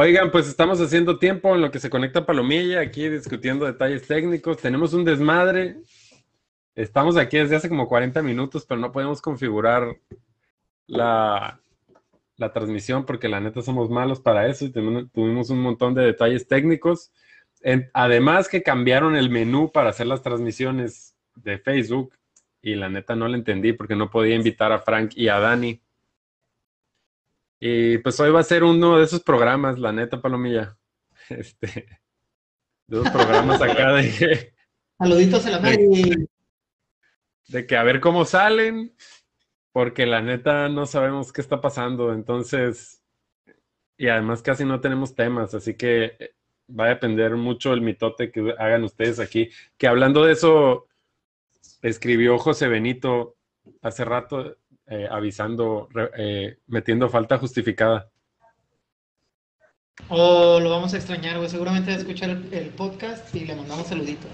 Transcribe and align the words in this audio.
Oigan, 0.00 0.30
pues 0.30 0.46
estamos 0.46 0.80
haciendo 0.80 1.18
tiempo 1.18 1.56
en 1.56 1.60
lo 1.60 1.72
que 1.72 1.80
se 1.80 1.90
conecta 1.90 2.24
Palomilla, 2.24 2.78
aquí 2.78 3.08
discutiendo 3.08 3.66
detalles 3.66 4.06
técnicos. 4.06 4.58
Tenemos 4.58 4.94
un 4.94 5.04
desmadre. 5.04 5.78
Estamos 6.76 7.16
aquí 7.16 7.36
desde 7.36 7.56
hace 7.56 7.68
como 7.68 7.88
40 7.88 8.22
minutos, 8.22 8.64
pero 8.64 8.80
no 8.80 8.92
podemos 8.92 9.20
configurar 9.20 9.96
la, 10.86 11.60
la 12.36 12.52
transmisión 12.52 13.06
porque 13.06 13.28
la 13.28 13.40
neta 13.40 13.60
somos 13.60 13.90
malos 13.90 14.20
para 14.20 14.46
eso 14.46 14.66
y 14.66 14.70
tuvimos 14.70 15.50
un 15.50 15.62
montón 15.62 15.94
de 15.94 16.04
detalles 16.04 16.46
técnicos. 16.46 17.10
además 17.92 18.48
que 18.48 18.62
cambiaron 18.62 19.16
el 19.16 19.30
menú 19.30 19.72
para 19.72 19.90
hacer 19.90 20.06
las 20.06 20.22
transmisiones 20.22 21.16
de 21.34 21.58
Facebook 21.58 22.14
y 22.62 22.76
la 22.76 22.88
neta 22.88 23.16
no 23.16 23.26
lo 23.26 23.34
entendí 23.34 23.72
porque 23.72 23.96
no 23.96 24.10
podía 24.10 24.36
invitar 24.36 24.70
a 24.70 24.78
Frank 24.78 25.10
y 25.16 25.26
a 25.26 25.40
Dani. 25.40 25.82
Y 27.60 27.98
pues 27.98 28.18
hoy 28.20 28.30
va 28.30 28.40
a 28.40 28.44
ser 28.44 28.62
uno 28.62 28.98
de 28.98 29.04
esos 29.04 29.22
programas, 29.22 29.78
la 29.78 29.92
neta, 29.92 30.20
Palomilla. 30.20 30.76
Este, 31.30 31.86
de 32.86 33.00
esos 33.00 33.10
programas 33.10 33.60
acá 33.60 33.92
de. 33.92 34.54
Saluditos 34.96 35.44
a 35.44 35.50
la 35.50 35.58
de, 35.58 36.26
de 37.48 37.66
que 37.66 37.76
a 37.76 37.82
ver 37.82 38.00
cómo 38.00 38.24
salen, 38.24 38.94
porque 39.72 40.06
la 40.06 40.22
neta 40.22 40.70
no 40.70 40.86
sabemos 40.86 41.30
qué 41.30 41.42
está 41.42 41.60
pasando. 41.60 42.14
Entonces, 42.14 43.02
y 43.98 44.08
además 44.08 44.40
casi 44.40 44.64
no 44.64 44.80
tenemos 44.80 45.14
temas, 45.14 45.52
así 45.54 45.74
que 45.74 46.16
eh, 46.18 46.34
va 46.68 46.86
a 46.86 46.88
depender 46.88 47.36
mucho 47.36 47.74
el 47.74 47.82
mitote 47.82 48.30
que 48.30 48.54
hagan 48.58 48.84
ustedes 48.84 49.20
aquí. 49.20 49.50
Que 49.76 49.86
hablando 49.86 50.24
de 50.24 50.32
eso, 50.32 50.86
escribió 51.82 52.38
José 52.38 52.68
Benito 52.68 53.36
hace 53.82 54.04
rato 54.04 54.56
eh, 54.90 55.06
avisando, 55.10 55.88
eh, 56.16 56.58
metiendo 56.66 57.08
falta 57.08 57.38
justificada. 57.38 58.10
O 60.08 60.60
lo 60.60 60.70
vamos 60.70 60.94
a 60.94 60.96
extrañar, 60.96 61.36
güey. 61.36 61.48
Seguramente 61.48 61.90
va 61.90 61.96
a 61.96 62.00
escuchar 62.00 62.30
el, 62.30 62.70
podcast 62.70 63.34
y 63.34 63.44
le 63.44 63.54
mandamos 63.54 63.88
saluditos. 63.88 64.30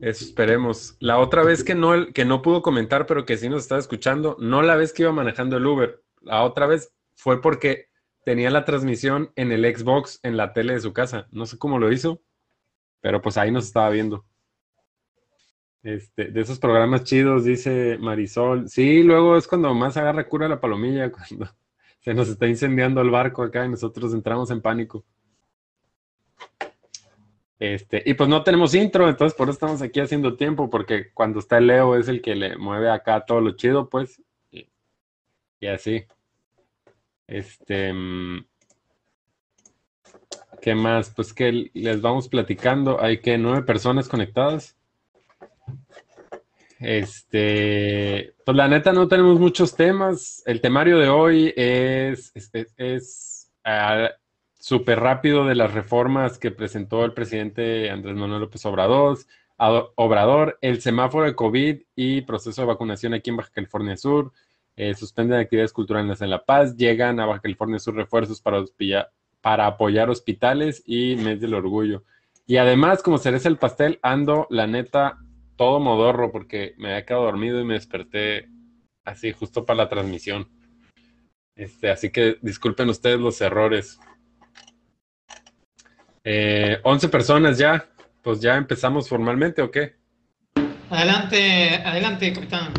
Eso 0.00 0.24
esperemos. 0.24 0.96
La 0.98 1.18
otra 1.18 1.42
vez 1.42 1.62
que 1.62 1.74
no, 1.74 2.12
que 2.12 2.24
no 2.24 2.42
pudo 2.42 2.62
comentar, 2.62 3.06
pero 3.06 3.26
que 3.26 3.36
sí 3.36 3.48
nos 3.48 3.62
estaba 3.62 3.80
escuchando, 3.80 4.36
no 4.40 4.62
la 4.62 4.76
vez 4.76 4.92
que 4.92 5.02
iba 5.02 5.12
manejando 5.12 5.58
el 5.58 5.66
Uber. 5.66 6.02
La 6.22 6.42
otra 6.42 6.66
vez 6.66 6.92
fue 7.14 7.40
porque 7.40 7.90
tenía 8.24 8.50
la 8.50 8.64
transmisión 8.64 9.30
en 9.36 9.52
el 9.52 9.64
Xbox 9.64 10.20
en 10.22 10.36
la 10.36 10.52
tele 10.52 10.72
de 10.72 10.80
su 10.80 10.92
casa. 10.92 11.28
No 11.30 11.46
sé 11.46 11.58
cómo 11.58 11.78
lo 11.78 11.92
hizo, 11.92 12.22
pero 13.00 13.20
pues 13.20 13.36
ahí 13.36 13.50
nos 13.50 13.66
estaba 13.66 13.90
viendo. 13.90 14.24
Este, 15.82 16.26
de 16.26 16.40
esos 16.42 16.58
programas 16.58 17.04
chidos, 17.04 17.44
dice 17.44 17.96
Marisol. 17.98 18.68
Sí, 18.68 19.02
luego 19.02 19.36
es 19.36 19.48
cuando 19.48 19.74
más 19.74 19.96
agarra 19.96 20.28
cura 20.28 20.48
la 20.48 20.60
palomilla, 20.60 21.10
cuando 21.12 21.50
se 22.00 22.14
nos 22.14 22.28
está 22.28 22.46
incendiando 22.46 23.00
el 23.00 23.10
barco 23.10 23.42
acá 23.42 23.64
y 23.64 23.70
nosotros 23.70 24.12
entramos 24.12 24.50
en 24.50 24.60
pánico. 24.60 25.04
Este, 27.58 28.02
y 28.06 28.14
pues 28.14 28.28
no 28.28 28.42
tenemos 28.42 28.74
intro, 28.74 29.06
entonces 29.08 29.36
por 29.36 29.48
eso 29.48 29.52
estamos 29.52 29.82
aquí 29.82 30.00
haciendo 30.00 30.36
tiempo, 30.36 30.70
porque 30.70 31.12
cuando 31.12 31.40
está 31.40 31.58
el 31.58 31.66
Leo 31.66 31.94
es 31.94 32.08
el 32.08 32.22
que 32.22 32.34
le 32.34 32.56
mueve 32.56 32.90
acá 32.90 33.24
todo 33.26 33.40
lo 33.42 33.52
chido, 33.52 33.88
pues. 33.88 34.22
Y, 34.50 34.66
y 35.60 35.66
así. 35.66 36.06
Este. 37.26 37.92
Mm, 37.92 38.46
¿Qué 40.62 40.74
más? 40.74 41.10
Pues 41.10 41.34
que 41.34 41.70
les 41.74 42.00
vamos 42.00 42.28
platicando. 42.28 43.00
Hay 43.00 43.20
que 43.20 43.36
nueve 43.38 43.62
personas 43.62 44.08
conectadas. 44.08 44.79
Este, 46.80 48.32
pues 48.44 48.56
la 48.56 48.66
neta 48.66 48.92
no 48.92 49.06
tenemos 49.06 49.38
muchos 49.38 49.76
temas. 49.76 50.42
El 50.46 50.60
temario 50.60 50.98
de 50.98 51.08
hoy 51.10 51.52
es, 51.54 52.32
es, 52.76 53.52
ah, 53.64 54.08
súper 54.58 55.00
rápido 55.00 55.44
de 55.44 55.54
las 55.54 55.74
reformas 55.74 56.38
que 56.38 56.50
presentó 56.50 57.04
el 57.04 57.12
presidente 57.12 57.90
Andrés 57.90 58.16
Manuel 58.16 58.40
López 58.40 58.64
Obrador, 58.64 59.18
Obrador, 59.96 60.58
el 60.62 60.80
semáforo 60.80 61.26
de 61.26 61.34
COVID 61.34 61.82
y 61.94 62.22
proceso 62.22 62.62
de 62.62 62.68
vacunación 62.68 63.12
aquí 63.12 63.28
en 63.28 63.36
Baja 63.36 63.50
California 63.52 63.96
Sur. 63.96 64.32
Eh, 64.74 64.94
suspenden 64.94 65.38
actividades 65.38 65.74
culturales 65.74 66.22
en 66.22 66.30
La 66.30 66.42
Paz. 66.42 66.74
Llegan 66.78 67.20
a 67.20 67.26
Baja 67.26 67.40
California 67.40 67.78
Sur 67.78 67.94
refuerzos 67.94 68.40
para, 68.40 68.64
para 69.42 69.66
apoyar 69.66 70.08
hospitales 70.08 70.82
y 70.86 71.16
mes 71.16 71.42
del 71.42 71.52
orgullo. 71.52 72.04
Y 72.46 72.56
además, 72.56 73.02
como 73.02 73.18
cereza 73.18 73.50
el 73.50 73.58
pastel, 73.58 73.98
ando, 74.02 74.46
la 74.48 74.66
neta, 74.66 75.18
todo 75.60 75.78
modorro 75.78 76.32
porque 76.32 76.72
me 76.78 76.88
había 76.88 77.04
quedado 77.04 77.26
dormido 77.26 77.60
y 77.60 77.64
me 77.64 77.74
desperté 77.74 78.48
así 79.04 79.30
justo 79.30 79.66
para 79.66 79.76
la 79.76 79.88
transmisión. 79.90 80.48
Este, 81.54 81.90
así 81.90 82.08
que 82.08 82.38
disculpen 82.40 82.88
ustedes 82.88 83.20
los 83.20 83.38
errores. 83.42 84.00
Eh, 86.24 86.78
11 86.82 87.10
personas 87.10 87.58
ya, 87.58 87.84
pues 88.22 88.40
ya 88.40 88.56
empezamos 88.56 89.06
formalmente 89.06 89.60
o 89.60 89.70
qué? 89.70 89.96
Adelante, 90.88 91.74
adelante, 91.84 92.32
capitán. 92.32 92.72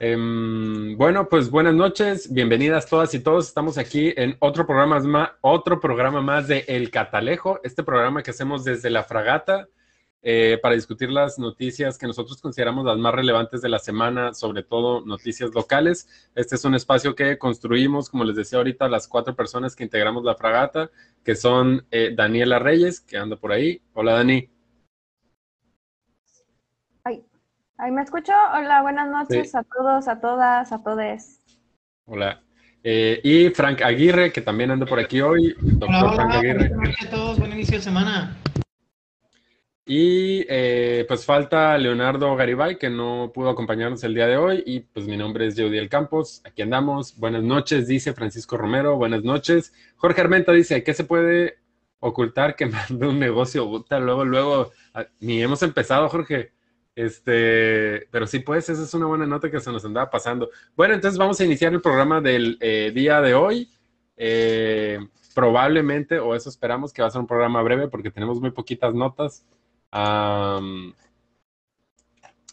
Em, 0.00 0.96
bueno, 0.98 1.28
pues 1.28 1.50
buenas 1.50 1.74
noches, 1.74 2.34
bienvenidas 2.34 2.88
todas 2.88 3.14
y 3.14 3.20
todos. 3.20 3.46
Estamos 3.46 3.78
aquí 3.78 4.12
en 4.16 4.36
otro 4.40 4.66
programa 4.66 4.98
más, 4.98 5.30
otro 5.40 5.78
programa 5.78 6.20
más 6.20 6.48
de 6.48 6.64
El 6.66 6.90
Catalejo, 6.90 7.60
este 7.62 7.84
programa 7.84 8.24
que 8.24 8.32
hacemos 8.32 8.64
desde 8.64 8.90
la 8.90 9.04
fragata 9.04 9.68
eh, 10.24 10.58
para 10.62 10.76
discutir 10.76 11.10
las 11.10 11.38
noticias 11.40 11.98
que 11.98 12.06
nosotros 12.06 12.40
consideramos 12.40 12.84
las 12.84 12.96
más 12.96 13.12
relevantes 13.12 13.60
de 13.60 13.68
la 13.68 13.80
semana, 13.80 14.34
sobre 14.34 14.62
todo 14.62 15.04
noticias 15.04 15.52
locales. 15.52 16.30
Este 16.36 16.54
es 16.54 16.64
un 16.64 16.76
espacio 16.76 17.16
que 17.16 17.38
construimos, 17.38 18.08
como 18.08 18.22
les 18.22 18.36
decía 18.36 18.58
ahorita, 18.58 18.88
las 18.88 19.08
cuatro 19.08 19.34
personas 19.34 19.74
que 19.74 19.82
integramos 19.82 20.22
la 20.22 20.36
fragata, 20.36 20.90
que 21.24 21.34
son 21.34 21.84
eh, 21.90 22.12
Daniela 22.14 22.60
Reyes, 22.60 23.00
que 23.00 23.18
anda 23.18 23.34
por 23.34 23.50
ahí. 23.50 23.82
Hola, 23.94 24.14
Dani. 24.14 24.48
Ay, 27.02 27.24
¿ahí 27.78 27.90
me 27.90 28.02
escucho? 28.02 28.32
Hola, 28.54 28.82
buenas 28.82 29.10
noches 29.10 29.56
a 29.56 29.64
todos, 29.64 30.06
a 30.06 30.20
todas, 30.20 30.70
a 30.70 30.82
todes. 30.84 31.40
Hola. 32.04 32.40
Eh, 32.84 33.20
y 33.24 33.48
Frank 33.50 33.82
Aguirre, 33.82 34.32
que 34.32 34.40
también 34.40 34.70
anda 34.70 34.86
por 34.86 35.00
aquí 35.00 35.20
hoy. 35.20 35.54
Doctor 35.60 36.14
Frank 36.14 36.32
Aguirre. 36.32 36.68
Buenas 36.74 37.02
a 37.06 37.10
todos, 37.10 37.38
buen 37.40 37.52
inicio 37.52 37.78
de 37.78 37.82
semana. 37.82 38.36
Y 39.84 40.46
eh, 40.48 41.04
pues 41.08 41.24
falta 41.24 41.76
Leonardo 41.76 42.36
Garibay, 42.36 42.78
que 42.78 42.88
no 42.88 43.32
pudo 43.34 43.50
acompañarnos 43.50 44.04
el 44.04 44.14
día 44.14 44.28
de 44.28 44.36
hoy. 44.36 44.62
Y 44.64 44.80
pues 44.80 45.06
mi 45.06 45.16
nombre 45.16 45.46
es 45.46 45.56
Jeudiel 45.56 45.88
Campos. 45.88 46.40
Aquí 46.44 46.62
andamos. 46.62 47.16
Buenas 47.18 47.42
noches, 47.42 47.88
dice 47.88 48.12
Francisco 48.12 48.56
Romero. 48.56 48.96
Buenas 48.96 49.24
noches. 49.24 49.72
Jorge 49.96 50.20
Armenta 50.20 50.52
dice, 50.52 50.84
¿qué 50.84 50.94
se 50.94 51.04
puede 51.04 51.58
ocultar 51.98 52.54
que 52.54 52.66
mande 52.66 53.08
un 53.08 53.18
negocio? 53.18 53.84
luego, 53.90 54.24
luego, 54.24 54.70
ah, 54.94 55.06
ni 55.18 55.42
hemos 55.42 55.62
empezado, 55.64 56.08
Jorge. 56.08 56.52
Este, 56.94 58.06
pero 58.10 58.26
sí, 58.26 58.38
pues, 58.40 58.68
esa 58.68 58.82
es 58.82 58.94
una 58.94 59.06
buena 59.06 59.26
nota 59.26 59.50
que 59.50 59.58
se 59.60 59.72
nos 59.72 59.84
andaba 59.84 60.10
pasando. 60.10 60.50
Bueno, 60.76 60.94
entonces 60.94 61.18
vamos 61.18 61.40
a 61.40 61.44
iniciar 61.44 61.72
el 61.72 61.80
programa 61.80 62.20
del 62.20 62.56
eh, 62.60 62.92
día 62.94 63.20
de 63.20 63.34
hoy. 63.34 63.68
Eh, 64.16 65.00
probablemente, 65.34 66.20
o 66.20 66.36
eso 66.36 66.48
esperamos, 66.50 66.92
que 66.92 67.02
va 67.02 67.08
a 67.08 67.10
ser 67.10 67.20
un 67.20 67.26
programa 67.26 67.62
breve 67.62 67.88
porque 67.88 68.10
tenemos 68.12 68.40
muy 68.40 68.52
poquitas 68.52 68.94
notas 68.94 69.44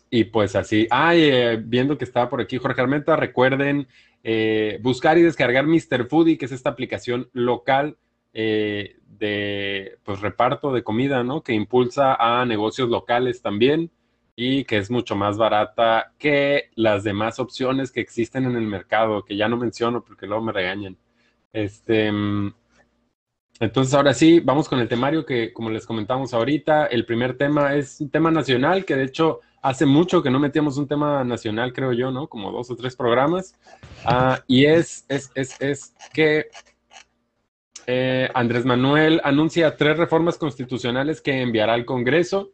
y 0.10 0.24
pues 0.26 0.56
así. 0.56 0.88
Ah, 0.92 1.14
viendo 1.64 1.98
que 1.98 2.06
estaba 2.06 2.30
por 2.30 2.42
aquí 2.42 2.58
Jorge 2.58 2.82
Armenta, 2.82 3.16
recuerden 3.16 3.88
eh, 4.24 4.80
buscar 4.82 5.18
y 5.18 5.22
descargar 5.22 5.66
Mr. 5.66 6.08
Foodie, 6.08 6.38
que 6.38 6.46
es 6.46 6.52
esta 6.52 6.70
aplicación 6.70 7.30
local 7.34 7.98
eh, 8.34 8.98
de 9.08 9.98
pues, 10.04 10.22
reparto 10.22 10.72
de 10.72 10.84
comida, 10.84 11.24
¿no? 11.24 11.44
Que 11.44 11.54
impulsa 11.54 12.16
a 12.16 12.46
negocios 12.46 12.90
locales 12.90 13.42
también 13.42 13.92
y 14.36 14.64
que 14.66 14.78
es 14.78 14.90
mucho 14.90 15.16
más 15.16 15.38
barata 15.38 16.14
que 16.18 16.70
las 16.76 17.04
demás 17.04 17.40
opciones 17.40 17.92
que 17.92 18.00
existen 18.00 18.46
en 18.46 18.56
el 18.56 18.66
mercado, 18.66 19.26
que 19.26 19.36
ya 19.36 19.50
no 19.50 19.58
menciono 19.58 20.04
porque 20.04 20.28
luego 20.28 20.44
me 20.44 20.54
regañan. 20.54 20.98
Este, 21.52 22.12
mm, 22.12 22.54
entonces, 23.60 23.94
ahora 23.94 24.14
sí, 24.14 24.40
vamos 24.40 24.70
con 24.70 24.80
el 24.80 24.88
temario 24.88 25.26
que, 25.26 25.52
como 25.52 25.70
les 25.70 25.86
comentamos 25.86 26.34
ahorita, 26.34 26.86
el 26.86 27.06
primer 27.06 27.38
tema 27.38 27.76
es 27.76 28.00
un 28.00 28.10
tema 28.10 28.32
nacional, 28.32 28.86
que 28.86 28.96
de 28.96 29.04
hecho 29.04 29.42
hace 29.62 29.86
mucho 29.86 30.24
que 30.24 30.30
no 30.30 30.40
metíamos 30.40 30.78
un 30.78 30.88
tema 30.88 31.24
nacional, 31.24 31.74
creo 31.74 31.92
yo, 31.92 32.12
¿no? 32.12 32.28
Como 32.28 32.52
dos 32.52 32.72
o 32.72 32.76
tres 32.76 32.96
programas. 32.96 33.56
Ah, 34.06 34.42
y 34.48 34.66
es, 34.66 35.06
es, 35.10 35.30
es, 35.36 35.60
es 35.60 35.94
que 36.14 36.48
eh, 37.86 38.30
Andrés 38.34 38.66
Manuel 38.66 39.20
anuncia 39.24 39.76
tres 39.76 39.98
reformas 39.98 40.38
constitucionales 40.38 41.22
que 41.22 41.42
enviará 41.42 41.74
al 41.74 41.86
Congreso. 41.86 42.52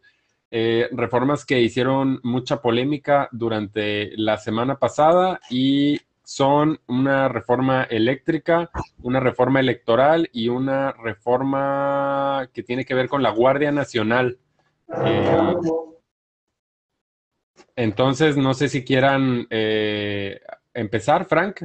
Eh, 0.50 0.88
reformas 0.92 1.46
que 1.46 1.60
hicieron 1.60 2.20
mucha 2.24 2.62
polémica 2.62 3.28
durante 3.32 4.16
la 4.16 4.38
semana 4.38 4.80
pasada 4.80 5.42
y 5.50 6.00
son 6.26 6.80
una 6.88 7.30
reforma 7.30 7.84
eléctrica, 7.84 8.70
una 9.02 9.20
reforma 9.20 9.60
electoral 9.60 10.30
y 10.34 10.50
una 10.50 10.92
reforma 10.92 12.50
que 12.54 12.64
tiene 12.64 12.84
que 12.84 12.96
ver 12.96 13.08
con 13.08 13.24
la 13.24 13.30
Guardia 13.30 13.72
Nacional. 13.72 14.38
Eh, 15.06 15.54
entonces, 17.76 18.38
no 18.38 18.54
sé 18.54 18.70
si 18.70 18.84
quieran 18.84 19.48
eh, 19.50 20.42
empezar, 20.74 21.26
Frank. 21.26 21.64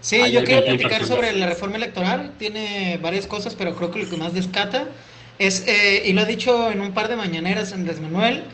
Sí, 0.00 0.30
yo 0.30 0.44
quiero 0.44 0.64
platicar 0.64 1.04
sobre 1.04 1.32
la 1.32 1.46
reforma 1.46 1.76
electoral. 1.76 2.32
Tiene 2.38 2.98
varias 3.02 3.26
cosas, 3.26 3.54
pero 3.54 3.74
creo 3.74 3.90
que 3.90 4.04
lo 4.04 4.10
que 4.10 4.16
más 4.16 4.32
descata 4.32 4.86
es, 5.38 5.66
eh, 5.66 6.02
y 6.06 6.12
lo 6.12 6.22
ha 6.22 6.24
dicho 6.24 6.70
en 6.70 6.80
un 6.80 6.92
par 6.92 7.08
de 7.08 7.16
mañaneras 7.16 7.72
Andrés 7.72 8.00
Manuel, 8.00 8.44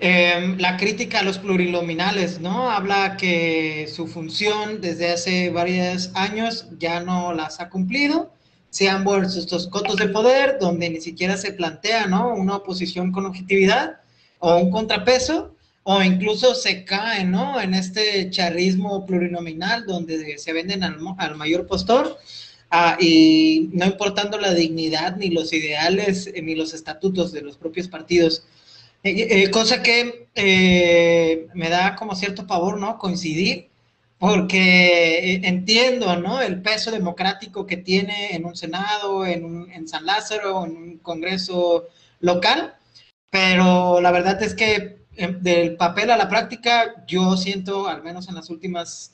em, 0.00 0.58
la 0.58 0.76
crítica 0.76 1.20
a 1.20 1.22
los 1.22 1.38
plurinominales, 1.38 2.40
¿no? 2.40 2.70
Habla 2.70 3.16
que 3.16 3.88
su 3.92 4.06
función 4.06 4.80
desde 4.80 5.12
hace 5.12 5.50
varios 5.50 6.10
años 6.14 6.66
ya 6.78 7.00
no 7.00 7.32
las 7.32 7.60
ha 7.60 7.68
cumplido, 7.68 8.32
se 8.70 8.88
han 8.88 9.04
vuelto 9.04 9.38
estos 9.38 9.68
cotos 9.68 9.96
de 9.96 10.08
poder 10.08 10.58
donde 10.60 10.90
ni 10.90 11.00
siquiera 11.00 11.36
se 11.36 11.52
plantea, 11.52 12.06
¿no? 12.06 12.34
Una 12.34 12.56
oposición 12.56 13.12
con 13.12 13.26
objetividad 13.26 14.00
o 14.38 14.56
un 14.56 14.70
contrapeso, 14.70 15.54
o 15.84 16.02
incluso 16.02 16.54
se 16.54 16.84
cae, 16.84 17.24
¿no? 17.24 17.60
En 17.60 17.74
este 17.74 18.28
charrismo 18.30 19.06
plurinominal 19.06 19.86
donde 19.86 20.36
se 20.38 20.52
venden 20.52 20.82
al, 20.82 20.98
al 21.18 21.36
mayor 21.36 21.66
postor 21.66 22.18
Ah, 22.70 22.96
y 23.00 23.70
no 23.72 23.86
importando 23.86 24.38
la 24.38 24.52
dignidad, 24.52 25.16
ni 25.16 25.30
los 25.30 25.52
ideales, 25.52 26.26
eh, 26.26 26.42
ni 26.42 26.54
los 26.56 26.74
estatutos 26.74 27.32
de 27.32 27.42
los 27.42 27.56
propios 27.56 27.88
partidos. 27.88 28.42
Eh, 29.02 29.44
eh, 29.44 29.50
cosa 29.50 29.82
que 29.82 30.28
me 31.54 31.68
da 31.68 31.96
como 31.96 32.14
cierto 32.14 32.46
favor, 32.46 32.78
¿no? 32.78 32.98
Coincidir, 32.98 33.68
porque 34.18 35.40
entiendo, 35.44 36.16
¿no? 36.16 36.40
El 36.40 36.62
peso 36.62 36.90
democrático 36.90 37.66
que 37.66 37.76
tiene 37.76 38.34
en 38.34 38.44
un 38.44 38.56
Senado, 38.56 39.24
en, 39.26 39.44
un, 39.44 39.70
en 39.70 39.88
San 39.88 40.04
Lázaro, 40.06 40.64
en 40.64 40.76
un 40.76 40.98
Congreso 40.98 41.86
local, 42.20 42.74
pero 43.30 44.00
la 44.00 44.10
verdad 44.10 44.42
es 44.42 44.54
que 44.54 44.96
del 45.40 45.76
papel 45.76 46.10
a 46.10 46.16
la 46.16 46.28
práctica, 46.28 47.04
yo 47.06 47.36
siento, 47.36 47.88
al 47.88 48.02
menos 48.02 48.28
en 48.28 48.34
las 48.34 48.50
últimas 48.50 49.12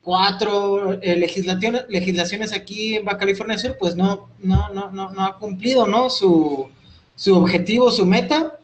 cuatro 0.00 0.94
eh, 1.02 1.16
legislaciones, 1.16 1.84
legislaciones 1.88 2.52
aquí 2.52 2.96
en 2.96 3.04
Baja 3.04 3.18
California 3.18 3.58
Sur, 3.58 3.76
pues 3.78 3.94
no, 3.94 4.30
no, 4.38 4.70
no, 4.70 4.90
no, 4.90 5.10
no 5.10 5.24
ha 5.24 5.38
cumplido 5.38 5.86
¿no? 5.86 6.08
Su, 6.08 6.70
su, 7.14 7.36
objetivo, 7.36 7.90
su 7.90 8.06
meta. 8.06 8.57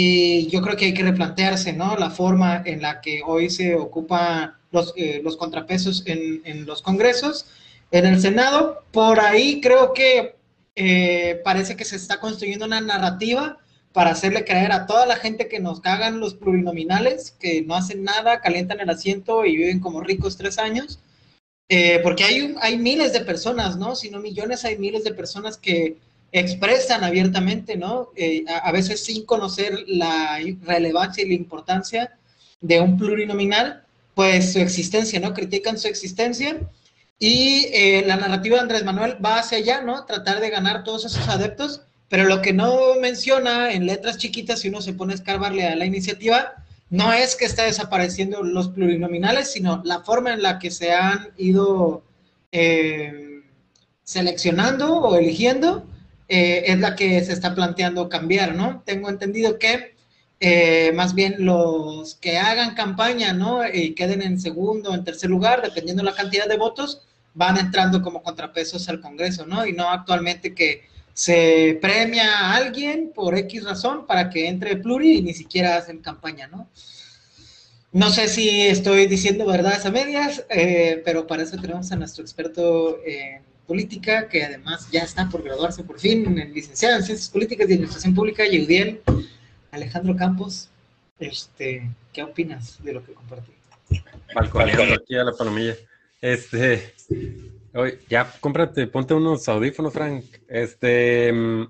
Y 0.00 0.46
yo 0.46 0.62
creo 0.62 0.76
que 0.76 0.84
hay 0.84 0.94
que 0.94 1.02
replantearse 1.02 1.72
¿no? 1.72 1.96
la 1.96 2.08
forma 2.10 2.62
en 2.64 2.82
la 2.82 3.00
que 3.00 3.20
hoy 3.26 3.50
se 3.50 3.74
ocupan 3.74 4.54
los, 4.70 4.94
eh, 4.96 5.20
los 5.24 5.36
contrapesos 5.36 6.04
en, 6.06 6.40
en, 6.44 6.66
los 6.66 6.82
congresos, 6.82 7.46
en 7.90 8.06
el 8.06 8.20
Senado. 8.20 8.84
Por 8.92 9.18
ahí 9.18 9.60
creo 9.60 9.92
que 9.92 10.36
eh, 10.76 11.40
parece 11.42 11.74
que 11.74 11.84
se 11.84 11.96
está 11.96 12.20
construyendo 12.20 12.64
una 12.64 12.80
narrativa 12.80 13.58
para 13.92 14.10
hacerle 14.10 14.44
creer 14.44 14.70
a 14.70 14.86
toda 14.86 15.04
la 15.04 15.16
gente 15.16 15.48
que 15.48 15.58
nos 15.58 15.80
cagan 15.80 16.20
los 16.20 16.34
plurinominales, 16.34 17.32
que 17.32 17.62
no 17.62 17.74
hacen 17.74 18.04
nada, 18.04 18.40
calientan 18.40 18.78
el 18.78 18.90
asiento 18.90 19.44
y 19.44 19.56
viven 19.56 19.80
como 19.80 20.00
ricos 20.00 20.36
tres 20.36 20.60
años. 20.60 21.00
Eh, 21.68 21.98
porque 22.04 22.22
hay, 22.22 22.54
hay 22.60 22.78
miles 22.78 23.12
de 23.12 23.22
personas, 23.22 23.76
¿no? 23.76 23.96
Si 23.96 24.10
no 24.10 24.20
millones, 24.20 24.64
hay 24.64 24.78
miles 24.78 25.02
de 25.02 25.12
personas 25.12 25.56
que 25.56 25.96
expresan 26.32 27.04
abiertamente, 27.04 27.76
¿no? 27.76 28.10
Eh, 28.16 28.44
a, 28.48 28.70
veces 28.72 29.04
sin 29.04 29.24
conocer 29.24 29.84
la 29.86 30.38
relevancia 30.62 31.24
y 31.24 31.28
la 31.28 31.34
importancia 31.34 32.18
de 32.60 32.80
un 32.80 32.98
plurinominal, 32.98 33.84
pues 34.14 34.52
su 34.52 34.58
existencia, 34.58 35.20
¿no? 35.20 35.34
Critican 35.34 35.78
su 35.78 35.88
existencia 35.88 36.58
y 37.18 37.66
eh, 37.72 38.04
la 38.06 38.16
narrativa 38.16 38.56
de 38.56 38.62
Andrés 38.62 38.84
Manuel 38.84 39.16
va 39.24 39.38
hacia 39.38 39.58
allá, 39.58 39.80
¿no? 39.80 40.04
Tratar 40.04 40.40
de 40.40 40.50
ganar 40.50 40.84
todos 40.84 41.04
esos 41.04 41.28
adeptos 41.28 41.82
pero 42.08 42.24
lo 42.24 42.40
que 42.40 42.52
no 42.52 42.94
menciona 43.00 43.72
en 43.72 43.86
letras 43.86 44.16
chiquitas, 44.16 44.60
si 44.60 44.68
uno 44.68 44.80
se 44.80 44.94
pone 44.94 45.12
a 45.12 45.16
escarbarle 45.16 45.66
a 45.66 45.76
la 45.76 45.84
iniciativa, 45.84 46.54
no 46.90 47.12
es 47.12 47.36
que 47.36 47.44
está 47.44 47.64
desapareciendo 47.64 48.42
los 48.42 48.70
plurinominales, 48.70 49.52
sino 49.52 49.82
la 49.84 50.00
forma 50.00 50.32
en 50.32 50.42
la 50.42 50.58
que 50.58 50.70
se 50.70 50.92
han 50.92 51.28
ido 51.36 52.02
eh, 52.50 53.42
seleccionando 54.04 54.94
o 54.94 55.16
eligiendo 55.16 55.86
eh, 56.28 56.64
es 56.66 56.78
la 56.78 56.94
que 56.94 57.22
se 57.24 57.32
está 57.32 57.54
planteando 57.54 58.08
cambiar, 58.08 58.54
¿no? 58.54 58.82
Tengo 58.84 59.08
entendido 59.08 59.58
que 59.58 59.96
eh, 60.40 60.92
más 60.94 61.14
bien 61.14 61.36
los 61.38 62.14
que 62.16 62.38
hagan 62.38 62.74
campaña, 62.74 63.32
¿no? 63.32 63.66
Y 63.66 63.94
queden 63.94 64.22
en 64.22 64.38
segundo 64.38 64.90
o 64.90 64.94
en 64.94 65.04
tercer 65.04 65.30
lugar, 65.30 65.62
dependiendo 65.62 66.02
de 66.02 66.10
la 66.10 66.16
cantidad 66.16 66.46
de 66.46 66.56
votos, 66.56 67.02
van 67.34 67.58
entrando 67.58 68.02
como 68.02 68.22
contrapesos 68.22 68.88
al 68.88 69.00
Congreso, 69.00 69.46
¿no? 69.46 69.66
Y 69.66 69.72
no 69.72 69.88
actualmente 69.88 70.54
que 70.54 70.82
se 71.14 71.78
premia 71.82 72.38
a 72.38 72.56
alguien 72.56 73.10
por 73.14 73.36
X 73.36 73.64
razón 73.64 74.06
para 74.06 74.30
que 74.30 74.48
entre 74.48 74.76
pluri 74.76 75.18
y 75.18 75.22
ni 75.22 75.34
siquiera 75.34 75.76
hacen 75.76 75.98
campaña, 75.98 76.46
¿no? 76.46 76.68
No 77.90 78.10
sé 78.10 78.28
si 78.28 78.66
estoy 78.66 79.06
diciendo 79.06 79.46
verdades 79.46 79.86
a 79.86 79.90
medias, 79.90 80.44
eh, 80.50 81.02
pero 81.04 81.26
para 81.26 81.42
eso 81.42 81.56
tenemos 81.56 81.90
a 81.90 81.96
nuestro 81.96 82.22
experto 82.22 82.98
en 83.04 83.42
política, 83.68 84.28
que 84.28 84.42
además 84.42 84.90
ya 84.90 85.02
está 85.02 85.28
por 85.28 85.42
graduarse 85.42 85.84
por 85.84 86.00
fin 86.00 86.38
en 86.38 86.52
licenciado 86.54 86.96
en 86.96 87.02
Ciencias 87.04 87.28
Políticas 87.28 87.68
y 87.68 87.74
Administración 87.74 88.14
Pública, 88.14 88.44
Yeudiel 88.46 89.02
Alejandro 89.70 90.16
Campos. 90.16 90.70
Este, 91.20 91.88
¿Qué 92.12 92.22
opinas 92.22 92.82
de 92.82 92.94
lo 92.94 93.04
que 93.04 93.12
compartí? 93.12 93.52
Balconeando 94.34 94.94
aquí 94.94 95.16
a 95.16 95.24
la 95.24 95.32
palomilla. 95.32 95.76
Este, 96.20 96.94
Oye, 97.74 97.98
ya, 98.08 98.32
cómprate, 98.40 98.86
ponte 98.86 99.14
unos 99.14 99.48
audífonos, 99.48 99.92
Frank. 99.92 100.24
Este, 100.48 101.32
mm, 101.32 101.68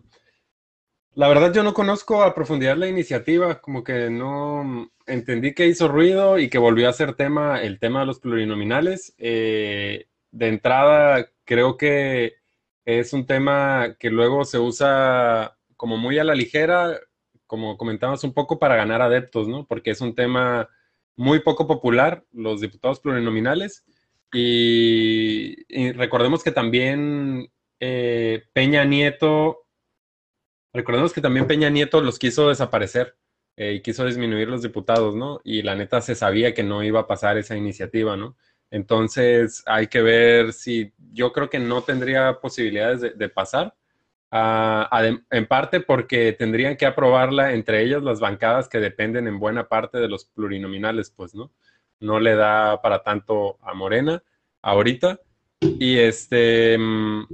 la 1.14 1.28
verdad 1.28 1.52
yo 1.52 1.62
no 1.64 1.74
conozco 1.74 2.22
a 2.22 2.34
profundidad 2.34 2.76
la 2.76 2.88
iniciativa, 2.88 3.60
como 3.60 3.82
que 3.82 4.08
no 4.08 4.90
entendí 5.06 5.54
que 5.54 5.66
hizo 5.66 5.88
ruido 5.88 6.38
y 6.38 6.48
que 6.48 6.58
volvió 6.58 6.88
a 6.88 6.92
ser 6.92 7.14
tema 7.14 7.60
el 7.60 7.80
tema 7.80 8.00
de 8.00 8.06
los 8.06 8.20
plurinominales. 8.20 9.14
Eh, 9.18 10.06
de 10.30 10.48
entrada, 10.48 11.30
creo 11.44 11.76
que 11.76 12.34
es 12.84 13.12
un 13.12 13.26
tema 13.26 13.96
que 13.98 14.10
luego 14.10 14.44
se 14.44 14.58
usa 14.58 15.58
como 15.76 15.96
muy 15.96 16.18
a 16.18 16.24
la 16.24 16.34
ligera, 16.34 16.98
como 17.46 17.76
comentabas 17.78 18.24
un 18.24 18.32
poco 18.34 18.58
para 18.58 18.76
ganar 18.76 19.02
adeptos, 19.02 19.48
¿no? 19.48 19.66
Porque 19.66 19.90
es 19.90 20.00
un 20.00 20.14
tema 20.14 20.68
muy 21.16 21.40
poco 21.40 21.66
popular, 21.66 22.24
los 22.32 22.60
diputados 22.60 23.00
plurinominales. 23.00 23.84
Y, 24.32 25.92
recordemos 25.92 26.44
que 26.44 26.52
también 26.52 27.50
eh, 27.80 28.44
Peña 28.52 28.84
Nieto, 28.84 29.66
recordemos 30.72 31.12
que 31.12 31.20
también 31.20 31.46
Peña 31.46 31.70
Nieto 31.70 32.00
los 32.00 32.18
quiso 32.18 32.48
desaparecer 32.48 33.16
eh, 33.56 33.74
y 33.74 33.82
quiso 33.82 34.04
disminuir 34.04 34.48
los 34.48 34.62
diputados, 34.62 35.14
¿no? 35.16 35.40
Y 35.44 35.62
la 35.62 35.74
neta 35.74 36.00
se 36.00 36.14
sabía 36.14 36.54
que 36.54 36.62
no 36.62 36.82
iba 36.84 37.00
a 37.00 37.06
pasar 37.06 37.38
esa 37.38 37.56
iniciativa, 37.56 38.16
¿no? 38.16 38.36
Entonces 38.70 39.62
hay 39.66 39.86
que 39.86 40.02
ver 40.02 40.52
si 40.52 40.92
yo 41.12 41.32
creo 41.32 41.48
que 41.48 41.58
no 41.58 41.82
tendría 41.82 42.40
posibilidades 42.40 43.18
de, 43.18 43.28
pasar, 43.28 43.74
ah, 44.30 44.88
en 45.30 45.46
parte 45.46 45.80
porque 45.80 46.32
tendrían 46.32 46.76
que 46.76 46.86
aprobarla 46.86 47.52
entre 47.52 47.82
ellas 47.82 48.02
las 48.02 48.20
bancadas 48.20 48.68
que 48.68 48.78
dependen 48.78 49.26
en 49.26 49.38
buena 49.38 49.68
parte 49.68 49.98
de 49.98 50.08
los 50.08 50.24
plurinominales, 50.26 51.10
pues, 51.10 51.34
¿no? 51.34 51.50
no 52.00 52.20
le 52.20 52.34
da 52.34 52.80
para 52.82 53.02
tanto 53.02 53.58
a 53.62 53.74
Morena 53.74 54.22
ahorita. 54.62 55.20
Y 55.60 55.98
este. 55.98 56.76
Mm, 56.78 57.26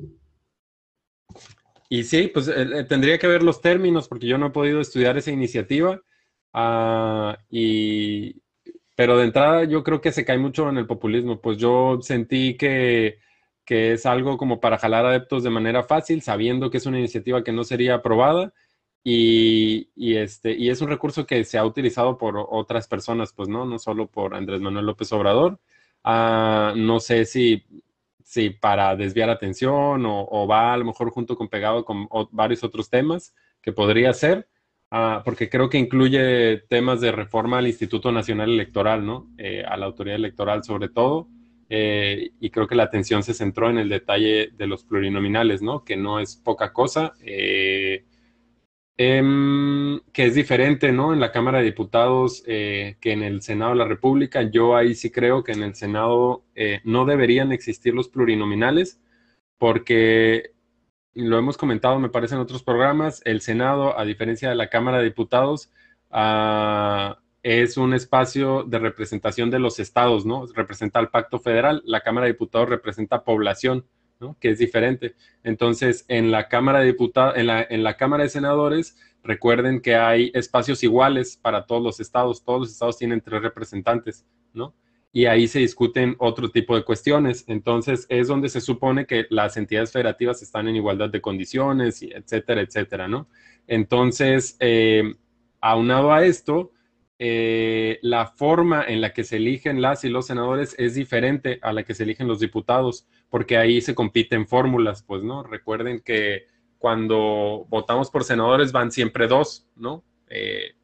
y 1.91 2.05
sí, 2.05 2.31
pues 2.33 2.49
eh, 2.49 2.67
eh, 2.75 2.85
tendría 2.85 3.19
que 3.19 3.27
ver 3.27 3.43
los 3.43 3.61
términos 3.61 4.09
porque 4.09 4.27
yo 4.27 4.39
no 4.39 4.47
he 4.47 4.51
podido 4.51 4.81
estudiar 4.81 5.17
esa 5.17 5.31
iniciativa. 5.31 6.01
Ah, 6.53 7.39
y, 7.51 8.43
pero 8.95 9.19
de 9.19 9.25
entrada 9.25 9.65
yo 9.65 9.83
creo 9.85 10.01
que 10.01 10.13
se 10.13 10.25
cae 10.25 10.39
mucho 10.39 10.69
en 10.69 10.79
el 10.79 10.87
populismo. 10.87 11.41
Pues 11.41 11.59
yo 11.59 11.99
sentí 12.03 12.57
que, 12.57 13.19
que 13.65 13.93
es 13.93 14.07
algo 14.07 14.37
como 14.39 14.61
para 14.61 14.79
jalar 14.79 15.07
adeptos 15.07 15.43
de 15.43 15.51
manera 15.51 15.83
fácil, 15.83 16.23
sabiendo 16.23 16.71
que 16.71 16.79
es 16.79 16.87
una 16.87 16.99
iniciativa 16.99 17.45
que 17.45 17.53
no 17.53 17.65
sería 17.65 17.97
aprobada 17.97 18.53
y, 19.07 20.17
este, 20.17 20.53
y 20.57 20.71
es 20.71 20.81
un 20.81 20.89
recurso 20.89 21.27
que 21.27 21.45
se 21.45 21.59
ha 21.59 21.65
utilizado 21.67 22.17
por 22.17 22.37
otras 22.51 22.89
personas, 22.89 23.35
pues 23.35 23.49
no, 23.51 23.67
no 23.67 23.79
solo 23.79 24.07
por 24.07 24.35
Andrés 24.35 24.61
Manuel 24.63 24.87
López 24.87 25.13
Obrador. 25.13 25.61
Ah, 26.03 26.73
no 26.75 27.01
sé 27.01 27.27
si, 27.27 27.65
si 28.23 28.51
para 28.51 28.97
desviar 28.97 29.29
atención 29.31 30.05
o, 30.07 30.47
va 30.47 30.73
a 30.73 30.77
lo 30.79 30.87
mejor 30.87 31.11
junto 31.11 31.37
con 31.37 31.49
pegado 31.49 31.85
con 31.85 32.09
varios 32.31 32.65
otros 32.65 32.89
temas 32.89 33.35
que 33.61 33.73
podría 33.73 34.13
ser, 34.15 34.49
ah, 34.95 35.23
porque 35.25 35.49
creo 35.49 35.69
que 35.69 35.79
incluye 35.79 36.59
temas 36.69 37.01
de 37.01 37.13
reforma 37.13 37.59
al 37.59 37.67
Instituto 37.67 38.13
Nacional 38.13 38.51
Electoral, 38.51 39.05
¿no? 39.05 39.29
Eh, 39.39 39.65
a 39.67 39.77
la 39.77 39.87
autoridad 39.87 40.17
electoral 40.17 40.65
sobre 40.65 40.89
todo. 40.89 41.29
Eh, 41.69 42.31
y 42.41 42.51
creo 42.51 42.67
que 42.67 42.75
la 42.75 42.85
atención 42.85 43.23
se 43.23 43.35
centró 43.35 43.71
en 43.71 43.79
el 43.79 43.89
detalle 43.89 44.51
de 44.53 44.67
los 44.67 44.85
plurinominales, 44.85 45.63
¿no? 45.63 45.85
Que 45.85 45.97
no 45.97 46.21
es 46.21 46.37
poca 46.37 46.73
cosa. 46.73 47.15
Eh, 47.21 48.05
Em, 48.97 49.99
que 50.13 50.27
es 50.27 50.37
diferente, 50.37 50.93
¿no? 50.93 51.13
En 51.13 51.19
la 51.19 51.33
Cámara 51.33 51.59
de 51.59 51.65
Diputados 51.65 52.45
eh, 52.47 52.97
que 53.01 53.11
en 53.11 53.25
el 53.25 53.43
Senado 53.43 53.73
de 53.73 53.79
la 53.79 53.87
República. 53.87 54.43
Yo 54.43 54.77
ahí 54.77 54.95
sí 54.95 55.11
creo 55.11 55.43
que 55.43 55.51
en 55.53 55.65
el 55.65 55.75
Senado 55.75 56.45
eh, 56.55 56.81
no 56.85 57.05
deberían 57.05 57.51
existir 57.51 57.93
los 57.93 58.09
plurinominales 58.09 59.01
porque, 59.59 60.53
lo 61.15 61.39
hemos 61.39 61.57
comentado, 61.57 61.99
me 61.99 62.09
parece, 62.09 62.35
en 62.35 62.41
otros 62.41 62.63
programas, 62.63 63.23
el 63.25 63.41
Senado, 63.41 63.99
a 63.99 64.05
diferencia 64.05 64.49
de 64.49 64.55
la 64.55 64.69
Cámara 64.69 64.99
de 64.99 65.05
Diputados, 65.05 65.71
ah, 66.11 67.19
es 67.43 67.77
un 67.77 67.95
espacio 67.95 68.65
de 68.65 68.79
representación 68.79 69.51
de 69.51 69.59
los 69.59 69.79
estados, 69.79 70.25
¿no? 70.27 70.47
Representa 70.47 70.99
al 70.99 71.11
pacto 71.11 71.39
federal, 71.39 71.83
la 71.85 72.01
Cámara 72.01 72.27
de 72.27 72.33
Diputados 72.33 72.69
representa 72.69 73.25
población, 73.25 73.87
¿no? 74.19 74.37
Que 74.41 74.51
es 74.51 74.59
diferente. 74.59 75.15
Entonces, 75.43 76.05
en 76.09 76.31
la 76.31 76.49
Cámara 76.49 76.81
de 76.81 76.87
Diputados, 76.87 77.37
en 77.37 77.47
la, 77.47 77.63
en 77.63 77.85
la 77.85 77.97
Cámara 77.97 78.25
de 78.25 78.31
Senadores, 78.31 78.97
recuerden 79.23 79.81
que 79.81 79.95
hay 79.97 80.31
espacios 80.35 80.83
iguales 80.83 81.37
para 81.37 81.67
todos 81.67 81.83
los 81.83 82.01
estados, 82.01 82.45
todos 82.45 82.61
los 82.61 82.71
estados 82.71 82.99
tienen 82.99 83.21
tres 83.21 83.43
representantes, 83.43 84.25
¿no? 84.53 84.75
Y 85.15 85.27
ahí 85.27 85.49
se 85.49 85.61
discuten 85.61 86.17
otro 86.19 86.51
tipo 86.51 86.77
de 86.77 86.85
cuestiones. 86.85 87.45
Entonces, 87.47 88.05
es 88.09 88.29
donde 88.29 88.49
se 88.51 88.61
supone 88.61 89.07
que 89.07 89.27
las 89.31 89.57
entidades 89.57 89.93
federativas 89.93 90.43
están 90.43 90.69
en 90.69 90.77
igualdad 90.77 91.09
de 91.09 91.23
condiciones, 91.23 92.03
etcétera, 92.03 92.61
etcétera, 92.61 93.09
¿no? 93.09 93.29
Entonces, 93.69 94.57
eh, 94.59 95.15
aunado 95.61 96.13
a 96.13 96.27
esto, 96.27 96.73
eh, 97.21 98.01
la 98.03 98.27
forma 98.27 98.85
en 98.85 99.01
la 99.01 99.13
que 99.13 99.23
se 99.23 99.37
eligen 99.37 99.81
las 99.81 100.05
y 100.05 100.09
los 100.09 100.27
senadores 100.27 100.75
es 100.79 100.97
diferente 100.97 101.61
a 101.63 101.73
la 101.73 101.85
que 101.85 101.95
se 101.95 102.03
eligen 102.03 102.27
los 102.27 102.41
diputados, 102.41 103.07
porque 103.31 103.57
ahí 103.57 103.81
se 103.81 103.95
compiten 103.95 104.49
fórmulas, 104.49 105.05
pues, 105.05 105.23
¿no? 105.23 105.45
Recuerden 105.45 106.01
que 106.01 106.47
cuando 106.79 107.67
votamos 107.71 108.11
por 108.11 108.25
senadores 108.25 108.73
van 108.73 108.91
siempre 108.91 109.29
dos, 109.29 109.67
¿no? 109.77 110.05
Eh, 110.29 110.75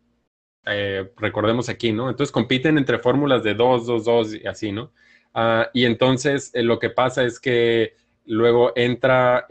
eh, 0.66 1.10
recordemos 1.16 1.68
aquí, 1.68 1.92
¿no? 1.92 2.10
Entonces 2.10 2.32
compiten 2.32 2.78
entre 2.78 2.98
fórmulas 2.98 3.42
de 3.42 3.54
dos, 3.54 3.86
dos, 3.86 4.04
dos 4.04 4.34
y 4.34 4.46
así, 4.46 4.72
¿no? 4.72 4.92
Ah, 5.34 5.70
y 5.72 5.84
entonces 5.84 6.52
lo 6.54 6.78
que 6.78 6.90
pasa 6.90 7.24
es 7.24 7.38
que 7.38 7.94
luego 8.24 8.72
entra 8.74 9.46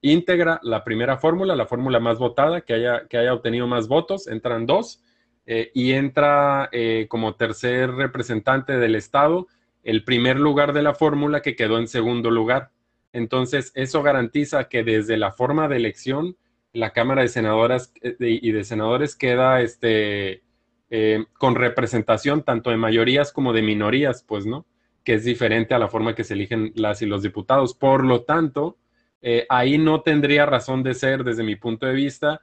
íntegra 0.00 0.60
la 0.62 0.84
primera 0.84 1.16
fórmula, 1.18 1.56
la 1.56 1.66
fórmula 1.66 2.00
más 2.00 2.18
votada, 2.18 2.60
que 2.60 2.74
haya, 2.74 3.06
que 3.08 3.18
haya 3.18 3.34
obtenido 3.34 3.66
más 3.66 3.88
votos, 3.88 4.28
entran 4.28 4.66
dos, 4.66 5.02
eh, 5.46 5.70
y 5.74 5.92
entra 5.92 6.68
eh, 6.72 7.06
como 7.08 7.34
tercer 7.34 7.90
representante 7.92 8.78
del 8.78 8.94
Estado 8.94 9.46
el 9.82 10.04
primer 10.04 10.38
lugar 10.38 10.72
de 10.72 10.82
la 10.82 10.94
fórmula 10.94 11.40
que 11.40 11.56
quedó 11.56 11.78
en 11.78 11.88
segundo 11.88 12.30
lugar. 12.30 12.70
Entonces, 13.12 13.72
eso 13.74 14.02
garantiza 14.02 14.68
que 14.68 14.84
desde 14.84 15.16
la 15.16 15.32
forma 15.32 15.66
de 15.66 15.76
elección, 15.76 16.36
la 16.72 16.92
Cámara 16.92 17.22
de 17.22 17.28
Senadoras 17.28 17.92
eh, 18.02 18.16
y 18.20 18.52
de 18.52 18.64
Senadores 18.64 19.16
queda 19.16 19.60
este, 19.60 20.42
con 21.38 21.54
representación 21.54 22.42
tanto 22.42 22.70
de 22.70 22.76
mayorías 22.76 23.32
como 23.32 23.52
de 23.52 23.62
minorías, 23.62 24.22
pues, 24.22 24.46
¿no? 24.46 24.66
Que 25.04 25.14
es 25.14 25.24
diferente 25.24 25.74
a 25.74 25.78
la 25.78 25.88
forma 25.88 26.14
que 26.14 26.24
se 26.24 26.34
eligen 26.34 26.72
las 26.74 27.02
y 27.02 27.06
los 27.06 27.22
diputados. 27.22 27.74
Por 27.74 28.04
lo 28.04 28.22
tanto, 28.22 28.78
ahí 29.48 29.76
no 29.76 30.02
tendría 30.02 30.46
razón 30.46 30.82
de 30.82 30.94
ser, 30.94 31.24
desde 31.24 31.42
mi 31.42 31.56
punto 31.56 31.86
de 31.86 31.92
vista, 31.94 32.40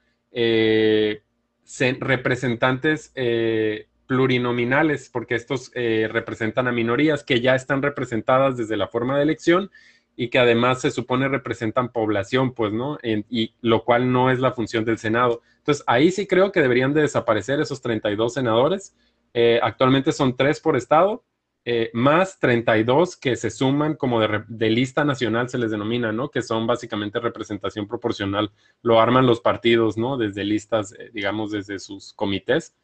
representantes 2.00 3.12
eh, 3.16 3.88
plurinominales, 4.08 5.10
porque 5.10 5.36
estos 5.36 5.72
eh, 5.74 6.08
representan 6.12 6.68
a 6.68 6.72
minorías 6.72 7.24
que 7.24 7.42
ya 7.42 7.56
están 7.56 7.82
representadas 7.82 8.56
desde 8.58 8.78
la 8.78 8.88
forma 8.88 9.18
de 9.18 9.24
elección 9.24 9.72
y 10.16 10.30
que 10.30 10.40
además 10.40 10.82
se 10.82 10.92
supone 10.92 11.28
representan 11.28 11.92
población, 11.92 12.54
pues, 12.54 12.72
¿no? 12.72 12.98
y 13.04 13.54
lo 13.62 13.84
cual 13.84 14.12
no 14.12 14.30
es 14.30 14.40
la 14.40 14.54
función 14.54 14.86
del 14.86 14.98
Senado. 14.98 15.42
Entonces, 15.58 15.84
ahí 15.88 16.12
sí 16.12 16.28
creo 16.28 16.52
que 16.52 16.62
deberían 16.62 16.94
de 16.94 17.02
desaparecer 17.02 17.60
esos 17.60 17.82
32 17.82 18.34
senadores. 18.34 18.96
Eh, 19.34 19.60
actualmente 19.62 20.12
son 20.12 20.38
tres 20.38 20.60
por 20.60 20.78
estado 20.78 21.24
eh, 21.68 21.90
más 21.94 22.40
32 22.40 23.18
que 23.18 23.36
se 23.36 23.50
suman 23.50 23.96
como 23.96 24.22
de, 24.22 24.70
lista 24.70 25.04
nacional, 25.04 25.50
se 25.50 25.58
les 25.58 25.72
denomina, 25.72 26.12
¿no? 26.12 26.30
Que 26.30 26.44
son 26.44 26.68
básicamente 26.68 27.20
representación 27.20 27.88
proporcional. 27.88 28.52
Lo 28.84 29.00
arman 29.02 29.26
los 29.26 29.42
partidos, 29.42 29.98
¿no? 29.98 30.16
Desde 30.16 30.44
listas, 30.44 30.94
eh, 30.94 31.10
digamos, 31.12 31.50
desde 31.50 31.80
sus 31.80 32.14
comités. 32.14 32.76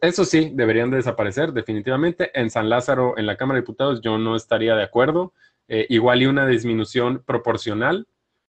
eso 0.00 0.24
sí, 0.24 0.52
deberían 0.54 0.90
de 0.90 0.96
desaparecer 0.96 1.52
definitivamente. 1.52 2.30
En 2.32 2.48
San 2.48 2.70
Lázaro, 2.70 3.18
en 3.18 3.26
la 3.26 3.36
Cámara 3.36 3.56
de 3.56 3.62
Diputados, 3.62 4.00
yo 4.00 4.16
no 4.16 4.36
estaría 4.36 4.74
de 4.74 4.84
acuerdo. 4.84 5.34
Eh, 5.68 5.86
igual 5.88 6.22
y 6.22 6.26
una 6.26 6.46
disminución 6.46 7.22
proporcional 7.24 8.06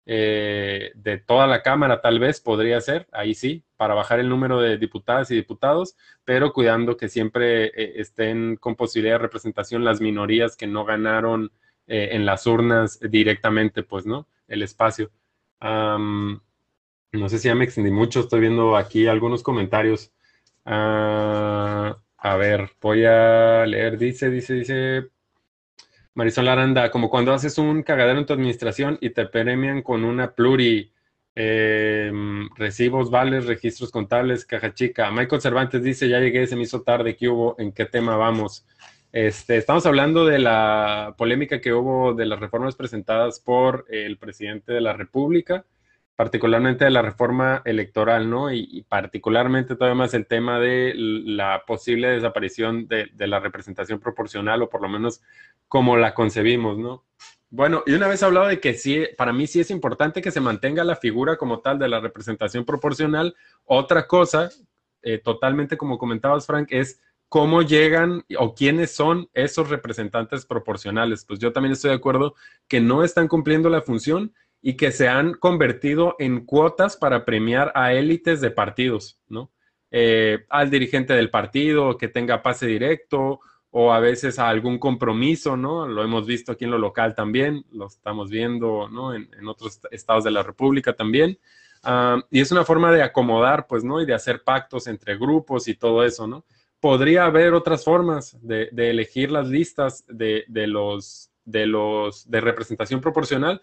eh, 0.07 0.93
de 0.95 1.19
toda 1.19 1.47
la 1.47 1.63
Cámara 1.63 2.01
tal 2.01 2.19
vez 2.19 2.41
podría 2.41 2.81
ser, 2.81 3.09
ahí 3.13 3.35
sí, 3.35 3.65
para 3.77 3.95
bajar 3.95 4.21
el 4.21 4.29
número 4.29 4.61
de 4.61 4.79
diputadas 4.79 5.31
y 5.31 5.35
diputados, 5.35 5.97
pero 6.25 6.53
cuidando 6.53 6.97
que 6.97 7.09
siempre 7.09 7.67
eh, 7.67 7.95
estén 7.97 8.57
con 8.57 8.77
posibilidad 8.77 9.15
de 9.15 9.23
representación 9.23 9.85
las 9.85 10.01
minorías 10.01 10.57
que 10.57 10.67
no 10.67 10.85
ganaron 10.85 11.53
en 11.93 12.25
las 12.25 12.47
urnas 12.47 13.01
directamente, 13.01 13.83
pues, 13.83 14.07
¿no? 14.07 14.29
El 14.47 14.63
espacio. 14.63 15.11
no 15.61 17.29
sé 17.29 17.39
si 17.39 17.49
ya 17.49 17.55
me 17.57 17.65
extendí 17.65 17.91
mucho, 17.91 18.21
estoy 18.21 18.41
viendo 18.41 18.77
aquí 18.77 19.09
algunos 19.09 19.43
comentarios. 19.43 20.13
Ah, 20.65 21.99
a 22.17 22.37
ver, 22.37 22.71
voy 22.81 23.05
a 23.07 23.67
leer, 23.67 23.99
dice, 23.99 24.31
dice, 24.31 24.55
dice, 24.55 25.11
Marisol 26.15 26.49
Aranda, 26.49 26.91
como 26.91 27.09
cuando 27.09 27.33
haces 27.33 27.59
un 27.59 27.83
cagadero 27.83 28.19
en 28.19 28.27
tu 28.27 28.33
administración 28.33 28.99
y 29.01 29.11
te 29.11 29.27
premian 29.27 29.83
con 29.83 30.05
una 30.05 30.33
pluri, 30.35 30.93
em, 31.35 32.49
recibos, 32.57 33.11
vales, 33.11 33.47
registros 33.47 33.91
contables, 33.91 34.45
caja 34.45 34.75
chica. 34.75 35.11
Michael 35.11 35.41
Cervantes 35.41 35.83
dice, 35.83 36.09
ya 36.09 36.19
llegué, 36.19 36.47
se 36.47 36.57
me 36.57 36.63
hizo 36.63 36.83
tarde, 36.83 37.17
¿qué 37.17 37.29
hubo? 37.29 37.55
¿En 37.59 37.73
qué 37.73 37.87
tema 37.87 38.17
vamos? 38.17 38.67
Este, 39.13 39.57
estamos 39.57 39.87
hablando 39.87 40.25
de 40.25 40.39
la 40.39 41.15
polémica 41.19 41.61
que 41.61 41.73
hubo 41.73 42.15
de 42.15 42.27
las 42.27 42.39
reformas 42.41 42.77
presentadas 42.77 43.41
por 43.41 43.87
el 43.89 44.19
presidente 44.19 44.73
de 44.73 44.81
la 44.81 44.93
República 44.93 45.65
particularmente 46.21 46.85
de 46.85 46.91
la 46.91 47.01
reforma 47.01 47.63
electoral, 47.65 48.29
¿no? 48.29 48.53
Y, 48.53 48.85
particularmente 48.91 49.75
todavía 49.75 49.95
más 49.95 50.13
el 50.13 50.27
tema 50.27 50.61
de 50.61 50.93
la 50.95 51.63
posible 51.67 52.09
desaparición 52.09 52.87
de, 52.89 53.09
la 53.27 53.41
representación 53.41 54.01
proporcional, 54.01 54.61
o 54.61 54.69
por 54.69 54.83
lo 54.83 54.91
menos 54.91 55.23
como 55.67 55.97
la 55.97 56.13
concebimos, 56.13 56.77
¿no? 56.77 57.07
Bueno, 57.49 57.83
y 57.87 57.95
una 57.95 58.07
vez 58.07 58.23
hablado 58.23 58.49
de 58.49 58.61
que 58.61 58.75
sí, 58.75 59.03
para 59.17 59.33
mí 59.33 59.47
sí 59.47 59.61
es 59.61 59.71
importante 59.71 60.21
que 60.21 60.31
se 60.31 60.43
mantenga 60.43 60.85
la 60.85 60.97
figura 60.97 61.39
como 61.39 61.61
tal 61.61 61.79
de 61.79 61.89
la 61.89 62.01
representación 62.01 62.67
proporcional. 62.67 63.35
Otra 63.65 64.07
cosa, 64.07 64.51
eh, 65.01 65.17
totalmente 65.25 65.79
como 65.79 65.97
comentabas, 65.97 66.47
Frank, 66.47 66.69
es 66.69 67.01
cómo 67.31 67.63
llegan 67.63 68.27
o 68.39 68.55
quiénes 68.55 68.91
son 68.91 69.31
esos 69.33 69.71
representantes 69.71 70.45
proporcionales. 70.45 71.25
Pues 71.25 71.39
yo 71.39 71.51
también 71.55 71.73
estoy 71.73 71.93
de 71.93 71.97
acuerdo 71.97 72.35
que 72.69 72.83
no 72.83 73.05
están 73.05 73.27
cumpliendo 73.27 73.71
la 73.71 73.81
función 73.81 74.35
y 74.63 74.77
que 74.77 74.93
se 74.93 75.09
han 75.09 75.35
convertido 75.35 76.17
en 76.19 76.45
cuotas 76.45 76.97
para 76.97 77.25
premiar 77.25 77.73
a 77.75 77.93
élites 77.93 78.41
de 78.41 78.51
partidos, 78.51 79.19
¿no? 79.29 79.51
Eh, 79.91 80.45
al 80.49 80.71
dirigente 80.71 81.15
del 81.15 81.31
partido 81.31 81.97
que 81.99 82.09
tenga 82.09 82.43
pase 82.43 82.67
directo 82.67 83.41
o 83.71 83.93
a 83.93 84.01
veces 84.01 84.39
a 84.39 84.49
algún 84.49 84.79
compromiso, 84.79 85.57
¿no? 85.57 85.87
Lo 85.87 86.03
hemos 86.03 86.27
visto 86.27 86.53
aquí 86.53 86.65
en 86.65 86.71
lo 86.73 86.79
local 86.79 87.15
también, 87.15 87.65
lo 87.73 87.87
estamos 87.87 88.31
viendo, 88.31 88.89
¿no? 88.89 89.15
En, 89.15 89.29
otros 89.49 89.81
estados 89.91 90.25
de 90.25 90.31
la 90.31 90.43
República 90.43 90.93
también. 90.93 91.39
Ah, 91.83 92.23
y 92.31 92.41
es 92.41 92.53
una 92.53 92.65
forma 92.65 92.93
de 92.93 93.03
acomodar, 93.03 93.67
pues, 93.67 93.85
¿no? 93.85 94.01
Y 94.01 94.07
de 94.07 94.15
hacer 94.15 94.43
pactos 94.43 94.87
entre 94.87 95.17
grupos 95.17 95.69
y 95.69 95.75
todo 95.75 96.05
eso, 96.05 96.27
¿no? 96.27 96.45
Podría 96.81 97.25
haber 97.25 97.55
otras 97.55 97.85
formas 97.85 98.37
de, 98.43 98.69
de 98.73 98.91
elegir 98.91 99.31
las 99.31 99.49
listas 99.49 100.05
de, 100.09 100.45
de, 100.49 100.67
los, 100.67 101.31
de 101.45 101.67
los 101.67 102.29
de 102.31 102.41
representación 102.41 103.01
proporcional, 103.01 103.63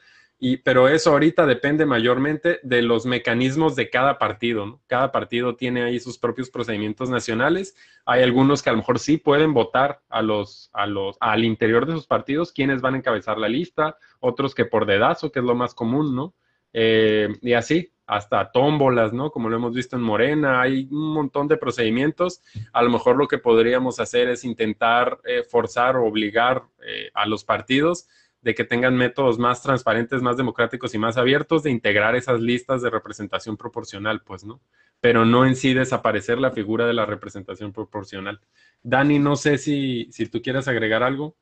pero 0.64 0.88
eso 0.88 1.12
ahorita 1.12 1.48
depende 1.48 1.86
mayormente 1.86 2.60
de 2.62 2.84
los 2.84 3.08
mecanismos 3.08 3.76
de 3.76 3.90
cada 3.90 4.20
partido. 4.20 4.80
Cada 4.86 5.12
partido 5.12 5.56
tiene 5.56 5.84
ahí 5.84 6.00
sus 6.00 6.20
propios 6.20 6.52
procedimientos 6.52 7.10
nacionales. 7.10 7.76
Hay 8.06 8.22
algunos 8.22 8.62
que 8.62 8.70
a 8.70 8.74
lo 8.74 8.80
mejor 8.80 9.00
sí 9.00 9.18
pueden 9.18 9.54
votar 9.54 10.02
a 10.10 10.22
los, 10.22 10.70
a 10.74 10.86
los, 10.86 11.18
al 11.20 11.44
interior 11.44 11.88
de 11.88 11.94
sus 11.94 12.06
partidos 12.06 12.52
quiénes 12.52 12.82
van 12.82 12.94
a 12.94 12.98
encabezar 12.98 13.40
la 13.40 13.50
lista, 13.50 13.98
otros 14.20 14.54
que 14.54 14.66
por 14.66 14.86
dedazo, 14.86 15.32
que 15.32 15.40
es 15.40 15.46
lo 15.46 15.56
más 15.56 15.74
común, 15.74 16.16
¿no? 16.16 16.36
Eh, 16.72 17.30
y 17.42 17.54
así, 17.54 17.92
hasta 18.06 18.52
tómbolas, 18.52 19.14
¿no? 19.14 19.32
Como 19.32 19.50
lo 19.50 19.56
hemos 19.56 19.74
visto 19.74 19.96
en 19.96 20.04
Morena, 20.04 20.62
hay 20.62 20.88
un 20.92 21.14
montón 21.14 21.48
de 21.48 21.58
procedimientos. 21.58 22.42
A 22.74 22.84
lo 22.84 22.92
mejor 22.92 23.18
lo 23.18 23.28
que 23.28 23.40
podríamos 23.40 24.00
hacer 24.00 24.30
es 24.30 24.46
intentar 24.46 25.20
eh, 25.26 25.42
forzar 25.42 25.96
o 25.96 26.06
obligar 26.06 26.64
eh, 26.86 27.10
a 27.16 27.26
los 27.26 27.44
partidos 27.44 28.08
de 28.42 28.56
que 28.56 28.64
tengan 28.64 28.96
métodos 28.96 29.40
más 29.40 29.62
transparentes, 29.62 30.22
más 30.22 30.38
democráticos 30.38 30.94
y 30.94 30.98
más 30.98 31.18
abiertos 31.18 31.64
de 31.64 31.72
integrar 31.72 32.16
esas 32.16 32.40
listas 32.40 32.82
de 32.82 32.90
representación 32.90 33.58
proporcional, 33.58 34.22
pues, 34.22 34.44
¿no? 34.44 34.60
Pero 35.02 35.26
no 35.26 35.46
en 35.46 35.56
sí 35.56 35.74
desaparecer 35.74 36.38
la 36.38 36.52
figura 36.52 36.86
de 36.86 36.94
la 36.94 37.06
representación 37.06 37.74
proporcional. 37.74 38.40
Dani, 38.84 39.20
no 39.20 39.36
sé 39.36 39.58
si, 39.58 40.08
si 40.12 40.28
tú 40.28 40.42
quieres 40.42 40.68
agregar 40.68 41.04
algo. 41.04 41.36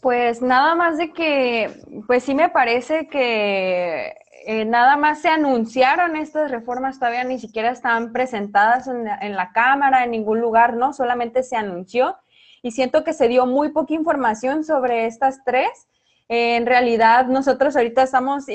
Pues 0.00 0.42
nada 0.42 0.74
más 0.74 0.98
de 0.98 1.12
que, 1.12 1.70
pues 2.06 2.22
sí 2.22 2.34
me 2.34 2.48
parece 2.48 3.08
que 3.08 4.14
eh, 4.46 4.64
nada 4.64 4.96
más 4.96 5.22
se 5.22 5.28
anunciaron 5.28 6.14
estas 6.14 6.50
reformas, 6.50 6.98
todavía 6.98 7.24
ni 7.24 7.40
siquiera 7.40 7.70
están 7.70 8.12
presentadas 8.12 8.86
en 8.86 9.08
en 9.08 9.34
la 9.34 9.50
Cámara, 9.52 10.04
en 10.04 10.12
ningún 10.12 10.40
lugar, 10.40 10.74
¿no? 10.74 10.92
Solamente 10.92 11.42
se 11.42 11.56
anunció 11.56 12.16
y 12.66 12.72
siento 12.72 13.04
que 13.04 13.12
se 13.12 13.28
dio 13.28 13.46
muy 13.46 13.68
poca 13.68 13.94
información 13.94 14.64
sobre 14.64 15.06
estas 15.06 15.44
tres. 15.44 15.86
en 16.28 16.66
realidad, 16.66 17.26
nosotros 17.26 17.76
ahorita 17.76 18.02
estamos 18.02 18.46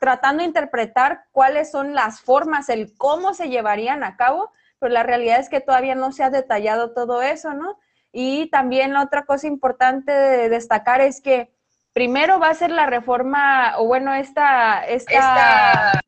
tratando 0.00 0.40
de 0.40 0.48
interpretar 0.48 1.26
cuáles 1.30 1.70
son 1.70 1.94
las 1.94 2.20
formas, 2.20 2.68
el 2.68 2.96
cómo 2.96 3.32
se 3.32 3.48
llevarían 3.48 4.02
a 4.02 4.16
cabo, 4.16 4.50
pero 4.80 4.92
la 4.92 5.04
realidad 5.04 5.38
es 5.38 5.48
que 5.48 5.60
todavía 5.60 5.94
no 5.94 6.10
se 6.10 6.24
ha 6.24 6.30
detallado 6.30 6.94
todo 6.94 7.22
eso, 7.22 7.54
¿no? 7.54 7.78
Y 8.10 8.50
también 8.50 8.96
otra 8.96 9.24
cosa 9.24 9.46
importante 9.46 10.10
de 10.10 10.48
destacar 10.48 11.00
es 11.00 11.20
que 11.20 11.52
primero 11.92 12.40
va 12.40 12.48
a 12.48 12.54
ser 12.54 12.72
la 12.72 12.86
reforma, 12.86 13.74
o 13.78 13.86
bueno, 13.86 14.12
esta, 14.14 14.84
esta, 14.84 16.00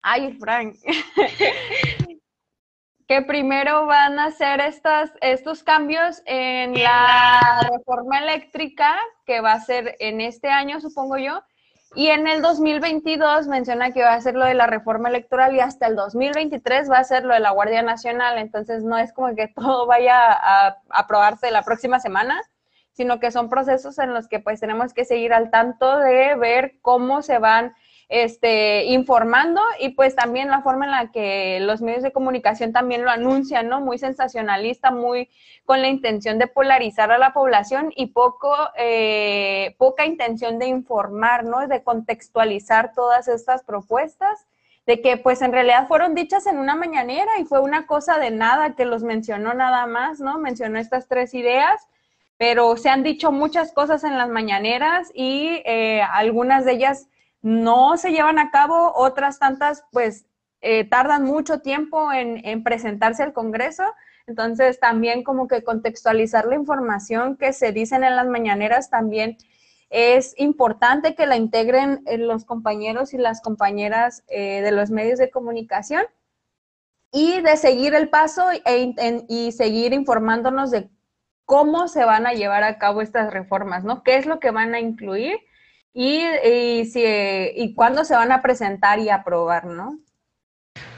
ay, 0.00 0.38
Frank, 0.38 0.76
que 3.10 3.22
primero 3.22 3.86
van 3.86 4.20
a 4.20 4.26
hacer 4.26 4.60
estas, 4.60 5.10
estos 5.20 5.64
cambios 5.64 6.22
en 6.26 6.80
la 6.80 7.40
reforma 7.72 8.20
eléctrica, 8.20 8.94
que 9.26 9.40
va 9.40 9.54
a 9.54 9.60
ser 9.60 9.96
en 9.98 10.20
este 10.20 10.48
año, 10.48 10.80
supongo 10.80 11.18
yo, 11.18 11.42
y 11.96 12.06
en 12.06 12.28
el 12.28 12.40
2022 12.40 13.48
menciona 13.48 13.90
que 13.90 14.04
va 14.04 14.14
a 14.14 14.20
ser 14.20 14.34
lo 14.36 14.44
de 14.44 14.54
la 14.54 14.68
reforma 14.68 15.08
electoral 15.08 15.56
y 15.56 15.58
hasta 15.58 15.88
el 15.88 15.96
2023 15.96 16.88
va 16.88 16.98
a 16.98 17.04
ser 17.04 17.24
lo 17.24 17.34
de 17.34 17.40
la 17.40 17.50
Guardia 17.50 17.82
Nacional. 17.82 18.38
Entonces 18.38 18.84
no 18.84 18.96
es 18.96 19.12
como 19.12 19.34
que 19.34 19.48
todo 19.56 19.86
vaya 19.86 20.30
a 20.30 20.76
aprobarse 20.90 21.50
la 21.50 21.62
próxima 21.62 21.98
semana, 21.98 22.40
sino 22.92 23.18
que 23.18 23.32
son 23.32 23.48
procesos 23.48 23.98
en 23.98 24.14
los 24.14 24.28
que 24.28 24.38
pues 24.38 24.60
tenemos 24.60 24.94
que 24.94 25.04
seguir 25.04 25.32
al 25.32 25.50
tanto 25.50 25.98
de 25.98 26.36
ver 26.36 26.74
cómo 26.80 27.22
se 27.22 27.38
van 27.38 27.74
este, 28.10 28.86
informando 28.86 29.60
y 29.78 29.90
pues 29.90 30.16
también 30.16 30.50
la 30.50 30.62
forma 30.62 30.84
en 30.84 30.90
la 30.90 31.12
que 31.12 31.60
los 31.60 31.80
medios 31.80 32.02
de 32.02 32.10
comunicación 32.10 32.72
también 32.72 33.04
lo 33.04 33.10
anuncian, 33.10 33.68
¿no? 33.68 33.80
Muy 33.80 33.98
sensacionalista, 33.98 34.90
muy 34.90 35.30
con 35.64 35.80
la 35.80 35.86
intención 35.86 36.36
de 36.38 36.48
polarizar 36.48 37.12
a 37.12 37.18
la 37.18 37.32
población 37.32 37.92
y 37.94 38.06
poco, 38.06 38.52
eh, 38.76 39.76
poca 39.78 40.06
intención 40.06 40.58
de 40.58 40.66
informar, 40.66 41.44
¿no? 41.44 41.68
De 41.68 41.84
contextualizar 41.84 42.92
todas 42.94 43.28
estas 43.28 43.62
propuestas, 43.62 44.44
de 44.86 45.00
que 45.00 45.16
pues 45.16 45.40
en 45.40 45.52
realidad 45.52 45.86
fueron 45.86 46.16
dichas 46.16 46.48
en 46.48 46.58
una 46.58 46.74
mañanera 46.74 47.30
y 47.38 47.44
fue 47.44 47.60
una 47.60 47.86
cosa 47.86 48.18
de 48.18 48.32
nada 48.32 48.74
que 48.74 48.86
los 48.86 49.04
mencionó 49.04 49.54
nada 49.54 49.86
más, 49.86 50.18
¿no? 50.18 50.36
Mencionó 50.38 50.80
estas 50.80 51.06
tres 51.06 51.32
ideas 51.32 51.86
pero 52.38 52.74
se 52.78 52.88
han 52.88 53.02
dicho 53.02 53.32
muchas 53.32 53.70
cosas 53.70 54.02
en 54.02 54.16
las 54.16 54.30
mañaneras 54.30 55.12
y 55.14 55.60
eh, 55.66 56.00
algunas 56.00 56.64
de 56.64 56.72
ellas 56.72 57.09
no 57.42 57.96
se 57.96 58.12
llevan 58.12 58.38
a 58.38 58.50
cabo, 58.50 58.92
otras 58.94 59.38
tantas 59.38 59.84
pues 59.92 60.26
eh, 60.60 60.84
tardan 60.84 61.24
mucho 61.24 61.60
tiempo 61.60 62.12
en, 62.12 62.62
presentarse 62.62 63.22
al 63.22 63.32
Congreso. 63.32 63.84
Entonces 64.26 64.78
también 64.78 65.24
como 65.24 65.48
que 65.48 65.64
contextualizar 65.64 66.44
la 66.46 66.54
información 66.54 67.36
que 67.36 67.52
se 67.52 67.72
dicen 67.72 68.04
en 68.04 68.16
las 68.16 68.26
mañaneras 68.26 68.90
también 68.90 69.38
es 69.88 70.34
importante 70.38 71.16
que 71.16 71.26
la 71.26 71.36
integren 71.36 72.02
eh, 72.06 72.16
los 72.18 72.44
compañeros 72.44 73.12
y 73.12 73.18
las 73.18 73.40
compañeras 73.40 74.22
eh, 74.28 74.60
de 74.62 74.70
los 74.70 74.90
medios 74.90 75.18
de 75.18 75.30
comunicación 75.30 76.04
y 77.12 77.40
de 77.40 77.56
seguir 77.56 77.94
el 77.94 78.08
paso 78.08 78.44
e, 78.52 78.94
y 79.28 79.50
seguir 79.50 79.92
informándonos 79.92 80.70
de 80.70 80.88
cómo 81.44 81.88
se 81.88 82.04
van 82.04 82.28
a 82.28 82.34
llevar 82.34 82.62
a 82.62 82.78
cabo 82.78 83.02
estas 83.02 83.32
reformas, 83.32 83.82
¿no? 83.82 84.04
¿Qué 84.04 84.16
es 84.16 84.26
lo 84.26 84.38
que 84.38 84.52
van 84.52 84.74
a 84.74 84.78
incluir? 84.78 85.40
Y, 85.92 86.22
y, 86.44 86.84
si, 86.86 87.02
y 87.02 87.74
cuándo 87.74 88.04
se 88.04 88.14
van 88.14 88.32
a 88.32 88.42
presentar 88.42 88.98
y 88.98 89.08
aprobar, 89.08 89.66
¿no? 89.66 89.98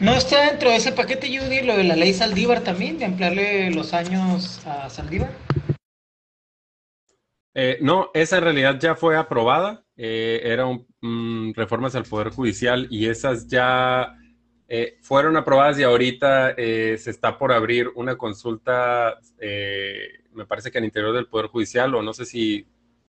¿No 0.00 0.14
está 0.14 0.50
dentro 0.50 0.70
de 0.70 0.76
ese 0.76 0.92
paquete, 0.92 1.28
Judy, 1.28 1.62
lo 1.62 1.76
de 1.76 1.84
la 1.84 1.96
ley 1.96 2.12
Saldívar 2.12 2.60
también, 2.62 2.98
de 2.98 3.04
ampliarle 3.04 3.70
los 3.70 3.94
años 3.94 4.64
a 4.66 4.90
Saldívar? 4.90 5.30
Eh, 7.54 7.78
no, 7.80 8.10
esa 8.14 8.38
en 8.38 8.44
realidad 8.44 8.78
ya 8.80 8.94
fue 8.94 9.16
aprobada, 9.16 9.84
eh, 9.96 10.40
eran 10.44 10.86
mm, 11.00 11.52
reformas 11.54 11.94
al 11.94 12.04
Poder 12.04 12.30
Judicial 12.30 12.88
y 12.90 13.08
esas 13.08 13.46
ya 13.46 14.16
eh, 14.68 14.98
fueron 15.02 15.36
aprobadas 15.36 15.78
y 15.78 15.82
ahorita 15.82 16.54
se 16.56 17.10
está 17.10 17.38
por 17.38 17.52
abrir 17.52 17.88
una 17.94 18.16
consulta, 18.16 19.18
me 19.38 20.46
parece 20.46 20.70
que 20.70 20.78
al 20.78 20.84
interior 20.84 21.14
del 21.14 21.26
Poder 21.26 21.48
Judicial 21.48 21.94
o 21.94 22.02
no 22.02 22.14
sé 22.14 22.24
si, 22.24 22.66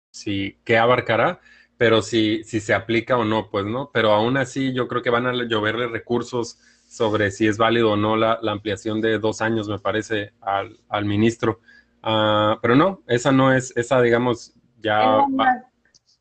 si 0.10 0.58
qué 0.63 0.78
abarcará, 0.78 1.39
pero 1.82 2.04
si, 2.04 2.44
si 2.44 2.60
se 2.60 2.76
aplica 2.76 3.17
o 3.17 3.26
no, 3.26 3.50
pues, 3.50 3.65
¿no? 3.65 3.89
Pero 3.91 4.12
aún 4.12 4.38
así 4.38 4.72
yo 4.72 4.88
creo 4.88 5.02
que 5.02 5.10
van 5.10 5.26
a 5.26 5.34
lloverle 5.34 5.88
recursos 5.88 6.60
sobre 6.88 7.32
si 7.32 7.48
es 7.48 7.58
válido 7.58 7.94
o 7.94 7.96
no 7.96 8.15
la, 8.15 8.38
ampliación 8.50 9.02
de 9.02 9.17
dos 9.17 9.41
años, 9.41 9.67
me 9.67 9.80
parece, 9.80 10.32
al, 10.41 10.78
al 10.89 11.06
ministro. 11.06 11.60
Ah, 12.04 12.60
pero 12.62 12.76
no, 12.76 13.02
esa 13.08 13.32
no 13.32 13.52
es, 13.52 13.76
esa 13.76 14.00
digamos, 14.00 14.54
ya... 14.80 15.24
En 15.24 15.38
la, 15.38 15.65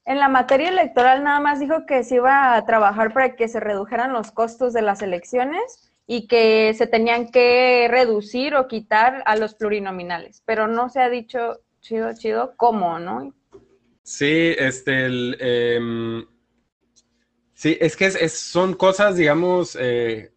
en 0.07 0.19
la 0.19 0.29
materia 0.31 0.71
electoral 0.71 1.23
nada 1.25 1.41
más 1.41 1.61
dijo 1.61 1.85
que 1.85 2.05
se 2.05 2.15
iba 2.15 2.55
a 2.55 2.65
trabajar 2.65 3.13
para 3.13 3.37
que 3.37 3.47
se 3.47 3.61
redujeran 3.61 4.15
los 4.15 4.31
costos 4.31 4.73
de 4.73 4.81
las 4.81 5.03
elecciones 5.03 5.93
y 6.07 6.27
que 6.27 6.73
se 6.73 6.87
tenían 6.87 7.31
que 7.31 7.87
reducir 7.91 8.55
o 8.55 8.67
quitar 8.67 9.23
a 9.27 9.37
los 9.37 9.55
plurinominales, 9.57 10.43
pero 10.47 10.69
no 10.69 10.89
se 10.89 11.03
ha 11.03 11.11
dicho 11.11 11.61
chido, 11.83 12.15
chido 12.15 12.55
cómo, 12.57 12.99
¿no? 12.99 13.35
Sí, 14.11 14.57
este, 14.59 15.07
em, 15.77 16.27
sí, 17.55 17.79
es 17.81 17.97
que 17.97 18.11
son 18.29 18.75
cosas, 18.75 19.17
digamos, 19.17 19.79
eh, 19.81 20.33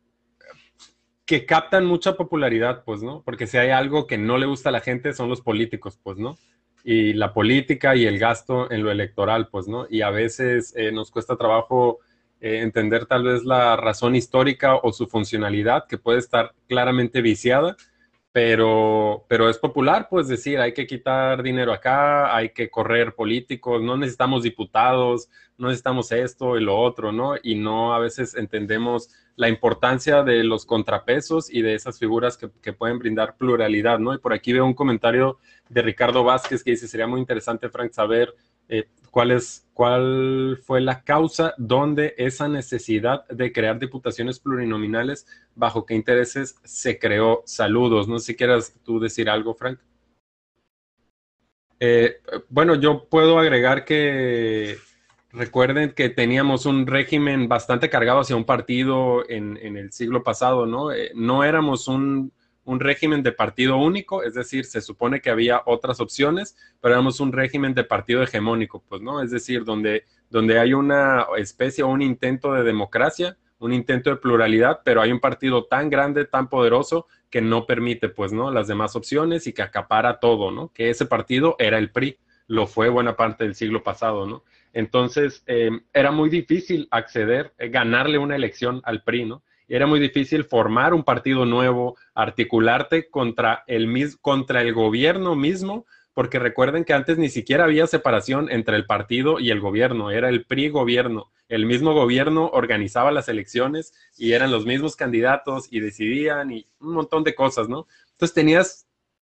que 1.26 1.48
captan 1.48 1.84
mucha 1.84 2.16
popularidad, 2.16 2.84
pues, 2.86 3.02
¿no? 3.02 3.24
Porque 3.24 3.48
si 3.48 3.58
hay 3.58 3.72
algo 3.72 4.06
que 4.06 4.20
no 4.20 4.38
le 4.38 4.46
gusta 4.46 4.70
a 4.70 4.72
la 4.72 4.82
gente 4.82 5.14
son 5.14 5.28
los 5.28 5.42
políticos, 5.42 6.00
pues, 6.04 6.20
¿no? 6.20 6.38
Y 6.84 7.14
la 7.14 7.34
política 7.34 7.96
y 7.96 8.06
el 8.06 8.20
gasto 8.20 8.70
en 8.72 8.84
lo 8.84 8.92
electoral, 8.92 9.48
pues, 9.50 9.68
¿no? 9.68 9.88
Y 9.90 10.02
a 10.02 10.12
veces 10.12 10.76
eh, 10.78 10.92
nos 10.92 11.10
cuesta 11.10 11.36
trabajo 11.36 11.98
eh, 12.42 12.60
entender 12.62 13.08
tal 13.08 13.24
vez 13.24 13.44
la 13.44 13.76
razón 13.76 14.16
histórica 14.16 14.76
o 14.76 14.94
su 14.94 15.08
funcionalidad, 15.08 15.88
que 15.88 15.98
puede 15.98 16.20
estar 16.20 16.54
claramente 16.68 17.22
viciada 17.22 17.76
pero, 18.34 19.26
pero 19.30 19.48
es 19.48 19.60
popular, 19.60 20.08
pues 20.10 20.28
decir, 20.28 20.60
hay 20.60 20.74
que 20.74 20.88
quitar 20.88 21.44
dinero 21.44 21.72
acá, 21.72 22.36
hay 22.36 22.50
que 22.50 22.72
correr 22.72 23.14
políticos, 23.14 23.80
no 23.84 23.96
necesitamos 23.96 24.42
diputados, 24.42 25.30
no 25.60 25.68
necesitamos 25.68 26.12
esto 26.12 26.58
y 26.58 26.64
lo 26.64 26.76
otro, 26.80 27.12
¿no? 27.12 27.36
Y 27.44 27.54
no 27.54 27.94
a 27.94 28.00
veces 28.00 28.34
entendemos 28.34 29.12
la 29.36 29.50
importancia 29.50 30.24
de 30.24 30.44
los 30.44 30.66
contrapesos 30.66 31.48
y 31.54 31.62
de 31.62 31.76
esas 31.76 32.00
figuras 32.00 32.36
que, 32.36 32.50
que 32.60 32.74
pueden 32.74 32.98
brindar 32.98 33.38
pluralidad, 33.38 34.00
¿no? 34.00 34.16
Y 34.16 34.18
por 34.18 34.34
aquí 34.34 34.52
veo 34.52 34.66
un 34.66 34.74
comentario 34.74 35.38
de 35.70 35.84
Ricardo 35.84 36.24
Vázquez 36.24 36.64
que 36.64 36.72
dice, 36.72 36.88
sería 36.88 37.06
muy 37.06 37.20
interesante, 37.20 37.70
Frank, 37.70 37.92
saber 37.92 38.34
eh, 38.68 38.88
cuál, 39.14 39.30
es, 39.30 39.70
cuál 39.76 40.60
fue 40.66 40.82
la 40.82 41.04
causa 41.04 41.54
donde 41.60 42.16
esa 42.18 42.48
necesidad 42.48 43.28
de 43.28 43.54
crear 43.54 43.78
diputaciones 43.78 44.40
plurinominales, 44.40 45.28
bajo 45.54 45.86
qué 45.86 45.94
intereses 45.94 46.56
se 46.64 46.98
creó. 46.98 47.44
Saludos. 47.46 48.08
No 48.08 48.18
si 48.18 48.36
quieras 48.36 48.74
tú 48.84 49.00
decir 49.00 49.30
algo, 49.30 49.54
Frank. 49.54 49.78
Eh, 51.80 52.22
bueno, 52.50 52.74
yo 52.74 53.08
puedo 53.08 53.38
agregar 53.38 53.86
que 53.86 54.78
recuerden 55.32 55.92
que 55.92 56.10
teníamos 56.10 56.66
un 56.66 56.88
régimen 56.88 57.48
bastante 57.48 57.92
cargado 57.92 58.22
hacia 58.22 58.36
un 58.36 58.46
partido 58.46 59.30
en, 59.30 59.58
el 59.62 59.92
siglo 59.92 60.24
pasado, 60.24 60.66
¿no? 60.66 60.92
Eh, 60.92 61.12
no 61.14 61.44
éramos 61.44 61.88
un 61.88 62.32
un 62.66 62.80
régimen 62.80 63.24
de 63.24 63.32
partido 63.32 63.78
único, 63.78 64.24
es 64.24 64.34
decir, 64.34 64.66
se 64.66 64.82
supone 64.82 65.22
que 65.22 65.30
había 65.30 65.62
otras 65.66 66.00
opciones, 66.00 66.56
pero 66.82 66.94
éramos 66.94 67.20
un 67.20 67.32
régimen 67.32 67.74
de 67.74 67.84
partido 67.84 68.24
hegemónico, 68.24 68.84
pues, 68.88 69.02
¿no? 69.02 69.22
Es 69.22 69.32
decir, 69.32 69.64
donde, 69.66 70.06
donde 70.30 70.60
hay 70.60 70.74
una 70.74 71.26
especie 71.38 71.84
o 71.84 71.90
un 71.90 72.02
intento 72.02 72.54
de 72.54 72.64
democracia, 72.64 73.38
un 73.60 73.74
intento 73.74 74.10
de 74.10 74.18
pluralidad, 74.18 74.82
pero 74.84 75.02
hay 75.02 75.12
un 75.12 75.20
partido 75.20 75.66
tan 75.66 75.90
grande, 75.90 76.26
tan 76.26 76.50
poderoso, 76.50 77.08
que 77.30 77.42
no 77.42 77.66
permite, 77.66 78.10
pues, 78.10 78.32
¿no? 78.32 78.52
Las 78.52 78.68
demás 78.68 78.96
opciones 78.96 79.48
y 79.48 79.54
que 79.54 79.64
acapara 79.64 80.20
todo, 80.20 80.52
¿no? 80.52 80.72
Que 80.72 80.90
ese 80.90 81.06
partido 81.06 81.56
era 81.58 81.80
el 81.80 81.92
PRI, 81.92 82.20
lo 82.48 82.68
fue 82.68 82.90
buena 82.90 83.16
parte 83.16 83.44
del 83.44 83.56
siglo 83.56 83.84
pasado, 83.84 84.28
¿no? 84.28 84.44
Entonces, 84.72 85.44
eh, 85.48 85.72
era 85.94 86.12
muy 86.12 86.30
difícil 86.30 86.88
acceder, 86.92 87.54
eh, 87.58 87.70
ganarle 87.70 88.18
una 88.18 88.36
elección 88.36 88.82
al 88.84 89.04
PRI, 89.04 89.26
¿no? 89.26 89.44
Era 89.76 89.88
muy 89.88 90.00
difícil 90.00 90.44
formar 90.44 90.94
un 90.94 91.04
partido 91.04 91.48
nuevo, 91.48 91.98
articularte 92.14 93.10
contra 93.10 93.64
el, 93.66 93.92
contra 94.22 94.62
el 94.62 94.72
gobierno 94.72 95.36
mismo, 95.36 95.88
porque 96.14 96.38
recuerden 96.38 96.86
que 96.86 96.94
antes 96.94 97.18
ni 97.18 97.28
siquiera 97.28 97.64
había 97.64 97.88
separación 97.88 98.52
entre 98.52 98.76
el 98.76 98.86
partido 98.86 99.40
y 99.40 99.50
el 99.50 99.60
gobierno, 99.60 100.12
era 100.12 100.30
el 100.30 100.46
PRI 100.46 100.70
gobierno. 100.70 101.32
El 101.50 101.66
mismo 101.66 101.96
gobierno 101.96 102.52
organizaba 102.54 103.12
las 103.12 103.30
elecciones 103.30 103.94
y 104.16 104.34
eran 104.34 104.52
los 104.52 104.68
mismos 104.68 104.96
candidatos 104.96 105.68
y 105.72 105.80
decidían 105.80 106.52
y 106.52 106.68
un 106.80 106.94
montón 106.94 107.24
de 107.24 107.34
cosas, 107.34 107.68
¿no? 107.68 107.88
Entonces 108.12 108.36
tenías 108.36 108.88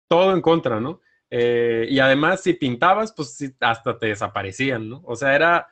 todo 0.08 0.34
en 0.34 0.42
contra, 0.42 0.80
¿no? 0.80 1.00
Eh, 1.30 1.86
y 1.92 2.00
además 2.00 2.42
si 2.42 2.54
pintabas, 2.54 3.14
pues 3.14 3.54
hasta 3.60 4.00
te 4.00 4.08
desaparecían, 4.08 4.90
¿no? 4.90 5.04
O 5.06 5.16
sea, 5.16 5.36
era 5.36 5.68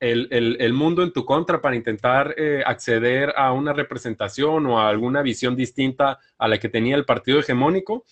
el, 0.00 0.72
mundo 0.72 1.02
en 1.02 1.12
tu 1.12 1.24
contra 1.24 1.60
para 1.60 1.76
intentar 1.76 2.34
eh, 2.36 2.62
acceder 2.64 3.34
a 3.36 3.52
una 3.52 3.72
representación 3.72 4.66
o 4.66 4.80
a 4.80 4.88
alguna 4.88 5.22
visión 5.22 5.54
distinta 5.54 6.18
a 6.38 6.48
la 6.48 6.58
que 6.58 6.68
tenía 6.68 6.96
el 6.96 7.04
partido 7.04 7.38
hegemónico. 7.38 8.04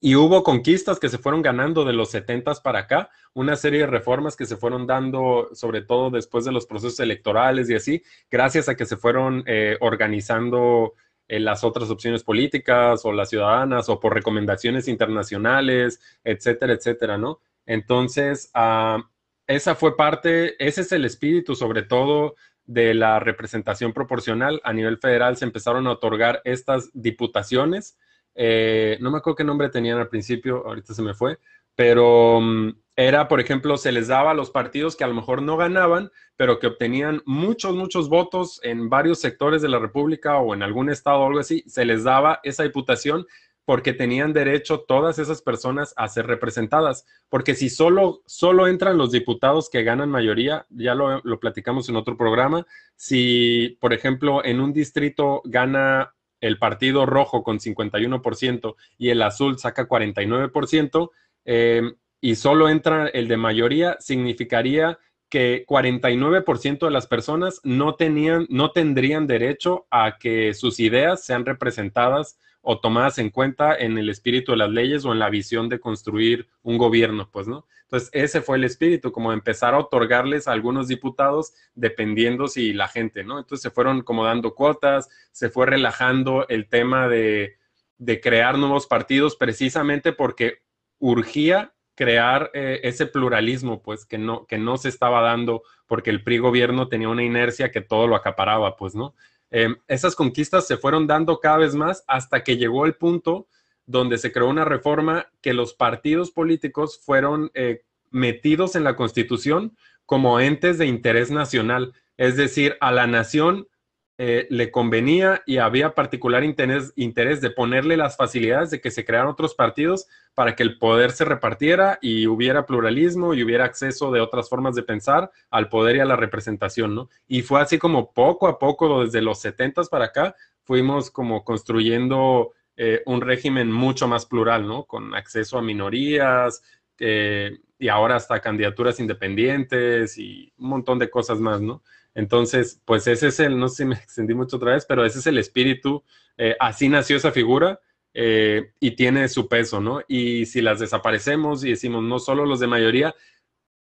Y 0.00 0.16
hubo 0.16 0.42
conquistas 0.42 0.98
que 0.98 1.08
se 1.08 1.16
fueron 1.16 1.40
ganando 1.40 1.84
de 1.84 1.94
los 1.94 2.10
70 2.10 2.54
para 2.62 2.80
acá, 2.80 3.08
una 3.32 3.56
serie 3.56 3.80
de 3.80 3.86
reformas 3.86 4.36
que 4.36 4.44
se 4.44 4.56
fueron 4.56 4.86
dando, 4.86 5.48
sobre 5.54 5.80
todo 5.80 6.10
después 6.10 6.44
de 6.44 6.52
los 6.52 6.66
procesos 6.66 7.00
electorales 7.00 7.70
y 7.70 7.74
así, 7.74 8.02
gracias 8.30 8.68
a 8.68 8.74
que 8.74 8.84
se 8.84 8.98
fueron 8.98 9.44
eh, 9.46 9.78
organizando 9.80 10.92
eh, 11.26 11.40
las 11.40 11.64
otras 11.64 11.88
opciones 11.88 12.22
políticas 12.22 13.04
o 13.06 13.12
las 13.12 13.30
ciudadanas 13.30 13.88
o 13.88 13.98
por 13.98 14.12
recomendaciones 14.12 14.88
internacionales, 14.88 16.00
etcétera, 16.22 16.74
etcétera, 16.74 17.16
¿no? 17.16 17.40
Entonces, 17.64 18.50
ah, 18.52 18.98
esa 19.46 19.74
fue 19.74 19.96
parte, 19.96 20.54
ese 20.64 20.82
es 20.82 20.92
el 20.92 21.04
espíritu 21.04 21.54
sobre 21.54 21.82
todo 21.82 22.34
de 22.66 22.94
la 22.94 23.18
representación 23.20 23.92
proporcional. 23.92 24.60
A 24.64 24.72
nivel 24.72 24.98
federal 24.98 25.36
se 25.36 25.44
empezaron 25.44 25.86
a 25.86 25.92
otorgar 25.92 26.40
estas 26.44 26.90
diputaciones. 26.94 27.98
Eh, 28.34 28.98
no 29.00 29.10
me 29.10 29.18
acuerdo 29.18 29.36
qué 29.36 29.44
nombre 29.44 29.68
tenían 29.68 29.98
al 29.98 30.08
principio, 30.08 30.66
ahorita 30.66 30.94
se 30.94 31.02
me 31.02 31.14
fue, 31.14 31.38
pero 31.76 32.40
mm, 32.40 32.70
era, 32.96 33.28
por 33.28 33.40
ejemplo, 33.40 33.76
se 33.76 33.92
les 33.92 34.08
daba 34.08 34.32
a 34.32 34.34
los 34.34 34.50
partidos 34.50 34.96
que 34.96 35.04
a 35.04 35.08
lo 35.08 35.14
mejor 35.14 35.42
no 35.42 35.56
ganaban, 35.56 36.10
pero 36.36 36.58
que 36.58 36.68
obtenían 36.68 37.22
muchos, 37.26 37.74
muchos 37.74 38.08
votos 38.08 38.60
en 38.62 38.88
varios 38.88 39.20
sectores 39.20 39.62
de 39.62 39.68
la 39.68 39.78
República 39.78 40.38
o 40.38 40.54
en 40.54 40.62
algún 40.62 40.90
estado 40.90 41.20
o 41.20 41.26
algo 41.26 41.40
así, 41.40 41.64
se 41.66 41.84
les 41.84 42.04
daba 42.04 42.40
esa 42.42 42.62
diputación 42.62 43.26
porque 43.64 43.92
tenían 43.92 44.32
derecho 44.32 44.80
todas 44.80 45.18
esas 45.18 45.42
personas 45.42 45.94
a 45.96 46.08
ser 46.08 46.26
representadas. 46.26 47.06
Porque 47.28 47.54
si 47.54 47.70
solo, 47.70 48.22
solo 48.26 48.68
entran 48.68 48.98
los 48.98 49.10
diputados 49.10 49.70
que 49.70 49.82
ganan 49.82 50.10
mayoría, 50.10 50.66
ya 50.70 50.94
lo, 50.94 51.20
lo 51.24 51.40
platicamos 51.40 51.88
en 51.88 51.96
otro 51.96 52.16
programa, 52.16 52.66
si, 52.96 53.78
por 53.80 53.92
ejemplo, 53.92 54.44
en 54.44 54.60
un 54.60 54.72
distrito 54.72 55.40
gana 55.44 56.14
el 56.40 56.58
partido 56.58 57.06
rojo 57.06 57.42
con 57.42 57.58
51% 57.58 58.74
y 58.98 59.08
el 59.08 59.22
azul 59.22 59.58
saca 59.58 59.88
49%, 59.88 61.10
eh, 61.46 61.82
y 62.20 62.36
solo 62.36 62.68
entra 62.68 63.08
el 63.08 63.28
de 63.28 63.36
mayoría, 63.36 63.96
significaría 63.98 64.98
que 65.30 65.64
49% 65.66 66.86
de 66.86 66.90
las 66.90 67.06
personas 67.06 67.60
no, 67.64 67.96
tenían, 67.96 68.46
no 68.50 68.72
tendrían 68.72 69.26
derecho 69.26 69.86
a 69.90 70.18
que 70.18 70.54
sus 70.54 70.80
ideas 70.80 71.24
sean 71.24 71.44
representadas 71.44 72.38
o 72.64 72.80
tomadas 72.80 73.18
en 73.18 73.30
cuenta 73.30 73.76
en 73.76 73.98
el 73.98 74.08
espíritu 74.08 74.52
de 74.52 74.58
las 74.58 74.70
leyes 74.70 75.04
o 75.04 75.12
en 75.12 75.18
la 75.18 75.30
visión 75.30 75.68
de 75.68 75.78
construir 75.78 76.48
un 76.62 76.78
gobierno, 76.78 77.28
pues, 77.30 77.46
¿no? 77.46 77.66
Entonces, 77.82 78.08
ese 78.12 78.40
fue 78.40 78.56
el 78.56 78.64
espíritu, 78.64 79.12
como 79.12 79.32
empezar 79.32 79.74
a 79.74 79.78
otorgarles 79.78 80.48
a 80.48 80.52
algunos 80.52 80.88
diputados 80.88 81.52
dependiendo 81.74 82.48
si 82.48 82.72
la 82.72 82.88
gente, 82.88 83.22
¿no? 83.22 83.38
Entonces 83.38 83.62
se 83.62 83.70
fueron 83.70 84.02
como 84.02 84.24
dando 84.24 84.54
cuotas, 84.54 85.10
se 85.30 85.50
fue 85.50 85.66
relajando 85.66 86.48
el 86.48 86.68
tema 86.68 87.06
de, 87.06 87.58
de 87.98 88.20
crear 88.20 88.58
nuevos 88.58 88.86
partidos 88.86 89.36
precisamente 89.36 90.12
porque 90.12 90.62
urgía 90.98 91.74
crear 91.94 92.50
eh, 92.54 92.80
ese 92.82 93.06
pluralismo, 93.06 93.82
pues, 93.82 94.04
que 94.06 94.18
no, 94.18 94.46
que 94.46 94.58
no 94.58 94.76
se 94.76 94.88
estaba 94.88 95.20
dando 95.20 95.62
porque 95.86 96.10
el 96.10 96.24
PRI 96.24 96.38
gobierno 96.38 96.88
tenía 96.88 97.08
una 97.08 97.22
inercia 97.22 97.70
que 97.70 97.82
todo 97.82 98.08
lo 98.08 98.16
acaparaba, 98.16 98.76
pues, 98.76 98.94
¿no? 98.94 99.14
Em, 99.50 99.76
esas 99.88 100.14
conquistas 100.16 100.66
se 100.66 100.76
fueron 100.76 101.06
dando 101.06 101.38
cada 101.38 101.58
vez 101.58 101.74
más 101.74 102.04
hasta 102.06 102.42
que 102.42 102.56
llegó 102.56 102.86
el 102.86 102.94
punto 102.94 103.46
donde 103.86 104.18
se 104.18 104.32
creó 104.32 104.48
una 104.48 104.64
reforma 104.64 105.26
que 105.40 105.54
los 105.54 105.74
partidos 105.74 106.30
políticos 106.30 107.00
fueron 107.04 107.50
eh, 107.54 107.84
metidos 108.10 108.76
en 108.76 108.84
la 108.84 108.96
Constitución 108.96 109.76
como 110.06 110.40
entes 110.40 110.78
de 110.78 110.86
interés 110.86 111.30
nacional, 111.30 111.94
es 112.16 112.36
decir, 112.36 112.76
a 112.80 112.92
la 112.92 113.06
nación 113.06 113.68
eh, 114.16 114.46
le 114.48 114.70
convenía 114.70 115.42
y 115.44 115.56
había 115.56 115.94
particular 115.94 116.44
interés, 116.44 116.94
de 116.94 117.50
ponerle 117.50 117.96
las 117.96 118.16
facilidades 118.16 118.70
de 118.70 118.80
que 118.80 118.92
se 118.92 119.04
crearan 119.04 119.26
otros 119.26 119.54
partidos 119.54 120.06
para 120.34 120.54
que 120.54 120.62
el 120.62 120.78
poder 120.78 121.10
se 121.10 121.24
repartiera 121.24 121.98
y 122.00 122.28
hubiera 122.28 122.64
pluralismo 122.64 123.34
y 123.34 123.42
hubiera 123.42 123.64
acceso 123.64 124.12
de 124.12 124.20
otras 124.20 124.48
formas 124.48 124.76
de 124.76 124.84
pensar 124.84 125.32
al 125.50 125.68
poder 125.68 125.96
y 125.96 126.00
a 126.00 126.04
la 126.04 126.14
representación, 126.14 126.94
¿no? 126.94 127.08
Y 127.26 127.42
fue 127.42 127.60
así 127.60 127.76
como 127.76 128.12
poco 128.12 128.46
a 128.46 128.58
poco, 128.60 129.04
desde 129.04 129.20
los 129.20 129.40
70 129.40 129.82
para 129.90 130.06
acá, 130.06 130.36
fuimos 130.62 131.10
como 131.10 131.44
construyendo 131.44 132.52
eh, 132.76 133.02
un 133.06 133.20
régimen 133.20 133.72
mucho 133.72 134.06
más 134.06 134.26
plural, 134.26 134.66
¿no? 134.66 134.84
Con 134.84 135.14
acceso 135.16 135.58
a 135.58 135.62
minorías 135.62 136.62
eh, 137.00 137.58
y 137.78 137.88
ahora 137.88 138.16
hasta 138.16 138.40
candidaturas 138.40 139.00
independientes 139.00 140.18
y 140.18 140.52
un 140.58 140.68
montón 140.68 141.00
de 141.00 141.10
cosas 141.10 141.40
más, 141.40 141.60
¿no? 141.60 141.82
Entonces, 142.14 142.80
pues 142.84 143.06
ese 143.06 143.28
es 143.28 143.40
el, 143.40 143.58
no 143.58 143.68
sé 143.68 143.76
si 143.76 143.84
me 143.84 143.94
extendí 144.02 144.34
mucho 144.34 144.56
otra 144.56 144.72
vez, 144.72 144.86
pero 144.86 145.04
ese 145.04 145.18
es 145.18 145.26
el 145.26 145.38
espíritu, 145.38 146.02
eh, 146.36 146.56
así 146.60 146.88
nació 146.88 147.16
esa 147.16 147.32
figura 147.32 147.80
eh, 148.12 148.72
y 148.80 148.92
tiene 148.92 149.28
su 149.28 149.48
peso, 149.48 149.80
¿no? 149.80 150.00
Y 150.06 150.46
si 150.46 150.60
las 150.60 150.78
desaparecemos 150.78 151.64
y 151.64 151.70
decimos 151.70 152.02
no 152.02 152.18
solo 152.18 152.46
los 152.46 152.60
de 152.60 152.68
mayoría, 152.68 153.14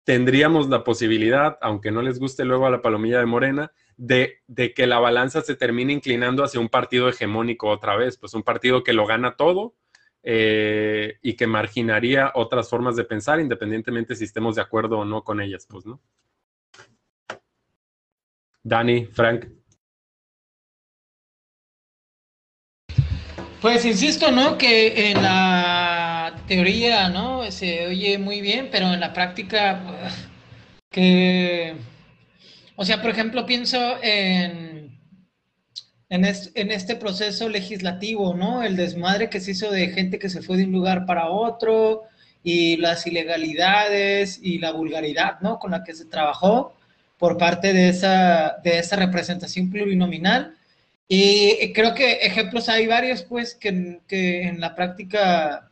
tendríamos 0.03 0.69
la 0.69 0.83
posibilidad, 0.83 1.57
aunque 1.61 1.91
no 1.91 2.01
les 2.01 2.19
guste 2.19 2.45
luego 2.45 2.65
a 2.65 2.71
la 2.71 2.81
palomilla 2.81 3.19
de 3.19 3.25
Morena, 3.25 3.71
de, 3.97 4.41
que 4.75 4.87
la 4.87 4.99
balanza 4.99 5.41
se 5.41 5.55
termine 5.55 5.93
inclinando 5.93 6.43
hacia 6.43 6.59
un 6.59 6.69
partido 6.69 7.09
hegemónico 7.09 7.69
otra 7.69 7.95
vez, 7.95 8.17
pues 8.17 8.33
un 8.33 8.43
partido 8.43 8.83
que 8.83 8.93
lo 8.93 9.05
gana 9.05 9.35
todo 9.35 9.75
eh, 10.23 11.17
y 11.21 11.35
que 11.35 11.47
marginaría 11.47 12.31
otras 12.33 12.69
formas 12.69 12.95
de 12.95 13.03
pensar, 13.03 13.39
independientemente 13.39 14.15
si 14.15 14.23
estemos 14.23 14.55
de 14.55 14.61
acuerdo 14.61 14.99
o 14.99 15.05
no 15.05 15.23
con 15.23 15.41
ellas, 15.41 15.67
pues, 15.69 15.85
¿no? 15.85 16.01
Dani, 18.63 19.05
Frank. 19.05 19.45
Pues 23.61 23.83
insisto, 23.83 24.31
¿no? 24.31 24.57
Que 24.57 25.11
en 25.11 25.21
la 25.21 26.43
teoría, 26.47 27.09
¿no? 27.09 27.49
Se 27.51 27.87
oye 27.87 28.17
muy 28.17 28.39
bien, 28.41 28.69
pero 28.71 28.93
en 28.93 28.99
la 28.99 29.13
práctica, 29.13 29.81
que... 30.89 31.75
O 32.75 32.85
sea, 32.85 33.01
por 33.01 33.11
ejemplo, 33.11 33.45
pienso 33.45 33.77
en, 34.01 34.97
en, 36.07 36.25
en, 36.25 36.71
este 36.71 36.95
proceso 36.95 37.49
legislativo, 37.49 38.33
¿no? 38.33 38.63
El 38.63 38.77
desmadre 38.77 39.29
que 39.29 39.41
se 39.41 39.51
hizo 39.51 39.69
de 39.69 39.89
gente 39.89 40.19
que 40.19 40.29
se 40.29 40.41
fue 40.41 40.55
de 40.55 40.63
un 40.63 40.71
lugar 40.71 41.05
para 41.05 41.29
otro 41.29 42.03
y 42.41 42.77
las 42.77 43.05
ilegalidades 43.05 44.39
y 44.41 44.59
la 44.59 44.71
vulgaridad, 44.71 45.41
¿no? 45.41 45.59
Con 45.59 45.71
la 45.71 45.83
que 45.83 45.93
se 45.93 46.05
trabajó 46.05 46.73
por 47.19 47.37
parte 47.37 47.73
de 47.73 47.89
esa, 47.89 48.57
de 48.63 48.79
esa 48.79 48.95
representación 48.95 49.69
plurinominal. 49.69 50.55
Y 51.07 51.73
creo 51.73 51.93
que 51.93 52.13
ejemplos 52.21 52.69
hay 52.69 52.87
varios, 52.87 53.23
pues, 53.23 53.55
que, 53.55 53.99
que 54.07 54.43
en 54.43 54.59
la 54.59 54.75
práctica 54.75 55.69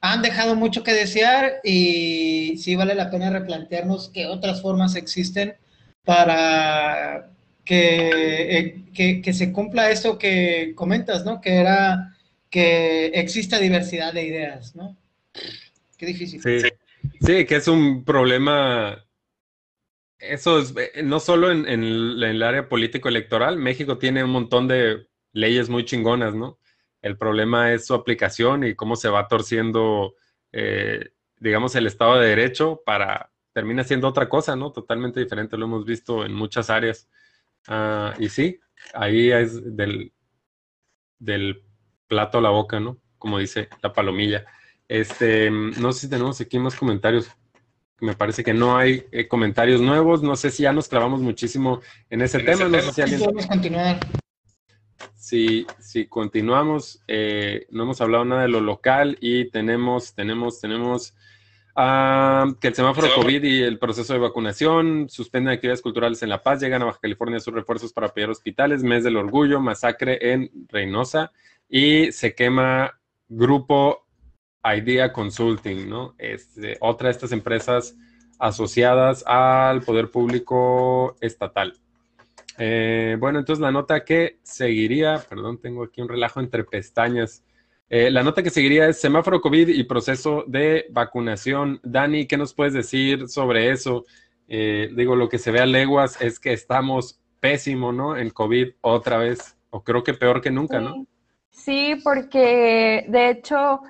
han 0.00 0.22
dejado 0.22 0.54
mucho 0.54 0.84
que 0.84 0.92
desear 0.92 1.60
y 1.64 2.56
sí 2.58 2.76
vale 2.76 2.94
la 2.94 3.10
pena 3.10 3.30
replantearnos 3.30 4.10
qué 4.10 4.26
otras 4.26 4.62
formas 4.62 4.94
existen 4.94 5.56
para 6.04 7.30
que, 7.64 8.58
eh, 8.94 9.20
que, 9.22 9.32
se 9.32 9.52
cumpla 9.52 9.90
eso 9.90 10.18
que 10.18 10.72
comentas, 10.74 11.24
¿no? 11.24 11.40
Que 11.40 11.56
era 11.56 12.16
que 12.48 13.06
exista 13.06 13.58
diversidad 13.58 14.12
de 14.14 14.24
ideas, 14.24 14.74
¿no? 14.76 14.96
Qué 15.96 16.06
difícil. 16.06 16.40
Sí, 16.40 16.68
sí 17.20 17.44
que 17.44 17.56
es 17.56 17.68
un 17.68 18.04
problema 18.04 19.04
eso 20.18 20.58
es, 20.58 20.74
eh, 20.76 21.02
no 21.02 21.20
solo 21.20 21.50
en, 21.50 21.66
el 21.66 22.42
área 22.42 22.68
político-electoral, 22.68 23.56
México 23.56 23.98
tiene 23.98 24.24
un 24.24 24.30
montón 24.30 24.68
de 24.68 25.08
leyes 25.32 25.68
muy 25.68 25.84
chingonas, 25.84 26.34
¿no? 26.34 26.58
El 27.02 27.16
problema 27.16 27.72
es 27.72 27.86
su 27.86 27.94
aplicación 27.94 28.64
y 28.64 28.74
cómo 28.74 28.96
se 28.96 29.08
va 29.08 29.28
torciendo, 29.28 30.14
eh, 30.52 31.10
digamos, 31.38 31.76
el 31.76 31.86
Estado 31.86 32.18
de 32.18 32.28
Derecho 32.28 32.82
para, 32.84 33.30
termina 33.52 33.84
siendo 33.84 34.08
otra 34.08 34.28
cosa, 34.28 34.56
¿no? 34.56 34.72
Totalmente 34.72 35.20
diferente, 35.20 35.56
lo 35.56 35.66
hemos 35.66 35.84
visto 35.84 36.24
en 36.24 36.32
muchas 36.34 36.70
áreas. 36.70 37.08
Ah, 37.68 38.14
y 38.18 38.28
sí, 38.28 38.60
ahí 38.94 39.30
es 39.30 39.76
del, 39.76 40.12
del 41.18 41.62
plato 42.08 42.38
a 42.38 42.42
la 42.42 42.50
boca, 42.50 42.80
¿no? 42.80 42.98
Como 43.18 43.38
dice 43.38 43.68
la 43.82 43.92
palomilla. 43.92 44.46
Este, 44.88 45.50
no 45.50 45.92
sé 45.92 46.00
si 46.00 46.10
tenemos 46.10 46.40
aquí 46.40 46.58
más 46.58 46.74
comentarios 46.74 47.30
me 48.00 48.14
parece 48.14 48.44
que 48.44 48.54
no 48.54 48.76
hay 48.76 49.06
eh, 49.12 49.28
comentarios 49.28 49.80
nuevos. 49.80 50.22
No 50.22 50.36
sé 50.36 50.50
si 50.50 50.62
ya 50.64 50.72
nos 50.72 50.88
clavamos 50.88 51.20
muchísimo 51.20 51.80
en 52.10 52.22
ese 52.22 52.40
tema. 52.40 52.68
no 52.68 52.80
sé 52.80 52.92
si 52.92 53.02
alguien... 53.02 53.20
Podemos 53.20 53.46
continuar. 53.46 53.98
Si, 55.14 55.66
si 55.78 56.06
continuamos, 56.06 57.02
eh, 57.06 57.66
no 57.70 57.82
hemos 57.84 58.00
hablado 58.00 58.24
nada 58.24 58.42
de 58.42 58.48
lo 58.48 58.60
local 58.60 59.18
y 59.20 59.50
tenemos, 59.50 60.14
tenemos, 60.14 60.60
tenemos 60.60 61.14
ah, 61.76 62.46
que 62.60 62.68
el 62.68 62.74
semáforo 62.74 63.08
COVID 63.14 63.44
y 63.44 63.62
el 63.62 63.78
proceso 63.78 64.12
de 64.14 64.20
vacunación 64.20 65.08
suspenden 65.08 65.52
actividades 65.52 65.82
culturales 65.82 66.22
en 66.22 66.30
La 66.30 66.42
Paz, 66.42 66.60
llegan 66.60 66.82
a 66.82 66.86
Baja 66.86 67.00
California 67.00 67.40
sus 67.40 67.52
refuerzos 67.52 67.92
para 67.92 68.08
apoyar 68.08 68.30
hospitales, 68.30 68.82
mes 68.82 69.04
del 69.04 69.16
orgullo, 69.16 69.60
masacre 69.60 70.32
en 70.32 70.50
Reynosa 70.68 71.30
y 71.68 72.10
se 72.12 72.34
quema 72.34 72.98
grupo 73.28 74.07
Idea 74.76 75.12
Consulting, 75.12 75.88
¿no? 75.88 76.14
Es 76.18 76.48
este, 76.56 76.76
otra 76.80 77.08
de 77.08 77.12
estas 77.12 77.32
empresas 77.32 77.96
asociadas 78.38 79.24
al 79.26 79.82
poder 79.82 80.10
público 80.10 81.16
estatal. 81.20 81.74
Eh, 82.58 83.16
bueno, 83.18 83.38
entonces 83.38 83.60
la 83.60 83.70
nota 83.70 84.04
que 84.04 84.38
seguiría, 84.42 85.24
perdón, 85.28 85.60
tengo 85.60 85.84
aquí 85.84 86.00
un 86.00 86.08
relajo 86.08 86.40
entre 86.40 86.64
pestañas. 86.64 87.44
Eh, 87.88 88.10
la 88.10 88.22
nota 88.22 88.42
que 88.42 88.50
seguiría 88.50 88.88
es 88.88 89.00
semáforo 89.00 89.40
COVID 89.40 89.68
y 89.68 89.84
proceso 89.84 90.44
de 90.46 90.86
vacunación. 90.90 91.80
Dani, 91.82 92.26
¿qué 92.26 92.36
nos 92.36 92.52
puedes 92.52 92.74
decir 92.74 93.28
sobre 93.28 93.70
eso? 93.70 94.04
Eh, 94.48 94.90
digo, 94.94 95.14
lo 95.16 95.28
que 95.28 95.38
se 95.38 95.50
ve 95.50 95.60
a 95.60 95.66
leguas 95.66 96.20
es 96.20 96.38
que 96.38 96.52
estamos 96.52 97.20
pésimo, 97.40 97.92
¿no? 97.92 98.16
En 98.16 98.30
COVID 98.30 98.70
otra 98.80 99.18
vez. 99.18 99.56
o 99.70 99.84
creo 99.84 100.02
que 100.02 100.14
peor 100.14 100.40
que 100.40 100.50
nunca, 100.50 100.80
¿no? 100.80 101.06
Sí, 101.50 102.00
porque 102.02 103.04
de 103.08 103.30
hecho, 103.30 103.82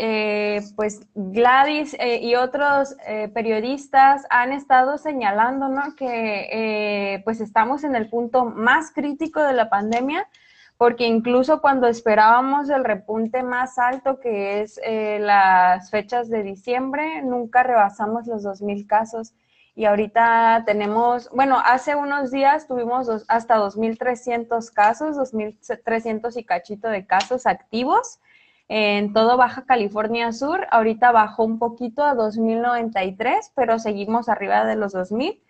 eh, 0.00 0.62
pues 0.76 1.00
Gladys 1.16 1.94
eh, 1.98 2.20
y 2.22 2.36
otros 2.36 2.94
eh, 3.04 3.26
periodistas 3.34 4.26
han 4.30 4.52
estado 4.52 4.96
señalando, 4.96 5.68
¿no? 5.68 5.96
Que 5.96 7.20
pues 7.24 7.40
estamos 7.40 7.82
en 7.82 7.96
el 7.96 8.08
punto 8.08 8.44
más 8.44 8.92
crítico 8.92 9.42
de 9.42 9.54
la 9.54 9.68
pandemia, 9.68 10.28
porque 10.76 11.04
incluso 11.04 11.60
cuando 11.60 11.88
esperábamos 11.88 12.70
el 12.70 12.84
repunte 12.84 13.42
más 13.42 13.76
alto, 13.76 14.20
que 14.20 14.60
es 14.60 14.80
las 15.20 15.90
fechas 15.90 16.30
de 16.30 16.44
diciembre, 16.44 17.22
nunca 17.22 17.64
rebasamos 17.64 18.28
los 18.28 18.44
2.000 18.44 18.86
casos 18.86 19.34
y 19.74 19.84
ahorita 19.84 20.62
tenemos, 20.64 21.28
bueno, 21.30 21.60
hace 21.64 21.96
unos 21.96 22.30
días 22.30 22.68
tuvimos 22.68 23.08
hasta 23.26 23.58
2.300 23.58 24.72
casos, 24.72 25.16
2.300 25.16 26.36
y 26.36 26.44
cachito 26.44 26.88
de 26.88 27.04
casos 27.04 27.46
activos 27.46 28.20
en 28.68 29.12
todo 29.12 29.36
Baja 29.36 29.64
California 29.64 30.32
Sur. 30.32 30.66
Ahorita 30.70 31.12
bajó 31.12 31.44
un 31.44 31.58
poquito 31.58 32.04
a 32.04 32.14
2.093, 32.14 33.52
pero 33.54 33.78
seguimos 33.78 34.28
arriba 34.28 34.64
de 34.64 34.76
los 34.76 34.94
2.000. 34.94 35.40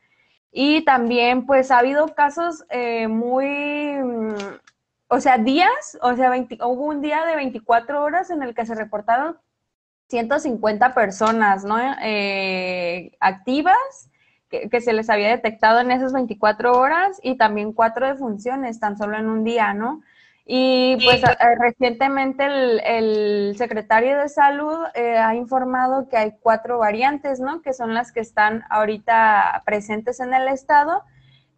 Y 0.53 0.85
también, 0.85 1.47
pues, 1.47 1.71
ha 1.71 1.79
habido 1.79 2.15
casos 2.15 2.65
eh, 2.71 3.09
muy, 3.09 3.47
mm, 3.47 4.35
o 5.09 5.21
sea, 5.21 5.39
días, 5.39 5.99
o 6.03 6.15
sea, 6.17 6.31
hubo 6.67 6.87
un 6.87 7.03
día 7.03 7.25
de 7.27 7.37
24 7.37 8.03
horas 8.03 8.31
en 8.31 8.43
el 8.43 8.55
que 8.55 8.67
se 8.67 8.75
reportaron 8.75 9.39
150 10.09 10.95
personas, 10.95 11.65
¿no? 11.65 11.79
Eh, 12.03 13.13
activas 13.21 14.11
que, 14.49 14.81
se 14.81 14.93
les 14.93 15.11
había 15.11 15.29
detectado 15.29 15.81
en 15.81 15.91
esas 15.91 16.13
24 16.13 16.73
horas 16.73 17.21
y 17.23 17.37
también 17.37 17.73
cuatro 17.73 18.07
defunciones 18.07 18.81
tan 18.81 18.97
solo 18.97 19.19
en 19.19 19.29
un 19.29 19.45
día, 19.45 19.75
¿no? 19.75 20.03
Y 20.51 20.97
pues 21.05 21.21
recientemente 21.59 22.47
el, 22.47 23.55
secretario 23.59 24.19
de 24.19 24.31
salud 24.31 24.79
eh, 24.95 25.19
ha 25.19 25.35
informado 25.35 26.09
que 26.09 26.17
hay 26.17 26.33
cuatro 26.41 26.79
variantes, 26.79 27.39
¿no? 27.39 27.61
Que 27.61 27.75
son 27.75 27.93
las 27.93 28.13
que 28.13 28.21
están 28.21 28.65
ahorita 28.71 29.63
presentes 29.67 30.21
en 30.21 30.33
el 30.33 30.49
estado, 30.49 31.03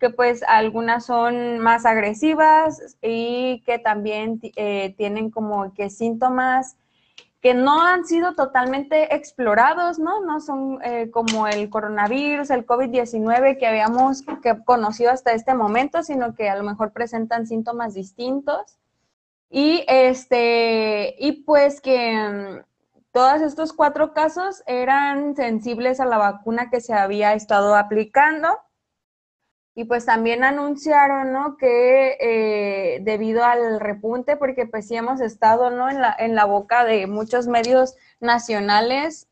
que 0.00 0.10
pues 0.10 0.42
algunas 0.42 1.06
son 1.06 1.60
más 1.60 1.86
agresivas 1.86 2.96
y 3.00 3.62
que 3.64 3.78
también 3.78 4.40
eh, 4.56 4.92
tienen 4.98 5.30
como 5.30 5.72
que 5.72 5.88
síntomas 5.88 6.76
que 7.40 7.54
no 7.54 7.86
han 7.86 8.04
sido 8.04 8.34
totalmente 8.34 9.14
explorados, 9.14 10.00
¿no? 10.00 10.20
No 10.20 10.40
son 10.40 10.80
eh, 10.82 11.12
como 11.12 11.46
el 11.46 11.70
coronavirus, 11.70 12.50
el 12.50 12.66
COVID-19 12.66 13.56
que 13.56 13.68
habíamos 13.68 14.22
que 14.42 14.62
conocido 14.64 15.12
hasta 15.12 15.32
este 15.32 15.54
momento, 15.54 16.02
sino 16.02 16.34
que 16.34 16.50
a 16.50 16.56
lo 16.56 16.64
mejor 16.64 16.92
presentan 16.92 17.46
síntomas 17.46 17.94
distintos. 17.94 18.79
Y 19.50 19.84
este, 19.88 21.16
y 21.18 21.42
pues 21.42 21.80
que 21.80 22.16
mm, 22.16 22.64
todos 23.12 23.42
estos 23.42 23.72
cuatro 23.72 24.14
casos 24.14 24.62
eran 24.66 25.34
sensibles 25.34 25.98
a 26.00 26.06
la 26.06 26.18
vacuna 26.18 26.70
que 26.70 26.80
se 26.80 26.94
había 26.94 27.34
estado 27.34 27.74
aplicando 27.74 28.48
y 29.74 29.84
pues 29.84 30.04
también 30.04 30.44
anunciaron, 30.44 31.32
¿no? 31.32 31.56
Que 31.56 32.16
eh, 32.20 33.00
debido 33.02 33.44
al 33.44 33.80
repunte, 33.80 34.36
porque 34.36 34.66
pues 34.66 34.86
sí 34.86 34.96
hemos 34.96 35.20
estado, 35.20 35.70
¿no? 35.70 35.88
En 35.88 36.00
la, 36.00 36.14
en 36.18 36.34
la 36.34 36.44
boca 36.44 36.84
de 36.84 37.06
muchos 37.06 37.46
medios 37.46 37.96
nacionales 38.20 39.28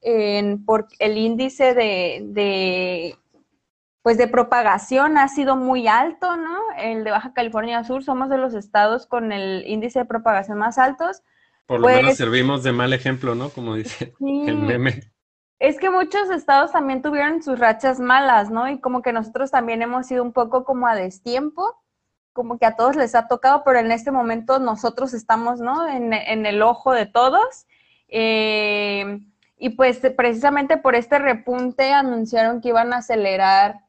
por 0.64 0.88
el 0.98 1.18
índice 1.18 1.74
de, 1.74 3.16
pues 4.02 4.16
de 4.16 4.28
propagación 4.28 5.18
ha 5.18 5.28
sido 5.28 5.56
muy 5.56 5.88
alto, 5.88 6.36
¿no? 6.36 6.58
El 6.78 7.04
de 7.04 7.10
Baja 7.10 7.32
California 7.32 7.84
Sur 7.84 8.04
somos 8.04 8.30
de 8.30 8.38
los 8.38 8.54
estados 8.54 9.06
con 9.06 9.32
el 9.32 9.64
índice 9.66 10.00
de 10.00 10.04
propagación 10.04 10.58
más 10.58 10.78
altos. 10.78 11.22
Por 11.66 11.80
lo 11.80 11.88
menos 11.88 12.04
pues 12.04 12.16
servimos 12.16 12.62
de 12.62 12.72
mal 12.72 12.92
ejemplo, 12.92 13.34
¿no? 13.34 13.50
Como 13.50 13.74
dice 13.74 14.14
el 14.20 14.56
meme. 14.56 15.12
Es 15.58 15.78
que 15.78 15.90
muchos 15.90 16.30
estados 16.30 16.70
también 16.70 17.02
tuvieron 17.02 17.42
sus 17.42 17.58
rachas 17.58 17.98
malas, 17.98 18.50
¿no? 18.50 18.70
Y 18.70 18.80
como 18.80 19.02
que 19.02 19.12
nosotros 19.12 19.50
también 19.50 19.82
hemos 19.82 20.08
ido 20.10 20.22
un 20.22 20.32
poco 20.32 20.64
como 20.64 20.86
a 20.86 20.94
destiempo, 20.94 21.76
como 22.32 22.58
que 22.58 22.66
a 22.66 22.76
todos 22.76 22.94
les 22.94 23.16
ha 23.16 23.26
tocado, 23.26 23.64
pero 23.64 23.80
en 23.80 23.90
este 23.90 24.12
momento 24.12 24.60
nosotros 24.60 25.14
estamos, 25.14 25.58
¿no? 25.58 25.88
En, 25.88 26.12
el 26.46 26.62
ojo 26.62 26.92
de 26.92 27.06
todos. 27.06 27.66
Eh, 28.06 29.18
y 29.58 29.70
pues 29.70 30.00
precisamente 30.16 30.76
por 30.76 30.94
este 30.94 31.18
repunte 31.18 31.92
anunciaron 31.92 32.60
que 32.60 32.68
iban 32.68 32.92
a 32.92 32.98
acelerar, 32.98 33.80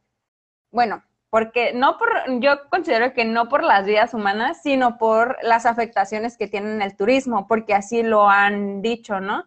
bueno, 0.72 1.04
porque 1.30 1.74
no 1.74 1.98
por, 1.98 2.10
yo 2.40 2.70
considero 2.70 3.14
que 3.14 3.26
no 3.26 3.50
por 3.50 3.64
las 3.64 3.86
vidas 3.86 4.14
humanas, 4.14 4.62
sino 4.64 4.98
por 4.98 5.38
las 5.44 5.66
afectaciones 5.66 6.38
que 6.38 6.48
tienen 6.48 6.82
el 6.82 6.96
turismo, 6.96 7.48
porque 7.48 7.74
así 7.74 8.04
lo 8.04 8.30
han 8.30 8.82
dicho, 8.82 9.20
¿no? 9.20 9.46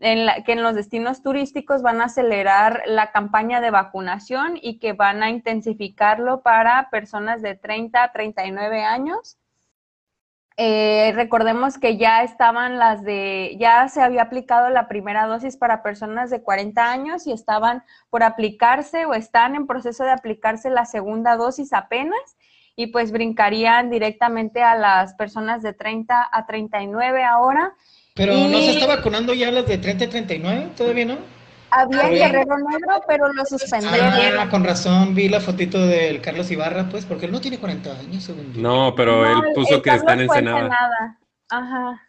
que 0.00 0.52
en 0.52 0.62
los 0.62 0.74
destinos 0.74 1.22
turísticos 1.22 1.80
van 1.80 2.02
a 2.02 2.06
acelerar 2.06 2.82
la 2.86 3.10
campaña 3.10 3.62
de 3.62 3.70
vacunación 3.70 4.58
y 4.60 4.78
que 4.78 4.92
van 4.92 5.22
a 5.22 5.30
intensificarlo 5.30 6.42
para 6.42 6.90
personas 6.90 7.40
de 7.40 7.54
30 7.54 8.02
a 8.02 8.12
39 8.12 8.84
años. 8.84 9.38
Eh, 10.56 11.12
recordemos 11.16 11.78
que 11.78 11.96
ya 11.96 12.22
estaban 12.22 12.78
las 12.78 13.02
de, 13.02 13.56
ya 13.58 13.88
se 13.88 14.00
había 14.00 14.22
aplicado 14.22 14.70
la 14.70 14.86
primera 14.86 15.26
dosis 15.26 15.56
para 15.56 15.82
personas 15.82 16.30
de 16.30 16.42
40 16.42 16.92
años 16.92 17.26
y 17.26 17.32
estaban 17.32 17.82
por 18.08 18.22
aplicarse 18.22 19.04
o 19.04 19.14
están 19.14 19.56
en 19.56 19.66
proceso 19.66 20.04
de 20.04 20.12
aplicarse 20.12 20.70
la 20.70 20.84
segunda 20.84 21.36
dosis 21.36 21.72
apenas 21.72 22.36
y 22.76 22.88
pues 22.88 23.10
brincarían 23.10 23.90
directamente 23.90 24.62
a 24.62 24.76
las 24.76 25.14
personas 25.14 25.60
de 25.62 25.72
30 25.72 26.28
a 26.30 26.46
39 26.46 27.24
ahora 27.24 27.74
pero 28.14 28.32
no 28.32 28.58
se 28.58 28.70
está 28.70 28.86
vacunando 28.86 29.34
ya 29.34 29.50
las 29.50 29.66
de 29.66 29.76
30 29.76 30.04
y 30.04 30.06
39, 30.06 30.68
¿todavía 30.76 31.04
no? 31.04 31.18
Había 31.76 32.08
en 32.08 32.14
Guerrero 32.14 32.58
Negro, 32.58 33.02
pero 33.06 33.32
lo 33.32 33.44
suspendieron. 33.44 34.38
Ah, 34.38 34.48
con 34.48 34.64
razón, 34.64 35.14
vi 35.14 35.28
la 35.28 35.40
fotito 35.40 35.86
del 35.86 36.20
Carlos 36.20 36.50
Ibarra, 36.50 36.88
pues, 36.88 37.04
porque 37.04 37.26
él 37.26 37.32
no 37.32 37.40
tiene 37.40 37.58
40 37.58 37.90
años, 37.98 38.22
según 38.22 38.52
yo. 38.52 38.62
No, 38.62 38.94
pero 38.94 39.26
él 39.26 39.52
puso 39.54 39.82
que 39.82 39.90
está 39.90 40.14
en 40.14 40.20
Ensenada. 40.20 41.18
Ajá. 41.50 42.00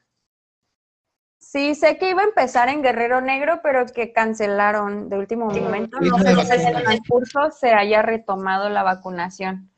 Sí, 1.40 1.74
sé 1.76 1.98
que 1.98 2.10
iba 2.10 2.22
a 2.22 2.26
empezar 2.26 2.70
en 2.70 2.84
Guerrero 2.84 3.22
Negro, 3.22 3.62
pero 3.64 3.86
que 3.86 4.12
cancelaron 4.12 5.10
de 5.10 5.18
último 5.18 5.46
momento. 5.46 6.00
No 6.00 6.18
sé 6.20 6.60
si 6.60 6.68
en 6.68 6.92
el 6.92 7.00
curso 7.08 7.52
se 7.52 7.74
haya 7.74 8.02
retomado 8.02 8.70
la 8.70 8.84
vacunación 8.84 9.72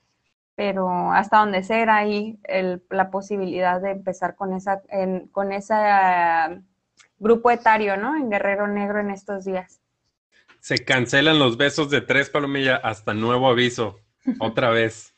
pero 0.58 1.14
hasta 1.14 1.38
donde 1.38 1.62
sea 1.62 1.96
ahí 1.96 2.40
la 2.90 3.12
posibilidad 3.12 3.80
de 3.80 3.92
empezar 3.92 4.36
con 4.36 4.54
esa 4.54 4.82
con 5.32 5.52
ese 5.52 5.76
grupo 7.20 7.52
etario, 7.52 7.98
¿no? 7.98 8.16
En 8.16 8.30
Guerrero 8.30 8.68
Negro 8.68 9.00
en 9.00 9.12
estos 9.12 9.46
días. 9.46 9.82
Se 10.60 10.84
cancelan 10.84 11.40
los 11.40 11.58
besos 11.58 11.90
de 11.90 12.02
tres 12.02 12.30
palomillas 12.30 12.80
hasta 12.84 13.14
nuevo 13.14 13.50
aviso, 13.50 14.00
otra 14.40 14.70
vez. 14.70 15.14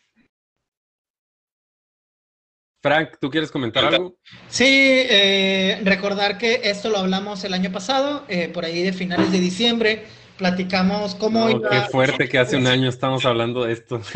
Frank, 2.81 3.17
¿tú 3.19 3.29
quieres 3.29 3.51
comentar 3.51 3.83
algo? 3.85 4.15
Sí, 4.47 4.65
eh, 4.65 5.81
recordar 5.83 6.37
que 6.37 6.61
esto 6.63 6.89
lo 6.89 6.99
hablamos 6.99 7.43
el 7.43 7.53
año 7.53 7.71
pasado, 7.73 8.23
eh, 8.29 8.47
por 8.47 8.63
ahí 8.63 8.83
de 8.83 8.93
finales 8.93 9.33
de 9.33 9.39
diciembre, 9.39 10.05
platicamos 10.37 11.13
cómo... 11.15 11.61
Qué 11.69 11.81
fuerte 11.91 12.29
que 12.29 12.39
hace 12.39 12.55
un 12.55 12.67
año 12.67 12.87
estamos 12.87 13.25
hablando 13.25 13.65
de 13.65 13.73
esto. 13.73 14.01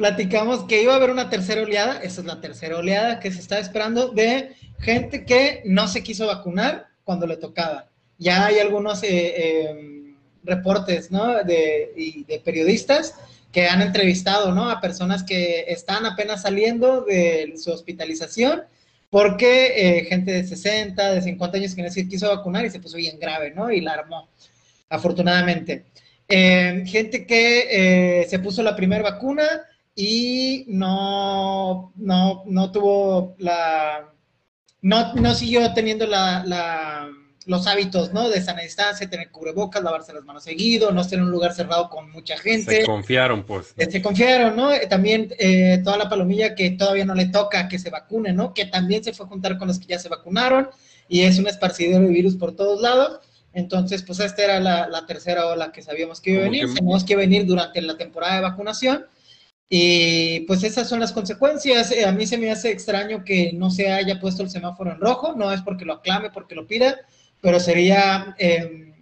platicamos 0.00 0.64
que 0.64 0.82
iba 0.82 0.94
a 0.94 0.96
haber 0.96 1.10
una 1.10 1.28
tercera 1.28 1.60
oleada, 1.60 2.00
esa 2.02 2.22
es 2.22 2.26
la 2.26 2.40
tercera 2.40 2.78
oleada 2.78 3.20
que 3.20 3.30
se 3.30 3.38
está 3.38 3.58
esperando 3.58 4.08
de 4.08 4.54
gente 4.78 5.26
que 5.26 5.60
no 5.66 5.88
se 5.88 6.02
quiso 6.02 6.26
vacunar 6.26 6.86
cuando 7.04 7.26
le 7.26 7.36
tocaba. 7.36 7.86
Ya 8.16 8.46
hay 8.46 8.60
algunos 8.60 9.02
eh, 9.02 9.68
em, 9.68 10.16
reportes, 10.42 11.10
¿no? 11.10 11.44
De, 11.44 12.24
de 12.26 12.40
periodistas 12.42 13.14
que 13.52 13.66
han 13.66 13.82
entrevistado, 13.82 14.52
¿no? 14.52 14.70
A 14.70 14.80
personas 14.80 15.22
que 15.22 15.66
están 15.68 16.06
apenas 16.06 16.40
saliendo 16.40 17.02
de 17.02 17.52
su 17.58 17.70
hospitalización 17.70 18.62
porque 19.10 19.98
eh, 19.98 20.04
gente 20.06 20.32
de 20.32 20.44
60, 20.44 21.12
de 21.12 21.20
50 21.20 21.58
años 21.58 21.74
que 21.74 21.82
no 21.82 21.90
se 21.90 22.08
quiso 22.08 22.34
vacunar 22.34 22.64
y 22.64 22.70
se 22.70 22.80
puso 22.80 22.96
bien 22.96 23.18
grave, 23.20 23.50
¿no? 23.50 23.70
Y 23.70 23.82
la 23.82 23.92
armó, 23.92 24.30
afortunadamente. 24.88 25.84
Em, 26.26 26.86
gente 26.86 27.26
que 27.26 28.22
eh, 28.22 28.26
se 28.30 28.38
puso 28.38 28.62
la 28.62 28.74
primera 28.74 29.02
vacuna, 29.02 29.44
y 29.94 30.64
no, 30.68 31.92
no, 31.96 32.42
no 32.46 32.72
tuvo 32.72 33.34
la, 33.38 34.12
no, 34.82 35.14
no 35.14 35.34
siguió 35.34 35.72
teniendo 35.74 36.06
la, 36.06 36.44
la, 36.44 37.08
los 37.46 37.66
hábitos, 37.66 38.12
¿no? 38.12 38.28
De 38.28 38.40
sana 38.40 38.62
distancia, 38.62 39.10
tener 39.10 39.30
cubrebocas, 39.30 39.82
lavarse 39.82 40.12
las 40.12 40.24
manos 40.24 40.44
seguido, 40.44 40.92
no 40.92 41.00
estar 41.00 41.18
en 41.18 41.24
un 41.24 41.30
lugar 41.30 41.52
cerrado 41.52 41.90
con 41.90 42.10
mucha 42.10 42.38
gente. 42.38 42.80
Se 42.80 42.86
confiaron, 42.86 43.44
pues. 43.44 43.74
Se 43.76 44.02
confiaron, 44.02 44.56
¿no? 44.56 44.70
También 44.88 45.34
eh, 45.38 45.80
toda 45.84 45.96
la 45.96 46.08
palomilla 46.08 46.54
que 46.54 46.70
todavía 46.70 47.04
no 47.04 47.14
le 47.14 47.26
toca 47.26 47.68
que 47.68 47.78
se 47.78 47.90
vacune, 47.90 48.32
¿no? 48.32 48.54
Que 48.54 48.66
también 48.66 49.02
se 49.02 49.12
fue 49.12 49.26
a 49.26 49.28
juntar 49.28 49.58
con 49.58 49.68
los 49.68 49.78
que 49.78 49.86
ya 49.86 49.98
se 49.98 50.08
vacunaron 50.08 50.70
y 51.08 51.22
es 51.22 51.38
un 51.38 51.48
esparcidero 51.48 52.00
de 52.00 52.08
virus 52.08 52.36
por 52.36 52.54
todos 52.54 52.80
lados. 52.80 53.20
Entonces, 53.52 54.04
pues 54.04 54.20
esta 54.20 54.44
era 54.44 54.60
la, 54.60 54.88
la 54.88 55.06
tercera 55.06 55.46
ola 55.48 55.72
que 55.72 55.82
sabíamos 55.82 56.20
que 56.20 56.30
iba 56.30 56.40
a 56.42 56.44
venir. 56.44 56.68
Sabíamos 56.68 57.04
que 57.04 57.14
iba 57.14 57.22
a 57.22 57.26
venir 57.26 57.46
durante 57.46 57.82
la 57.82 57.96
temporada 57.96 58.36
de 58.36 58.42
vacunación 58.42 59.06
Y 59.72 60.40
pues 60.40 60.64
esas 60.64 60.88
son 60.88 60.98
las 60.98 61.12
consecuencias. 61.12 61.92
Eh, 61.92 62.04
a 62.04 62.10
mí 62.10 62.26
se 62.26 62.36
me 62.36 62.50
hace 62.50 62.72
extraño 62.72 63.24
que 63.24 63.52
no 63.52 63.70
se 63.70 63.90
haya 63.92 64.18
puesto 64.18 64.42
el 64.42 64.50
semáforo 64.50 64.90
en 64.90 64.98
rojo, 64.98 65.34
no 65.36 65.52
es 65.52 65.62
porque 65.62 65.84
lo 65.84 65.94
aclame, 65.94 66.30
porque 66.30 66.56
lo 66.56 66.66
pida, 66.66 66.96
pero 67.40 67.60
sería 67.60 68.34
em, 68.38 68.92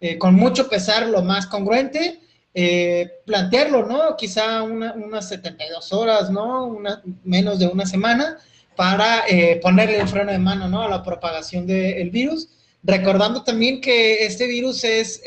eh, 0.00 0.16
con 0.16 0.34
mucho 0.34 0.68
pesar 0.68 1.08
lo 1.08 1.22
más 1.22 1.46
congruente. 1.48 2.20
Eh, 2.54 3.10
plantearlo, 3.26 3.84
¿no? 3.84 4.16
Quizá 4.16 4.62
unas 4.62 5.28
72 5.28 5.92
horas, 5.92 6.30
¿no? 6.30 6.66
Una, 6.66 7.02
menos 7.24 7.58
de 7.58 7.66
una 7.66 7.84
semana 7.84 8.38
para 8.76 9.24
ponerle 9.60 10.00
el 10.00 10.08
freno 10.08 10.32
de 10.32 10.38
mano, 10.38 10.68
¿no? 10.68 10.82
A 10.82 10.88
la 10.88 11.02
propagación 11.02 11.66
del 11.66 12.10
virus. 12.10 12.48
Recordando 12.82 13.42
también 13.42 13.80
que 13.80 14.24
este 14.24 14.46
virus 14.46 14.84
es 14.84 15.20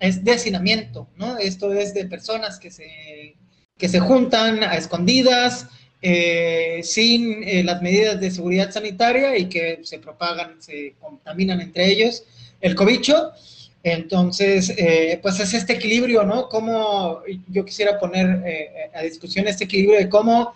es 0.00 0.24
de 0.24 0.32
hacinamiento, 0.32 1.08
¿no? 1.16 1.38
Esto 1.38 1.72
es 1.72 1.94
de 1.94 2.06
personas 2.06 2.58
que 2.58 2.70
se, 2.70 3.36
que 3.76 3.88
se 3.88 4.00
juntan 4.00 4.62
a 4.62 4.76
escondidas, 4.76 5.66
eh, 6.00 6.80
sin 6.84 7.42
eh, 7.42 7.64
las 7.64 7.82
medidas 7.82 8.20
de 8.20 8.30
seguridad 8.30 8.70
sanitaria 8.70 9.36
y 9.36 9.48
que 9.48 9.80
se 9.82 9.98
propagan, 9.98 10.62
se 10.62 10.94
contaminan 11.00 11.60
entre 11.60 11.86
ellos 11.90 12.22
el 12.60 12.74
cobicho. 12.74 13.32
Entonces, 13.82 14.72
eh, 14.76 15.18
pues 15.22 15.40
es 15.40 15.54
este 15.54 15.74
equilibrio, 15.74 16.24
¿no? 16.24 16.48
Cómo 16.48 17.22
yo 17.48 17.64
quisiera 17.64 17.98
poner 17.98 18.90
a 18.92 19.02
discusión 19.02 19.46
este 19.46 19.64
equilibrio 19.64 19.98
de 19.98 20.08
cómo 20.08 20.52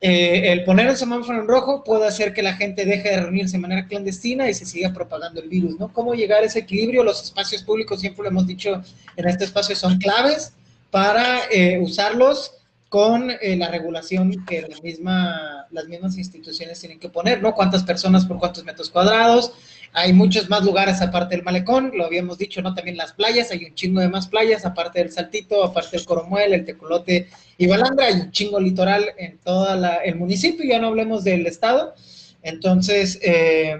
eh, 0.00 0.52
el 0.52 0.64
poner 0.64 0.86
el 0.86 0.96
semáforo 0.96 1.40
en 1.40 1.48
rojo 1.48 1.82
puede 1.82 2.06
hacer 2.06 2.32
que 2.32 2.42
la 2.42 2.54
gente 2.54 2.84
deje 2.84 3.10
de 3.10 3.20
reunirse 3.20 3.56
de 3.56 3.62
manera 3.62 3.86
clandestina 3.86 4.48
y 4.48 4.54
se 4.54 4.64
siga 4.64 4.92
propagando 4.92 5.40
el 5.40 5.48
virus, 5.48 5.78
¿no? 5.78 5.92
¿Cómo 5.92 6.14
llegar 6.14 6.42
a 6.42 6.46
ese 6.46 6.60
equilibrio? 6.60 7.02
Los 7.02 7.24
espacios 7.24 7.64
públicos, 7.64 8.00
siempre 8.00 8.22
lo 8.22 8.28
hemos 8.28 8.46
dicho 8.46 8.80
en 9.16 9.28
este 9.28 9.44
espacio, 9.44 9.74
son 9.74 9.98
claves 9.98 10.52
para 10.90 11.40
eh, 11.50 11.80
usarlos 11.80 12.52
con 12.88 13.30
eh, 13.30 13.56
la 13.56 13.68
regulación 13.68 14.44
que 14.46 14.62
las 14.62 14.82
mismas 14.82 16.16
instituciones 16.16 16.78
tienen 16.78 17.00
que 17.00 17.08
poner, 17.08 17.42
¿no? 17.42 17.52
Cuántas 17.52 17.82
personas 17.82 18.24
por 18.24 18.38
cuántos 18.38 18.64
metros 18.64 18.90
cuadrados. 18.90 19.52
Hay 19.92 20.12
muchos 20.12 20.48
más 20.48 20.64
lugares 20.64 21.00
aparte 21.00 21.34
del 21.36 21.44
malecón, 21.44 21.92
lo 21.94 22.04
habíamos 22.04 22.38
dicho, 22.38 22.62
¿no? 22.62 22.74
También 22.74 22.96
las 22.96 23.12
playas, 23.12 23.50
hay 23.50 23.64
un 23.64 23.74
chingo 23.74 24.00
de 24.00 24.08
más 24.08 24.28
playas, 24.28 24.64
aparte 24.64 25.00
del 25.00 25.10
Saltito, 25.10 25.64
aparte 25.64 25.96
del 25.96 26.06
Coromuel, 26.06 26.52
el 26.52 26.64
Tecolote 26.64 27.28
y 27.56 27.66
Balandra, 27.66 28.06
hay 28.06 28.14
un 28.14 28.30
chingo 28.30 28.60
litoral 28.60 29.06
en 29.16 29.38
todo 29.38 29.68
el 30.04 30.14
municipio, 30.16 30.64
ya 30.64 30.78
no 30.78 30.88
hablemos 30.88 31.24
del 31.24 31.46
estado. 31.46 31.94
Entonces, 32.42 33.18
eh, 33.22 33.76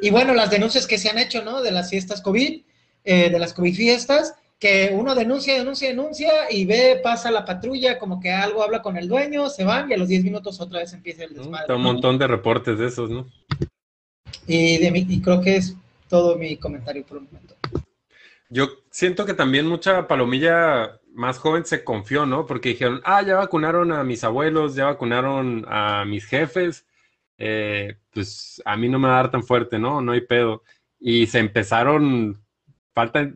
y 0.00 0.10
bueno, 0.10 0.34
las 0.34 0.50
denuncias 0.50 0.86
que 0.86 0.98
se 0.98 1.08
han 1.08 1.18
hecho, 1.18 1.44
¿no? 1.44 1.62
De 1.62 1.70
las 1.70 1.90
fiestas 1.90 2.20
COVID, 2.20 2.62
eh, 3.04 3.30
de 3.30 3.38
las 3.38 3.52
COVID 3.52 3.74
fiestas, 3.74 4.34
que 4.58 4.92
uno 4.94 5.16
denuncia, 5.16 5.54
denuncia, 5.54 5.88
denuncia 5.88 6.30
y 6.48 6.64
ve, 6.64 7.00
pasa 7.02 7.32
la 7.32 7.44
patrulla, 7.44 7.98
como 7.98 8.20
que 8.20 8.30
algo 8.30 8.62
habla 8.62 8.80
con 8.80 8.96
el 8.96 9.08
dueño, 9.08 9.48
se 9.48 9.64
van 9.64 9.90
y 9.90 9.94
a 9.94 9.96
los 9.96 10.06
10 10.06 10.22
minutos 10.22 10.60
otra 10.60 10.78
vez 10.78 10.92
empieza 10.92 11.24
el 11.24 11.34
desmadre. 11.34 11.74
Un 11.74 11.82
montón 11.82 12.16
de 12.16 12.28
reportes 12.28 12.78
de 12.78 12.86
esos, 12.86 13.10
¿no? 13.10 13.26
Y, 14.46 14.78
de 14.78 15.06
y 15.08 15.20
creo 15.20 15.40
que 15.40 15.56
es 15.56 15.76
todo 16.08 16.36
mi 16.36 16.56
comentario 16.56 17.04
por 17.04 17.18
un 17.18 17.24
momento. 17.24 17.54
Yo 18.48 18.68
siento 18.90 19.24
que 19.24 19.34
también 19.34 19.66
mucha 19.66 20.06
palomilla 20.06 21.00
más 21.14 21.38
joven 21.38 21.64
se 21.64 21.84
confió, 21.84 22.26
¿no? 22.26 22.46
Porque 22.46 22.70
dijeron, 22.70 23.00
ah, 23.04 23.22
ya 23.22 23.36
vacunaron 23.36 23.92
a 23.92 24.04
mis 24.04 24.24
abuelos, 24.24 24.74
ya 24.74 24.86
vacunaron 24.86 25.64
a 25.68 26.04
mis 26.04 26.26
jefes, 26.26 26.86
eh, 27.38 27.96
pues 28.12 28.60
a 28.64 28.76
mí 28.76 28.88
no 28.88 28.98
me 28.98 29.08
va 29.08 29.14
a 29.14 29.22
dar 29.22 29.30
tan 29.30 29.42
fuerte, 29.42 29.78
¿no? 29.78 30.00
No 30.00 30.12
hay 30.12 30.22
pedo. 30.22 30.62
Y 30.98 31.26
se 31.26 31.38
empezaron, 31.38 32.42
falta, 32.94 33.30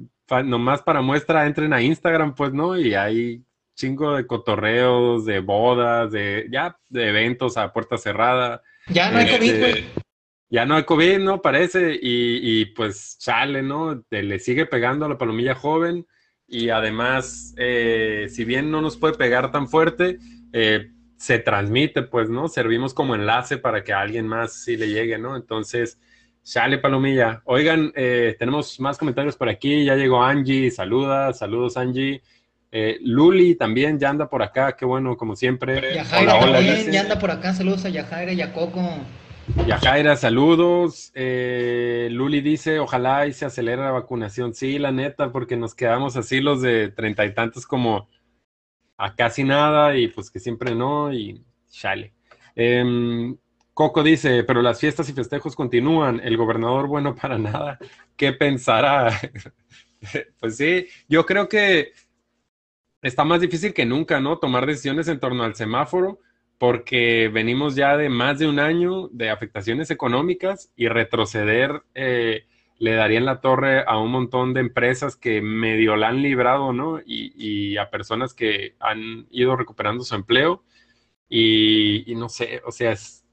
nomás 0.44 0.82
para 0.82 1.00
muestra 1.00 1.46
entren 1.46 1.72
a 1.72 1.82
Instagram, 1.82 2.34
pues, 2.34 2.52
¿no? 2.52 2.78
Y 2.78 2.94
hay 2.94 3.42
chingo 3.74 4.16
de 4.16 4.26
cotorreos, 4.26 5.24
de 5.26 5.40
bodas, 5.40 6.10
de 6.10 6.46
ya, 6.50 6.78
de 6.88 7.08
eventos 7.08 7.56
a 7.56 7.72
puerta 7.72 7.98
cerrada. 7.98 8.62
Ya 8.88 9.10
no 9.10 9.18
hay 9.18 9.30
COVID, 9.30 9.54
este, 9.54 9.84
Ya 10.48 10.64
no 10.64 10.76
hay 10.76 10.84
COVID, 10.84 11.18
¿no? 11.18 11.42
Parece, 11.42 11.98
y, 12.00 12.66
pues 12.66 13.18
chale, 13.18 13.62
¿no? 13.62 14.04
le 14.10 14.38
sigue 14.38 14.66
pegando 14.66 15.06
a 15.06 15.08
la 15.08 15.18
palomilla 15.18 15.54
joven 15.54 16.06
y 16.46 16.68
además, 16.68 17.54
eh, 17.56 18.26
si 18.30 18.44
bien 18.44 18.70
no 18.70 18.80
nos 18.80 18.96
puede 18.96 19.14
pegar 19.14 19.50
tan 19.50 19.68
fuerte, 19.68 20.18
eh, 20.52 20.92
se 21.16 21.40
transmite, 21.40 22.02
pues, 22.02 22.30
¿no? 22.30 22.46
Servimos 22.48 22.94
como 22.94 23.14
enlace 23.14 23.58
para 23.58 23.82
que 23.82 23.92
a 23.92 24.00
alguien 24.00 24.28
más 24.28 24.52
sí 24.52 24.76
le 24.76 24.88
llegue, 24.88 25.18
¿no? 25.18 25.34
Entonces, 25.34 25.98
Sale 26.46 26.78
Palomilla. 26.78 27.42
Oigan, 27.44 27.92
eh, 27.96 28.36
tenemos 28.38 28.78
más 28.78 28.98
comentarios 28.98 29.36
por 29.36 29.48
aquí. 29.48 29.84
Ya 29.84 29.96
llegó 29.96 30.22
Angie, 30.22 30.70
saluda, 30.70 31.32
saludos 31.32 31.76
Angie. 31.76 32.22
Eh, 32.70 32.98
Luli 33.00 33.56
también 33.56 33.98
ya 33.98 34.10
anda 34.10 34.30
por 34.30 34.44
acá, 34.44 34.76
qué 34.76 34.84
bueno, 34.84 35.16
como 35.16 35.34
siempre. 35.34 35.92
Yajaira 35.96 36.36
hola, 36.36 36.52
también 36.58 36.92
ya 36.92 37.00
anda 37.00 37.18
por 37.18 37.32
acá, 37.32 37.52
saludos 37.52 37.84
a 37.84 37.88
Yajaira 37.88 38.32
y 38.32 38.42
a 38.42 38.52
Coco. 38.52 38.80
Yajaira, 39.66 40.16
saludos. 40.16 41.12
Eh, 41.14 42.08
Luli 42.10 42.40
dice, 42.40 42.80
ojalá 42.80 43.26
y 43.26 43.32
se 43.32 43.44
acelere 43.44 43.82
la 43.82 43.92
vacunación. 43.92 44.54
Sí, 44.54 44.78
la 44.78 44.92
neta, 44.92 45.30
porque 45.30 45.56
nos 45.56 45.74
quedamos 45.74 46.16
así 46.16 46.40
los 46.40 46.62
de 46.62 46.88
treinta 46.88 47.24
y 47.24 47.34
tantos 47.34 47.66
como 47.66 48.08
a 48.96 49.14
casi 49.14 49.44
nada 49.44 49.96
y 49.96 50.08
pues 50.08 50.30
que 50.30 50.40
siempre 50.40 50.74
no 50.74 51.12
y 51.12 51.44
chale. 51.70 52.12
Em, 52.54 53.36
Coco 53.74 54.02
dice, 54.02 54.42
pero 54.44 54.62
las 54.62 54.80
fiestas 54.80 55.08
y 55.10 55.12
festejos 55.12 55.54
continúan, 55.54 56.20
el 56.20 56.36
gobernador 56.36 56.86
bueno 56.88 57.14
para 57.20 57.38
nada, 57.38 57.78
¿qué 58.16 58.32
pensará? 58.32 59.10
pues 60.40 60.56
sí, 60.56 60.86
yo 61.08 61.26
creo 61.26 61.48
que 61.48 61.92
está 63.02 63.24
más 63.24 63.40
difícil 63.40 63.74
que 63.74 63.84
nunca, 63.84 64.20
¿no? 64.20 64.38
Tomar 64.38 64.66
decisiones 64.66 65.08
en 65.08 65.20
torno 65.20 65.44
al 65.44 65.54
semáforo, 65.54 66.20
porque 66.58 67.28
venimos 67.32 67.74
ya 67.74 67.96
de 67.96 68.08
más 68.08 68.38
de 68.38 68.48
un 68.48 68.58
año 68.58 69.08
de 69.08 69.30
afectaciones 69.30 69.90
económicas 69.90 70.72
y 70.76 70.88
retroceder 70.88 71.82
eh, 71.94 72.46
le 72.78 72.92
daría 72.92 73.18
en 73.18 73.24
la 73.24 73.40
torre 73.40 73.84
a 73.86 73.98
un 73.98 74.10
montón 74.10 74.54
de 74.54 74.60
empresas 74.60 75.16
que 75.16 75.40
medio 75.40 75.96
la 75.96 76.08
han 76.08 76.22
librado, 76.22 76.72
¿no? 76.72 77.00
Y, 77.00 77.32
y 77.36 77.76
a 77.78 77.90
personas 77.90 78.34
que 78.34 78.76
han 78.80 79.26
ido 79.30 79.56
recuperando 79.56 80.04
su 80.04 80.14
empleo. 80.14 80.62
Y, 81.28 82.10
y 82.10 82.14
no 82.14 82.28
sé, 82.28 82.62
o 82.64 82.70
sea, 82.70 82.92
es, 82.92 83.26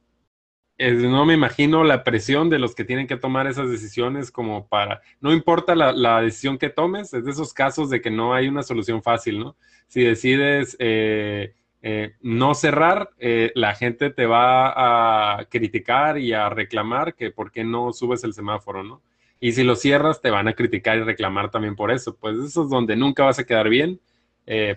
no 0.78 1.26
me 1.26 1.34
imagino 1.36 1.84
la 1.84 2.04
presión 2.04 2.50
de 2.50 2.60
los 2.60 2.76
que 2.76 2.84
tienen 2.84 3.08
que 3.08 3.18
tomar 3.18 3.48
esas 3.48 3.70
decisiones 3.70 4.32
como 4.32 4.68
para, 4.68 5.02
no 5.22 5.34
importa 5.34 5.76
la, 5.76 6.22
decisión 6.22 6.58
que 6.58 6.70
tomes, 6.70 7.14
es 7.14 7.26
de 7.26 7.32
esos 7.32 7.54
casos 7.54 7.90
de 7.90 8.02
que 8.02 8.12
no 8.12 8.34
hay 8.34 8.48
una 8.48 8.64
solución 8.64 9.04
fácil, 9.04 9.40
¿no? 9.40 9.56
Si 9.88 10.02
decides 10.02 10.76
eh, 10.80 11.54
eh, 11.84 12.16
no 12.22 12.56
cerrar, 12.56 13.12
eh, 13.20 13.52
la 13.54 13.76
gente 13.76 14.10
te 14.10 14.26
va 14.26 15.36
a 15.38 15.46
criticar 15.46 16.18
y 16.18 16.34
a 16.34 16.50
reclamar 16.50 17.14
que 17.14 17.30
por 17.30 17.52
qué 17.52 17.64
no 17.64 17.94
subes 17.94 18.24
el 18.24 18.34
semáforo, 18.34 18.84
¿no? 18.84 19.04
Y 19.40 19.52
si 19.52 19.64
lo 19.64 19.76
cierras, 19.76 20.22
te 20.22 20.32
van 20.32 20.48
a 20.48 20.54
criticar 20.54 20.98
y 20.98 21.04
reclamar 21.04 21.52
también 21.52 21.76
por 21.76 21.92
eso. 21.92 22.16
Pues 22.16 22.38
eso 22.38 22.64
es 22.64 22.70
donde 22.70 22.96
nunca 22.96 23.26
vas 23.26 23.38
a 23.38 23.44
quedar 23.44 23.70
bien, 23.70 24.00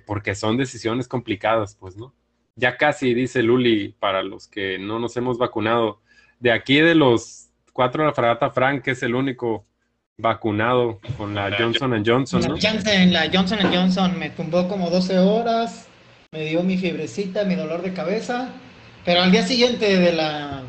porque 0.06 0.34
son 0.34 0.56
decisiones 0.56 1.08
complicadas, 1.08 1.76
pues, 1.76 1.96
¿no? 1.96 2.12
ya 2.56 2.76
casi, 2.76 3.14
dice 3.14 3.42
Luli, 3.42 3.94
para 4.00 4.22
los 4.22 4.48
que 4.48 4.78
no 4.78 4.98
nos 4.98 5.16
hemos 5.16 5.38
vacunado. 5.38 6.00
De 6.40 6.50
aquí 6.50 6.80
de 6.80 6.94
los 6.94 7.48
cuatro 7.72 8.02
de 8.02 8.08
la 8.08 8.14
fragata 8.14 8.50
Frank, 8.50 8.86
es 8.88 9.02
el 9.02 9.14
único 9.14 9.66
vacunado 10.18 10.98
con 11.18 11.34
la 11.34 11.54
Johnson 11.56 12.02
Johnson, 12.04 12.40
¿no? 12.40 12.56
La 12.56 13.30
Johnson 13.32 13.58
Johnson 13.70 14.18
me 14.18 14.30
tumbó 14.30 14.66
como 14.66 14.88
12 14.88 15.18
horas, 15.18 15.86
me 16.32 16.44
dio 16.44 16.62
mi 16.62 16.76
fiebrecita, 16.76 17.44
mi 17.44 17.54
dolor 17.54 17.82
de 17.82 17.92
cabeza, 17.92 18.50
pero 19.04 19.22
al 19.22 19.32
día 19.32 19.46
siguiente 19.46 19.98
de 19.98 20.12
la, 20.12 20.62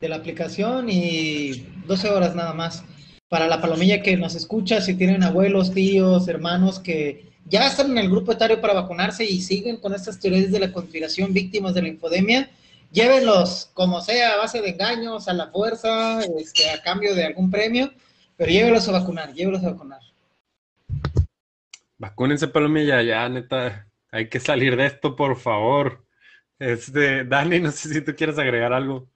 de 0.00 0.08
la 0.08 0.16
aplicación 0.16 0.88
y 0.88 1.66
12 1.86 2.10
horas 2.10 2.34
nada 2.34 2.52
más. 2.52 2.84
Para 3.28 3.48
la 3.48 3.60
palomilla 3.60 4.02
que 4.02 4.16
nos 4.16 4.36
escucha, 4.36 4.80
si 4.80 4.94
tienen 4.94 5.24
abuelos, 5.24 5.72
tíos, 5.72 6.28
hermanos 6.28 6.78
que 6.78 7.26
ya 7.48 7.66
están 7.66 7.90
en 7.90 7.98
el 7.98 8.10
grupo 8.10 8.32
etario 8.32 8.60
para 8.60 8.74
vacunarse 8.74 9.24
y 9.24 9.40
siguen 9.40 9.78
con 9.78 9.94
estas 9.94 10.18
teorías 10.20 10.50
de 10.50 10.60
la 10.60 10.72
conspiración 10.72 11.32
víctimas 11.32 11.74
de 11.74 11.82
la 11.82 11.88
infodemia, 11.88 12.50
llévenlos 12.92 13.70
como 13.74 14.00
sea, 14.00 14.34
a 14.34 14.36
base 14.36 14.60
de 14.60 14.70
engaños, 14.70 15.28
a 15.28 15.32
la 15.32 15.48
fuerza, 15.48 16.22
este, 16.38 16.70
a 16.70 16.82
cambio 16.82 17.14
de 17.14 17.24
algún 17.24 17.50
premio, 17.50 17.92
pero 18.36 18.50
llévenlos 18.50 18.88
a 18.88 18.92
vacunar, 18.92 19.32
llévenlos 19.32 19.64
a 19.64 19.70
vacunar. 19.70 20.00
Vacúnense, 21.98 22.48
Palomilla, 22.48 23.02
ya, 23.02 23.28
neta, 23.28 23.85
hay 24.16 24.28
que 24.28 24.40
salir 24.40 24.76
de 24.76 24.86
esto, 24.86 25.14
por 25.14 25.36
favor. 25.36 26.04
Este, 26.58 27.24
Dani, 27.24 27.60
no 27.60 27.70
sé 27.70 27.90
si 27.90 28.00
tú 28.00 28.14
quieres 28.16 28.38
agregar 28.38 28.72
algo. 28.72 29.06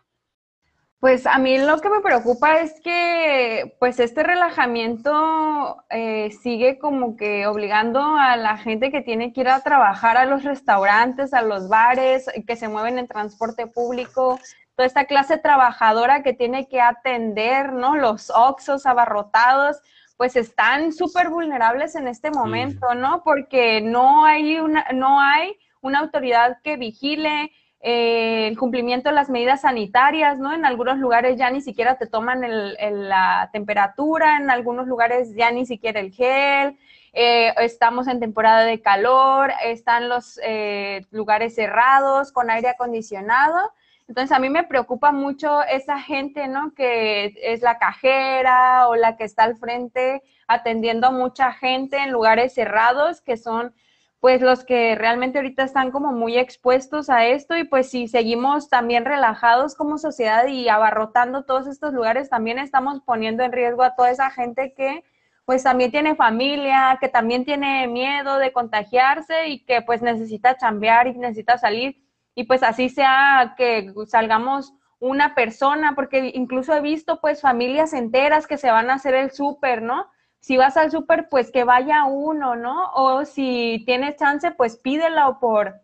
Pues 0.98 1.26
a 1.26 1.38
mí 1.38 1.56
lo 1.56 1.80
que 1.80 1.88
me 1.88 2.02
preocupa 2.02 2.60
es 2.60 2.78
que 2.84 3.74
pues 3.80 3.98
este 4.00 4.22
relajamiento 4.22 5.82
eh, 5.88 6.30
sigue 6.42 6.78
como 6.78 7.16
que 7.16 7.46
obligando 7.46 8.00
a 8.00 8.36
la 8.36 8.58
gente 8.58 8.90
que 8.90 9.00
tiene 9.00 9.32
que 9.32 9.40
ir 9.40 9.48
a 9.48 9.62
trabajar 9.62 10.18
a 10.18 10.26
los 10.26 10.44
restaurantes, 10.44 11.32
a 11.32 11.40
los 11.40 11.70
bares, 11.70 12.26
que 12.46 12.54
se 12.54 12.68
mueven 12.68 12.98
en 12.98 13.08
transporte 13.08 13.66
público, 13.66 14.38
toda 14.76 14.86
esta 14.86 15.06
clase 15.06 15.38
trabajadora 15.38 16.22
que 16.22 16.34
tiene 16.34 16.68
que 16.68 16.82
atender, 16.82 17.72
¿no? 17.72 17.96
Los 17.96 18.28
oxos 18.28 18.84
abarrotados, 18.84 19.80
pues 20.20 20.36
están 20.36 20.92
súper 20.92 21.30
vulnerables 21.30 21.94
en 21.94 22.06
este 22.06 22.30
momento, 22.30 22.94
¿no? 22.94 23.22
Porque 23.24 23.80
no 23.80 24.26
hay 24.26 24.58
una, 24.58 24.84
no 24.92 25.18
hay 25.18 25.56
una 25.80 26.00
autoridad 26.00 26.58
que 26.62 26.76
vigile 26.76 27.50
eh, 27.80 28.48
el 28.48 28.58
cumplimiento 28.58 29.08
de 29.08 29.14
las 29.14 29.30
medidas 29.30 29.62
sanitarias, 29.62 30.38
¿no? 30.38 30.52
En 30.52 30.66
algunos 30.66 30.98
lugares 30.98 31.38
ya 31.38 31.50
ni 31.50 31.62
siquiera 31.62 31.96
te 31.96 32.06
toman 32.06 32.42
la 32.42 33.48
temperatura, 33.50 34.36
en 34.36 34.50
algunos 34.50 34.86
lugares 34.86 35.34
ya 35.34 35.50
ni 35.52 35.64
siquiera 35.64 36.00
el 36.00 36.12
gel, 36.12 36.76
eh, 37.14 37.54
estamos 37.56 38.06
en 38.06 38.20
temporada 38.20 38.64
de 38.64 38.82
calor, 38.82 39.50
están 39.64 40.10
los 40.10 40.38
eh, 40.44 41.06
lugares 41.12 41.54
cerrados 41.54 42.30
con 42.30 42.50
aire 42.50 42.68
acondicionado. 42.68 43.72
Entonces 44.10 44.36
a 44.36 44.40
mí 44.40 44.50
me 44.50 44.64
preocupa 44.64 45.12
mucho 45.12 45.62
esa 45.62 46.00
gente, 46.00 46.48
¿no? 46.48 46.74
Que 46.74 47.32
es 47.44 47.62
la 47.62 47.78
cajera 47.78 48.88
o 48.88 48.96
la 48.96 49.16
que 49.16 49.22
está 49.22 49.44
al 49.44 49.56
frente 49.56 50.20
atendiendo 50.48 51.06
a 51.06 51.10
mucha 51.12 51.52
gente 51.52 51.96
en 51.96 52.10
lugares 52.10 52.52
cerrados, 52.52 53.20
que 53.20 53.36
son 53.36 53.72
pues 54.18 54.40
los 54.40 54.64
que 54.64 54.96
realmente 54.96 55.38
ahorita 55.38 55.62
están 55.62 55.92
como 55.92 56.10
muy 56.10 56.36
expuestos 56.38 57.08
a 57.08 57.26
esto 57.26 57.56
y 57.56 57.62
pues 57.62 57.88
si 57.88 58.08
seguimos 58.08 58.68
también 58.68 59.04
relajados 59.04 59.76
como 59.76 59.96
sociedad 59.96 60.44
y 60.48 60.68
abarrotando 60.68 61.44
todos 61.44 61.68
estos 61.68 61.94
lugares, 61.94 62.28
también 62.28 62.58
estamos 62.58 63.02
poniendo 63.06 63.44
en 63.44 63.52
riesgo 63.52 63.84
a 63.84 63.94
toda 63.94 64.10
esa 64.10 64.32
gente 64.32 64.74
que 64.76 65.04
pues 65.44 65.62
también 65.62 65.92
tiene 65.92 66.16
familia, 66.16 66.98
que 67.00 67.08
también 67.08 67.44
tiene 67.44 67.86
miedo 67.86 68.38
de 68.38 68.52
contagiarse 68.52 69.46
y 69.46 69.64
que 69.64 69.82
pues 69.82 70.02
necesita 70.02 70.56
chambear 70.56 71.06
y 71.06 71.16
necesita 71.16 71.58
salir 71.58 72.09
y 72.34 72.44
pues 72.44 72.62
así 72.62 72.88
sea 72.88 73.54
que 73.56 73.92
salgamos 74.06 74.72
una 75.00 75.34
persona, 75.34 75.94
porque 75.94 76.30
incluso 76.34 76.74
he 76.74 76.80
visto 76.80 77.20
pues 77.20 77.40
familias 77.40 77.92
enteras 77.92 78.46
que 78.46 78.58
se 78.58 78.70
van 78.70 78.90
a 78.90 78.94
hacer 78.94 79.14
el 79.14 79.32
súper, 79.32 79.82
¿no? 79.82 80.06
Si 80.40 80.56
vas 80.56 80.76
al 80.76 80.90
súper, 80.90 81.28
pues 81.28 81.50
que 81.50 81.64
vaya 81.64 82.04
uno, 82.04 82.54
¿no? 82.56 82.92
O 82.94 83.24
si 83.24 83.82
tienes 83.86 84.16
chance, 84.16 84.52
pues 84.52 84.76
pídelo 84.76 85.38
por 85.40 85.74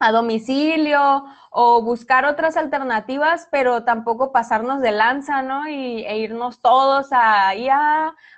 a 0.00 0.12
domicilio 0.12 1.24
o 1.50 1.82
buscar 1.82 2.26
otras 2.26 2.56
alternativas, 2.56 3.48
pero 3.50 3.84
tampoco 3.84 4.32
pasarnos 4.32 4.80
de 4.80 4.92
lanza, 4.92 5.42
¿no? 5.42 5.68
Y, 5.68 6.04
e 6.04 6.18
irnos 6.18 6.60
todos 6.60 7.08
a, 7.12 7.52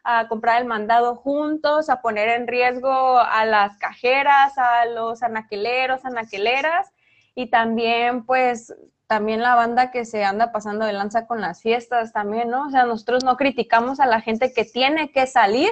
a, 0.04 0.28
comprar 0.28 0.60
el 0.60 0.68
mandado 0.68 1.16
juntos, 1.16 1.88
a 1.90 2.00
poner 2.02 2.28
en 2.28 2.46
riesgo 2.46 3.18
a 3.18 3.44
las 3.46 3.76
cajeras, 3.78 4.56
a 4.58 4.86
los 4.86 5.22
anaqueleros, 5.22 6.04
anaqueleras 6.04 6.92
y 7.36 7.50
también 7.50 8.24
pues 8.24 8.74
también 9.06 9.40
la 9.40 9.54
banda 9.54 9.92
que 9.92 10.04
se 10.04 10.24
anda 10.24 10.50
pasando 10.50 10.84
de 10.84 10.92
lanza 10.92 11.26
con 11.28 11.40
las 11.40 11.62
fiestas 11.62 12.12
también, 12.12 12.48
¿no? 12.50 12.66
O 12.66 12.70
sea, 12.70 12.84
nosotros 12.86 13.22
no 13.22 13.36
criticamos 13.36 14.00
a 14.00 14.06
la 14.06 14.20
gente 14.20 14.52
que 14.52 14.64
tiene 14.64 15.12
que 15.12 15.28
salir, 15.28 15.70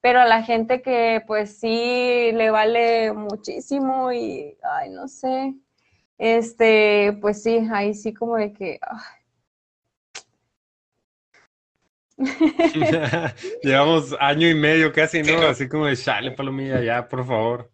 pero 0.00 0.20
a 0.20 0.26
la 0.26 0.44
gente 0.44 0.82
que 0.82 1.22
pues 1.26 1.58
sí 1.58 2.30
le 2.32 2.50
vale 2.50 3.12
muchísimo 3.12 4.12
y, 4.12 4.56
ay, 4.62 4.90
no 4.90 5.08
sé, 5.08 5.54
este, 6.18 7.18
pues 7.20 7.42
sí, 7.42 7.66
ahí 7.72 7.94
sí 7.94 8.14
como 8.14 8.36
de 8.36 8.52
que... 8.52 8.78
Llevamos 13.62 14.14
año 14.20 14.46
y 14.46 14.54
medio 14.54 14.92
casi, 14.92 15.22
¿no? 15.22 15.40
Así 15.40 15.66
como 15.66 15.86
de 15.86 15.96
chale, 15.96 16.32
palomilla, 16.32 16.82
ya, 16.82 17.08
por 17.08 17.26
favor. 17.26 17.70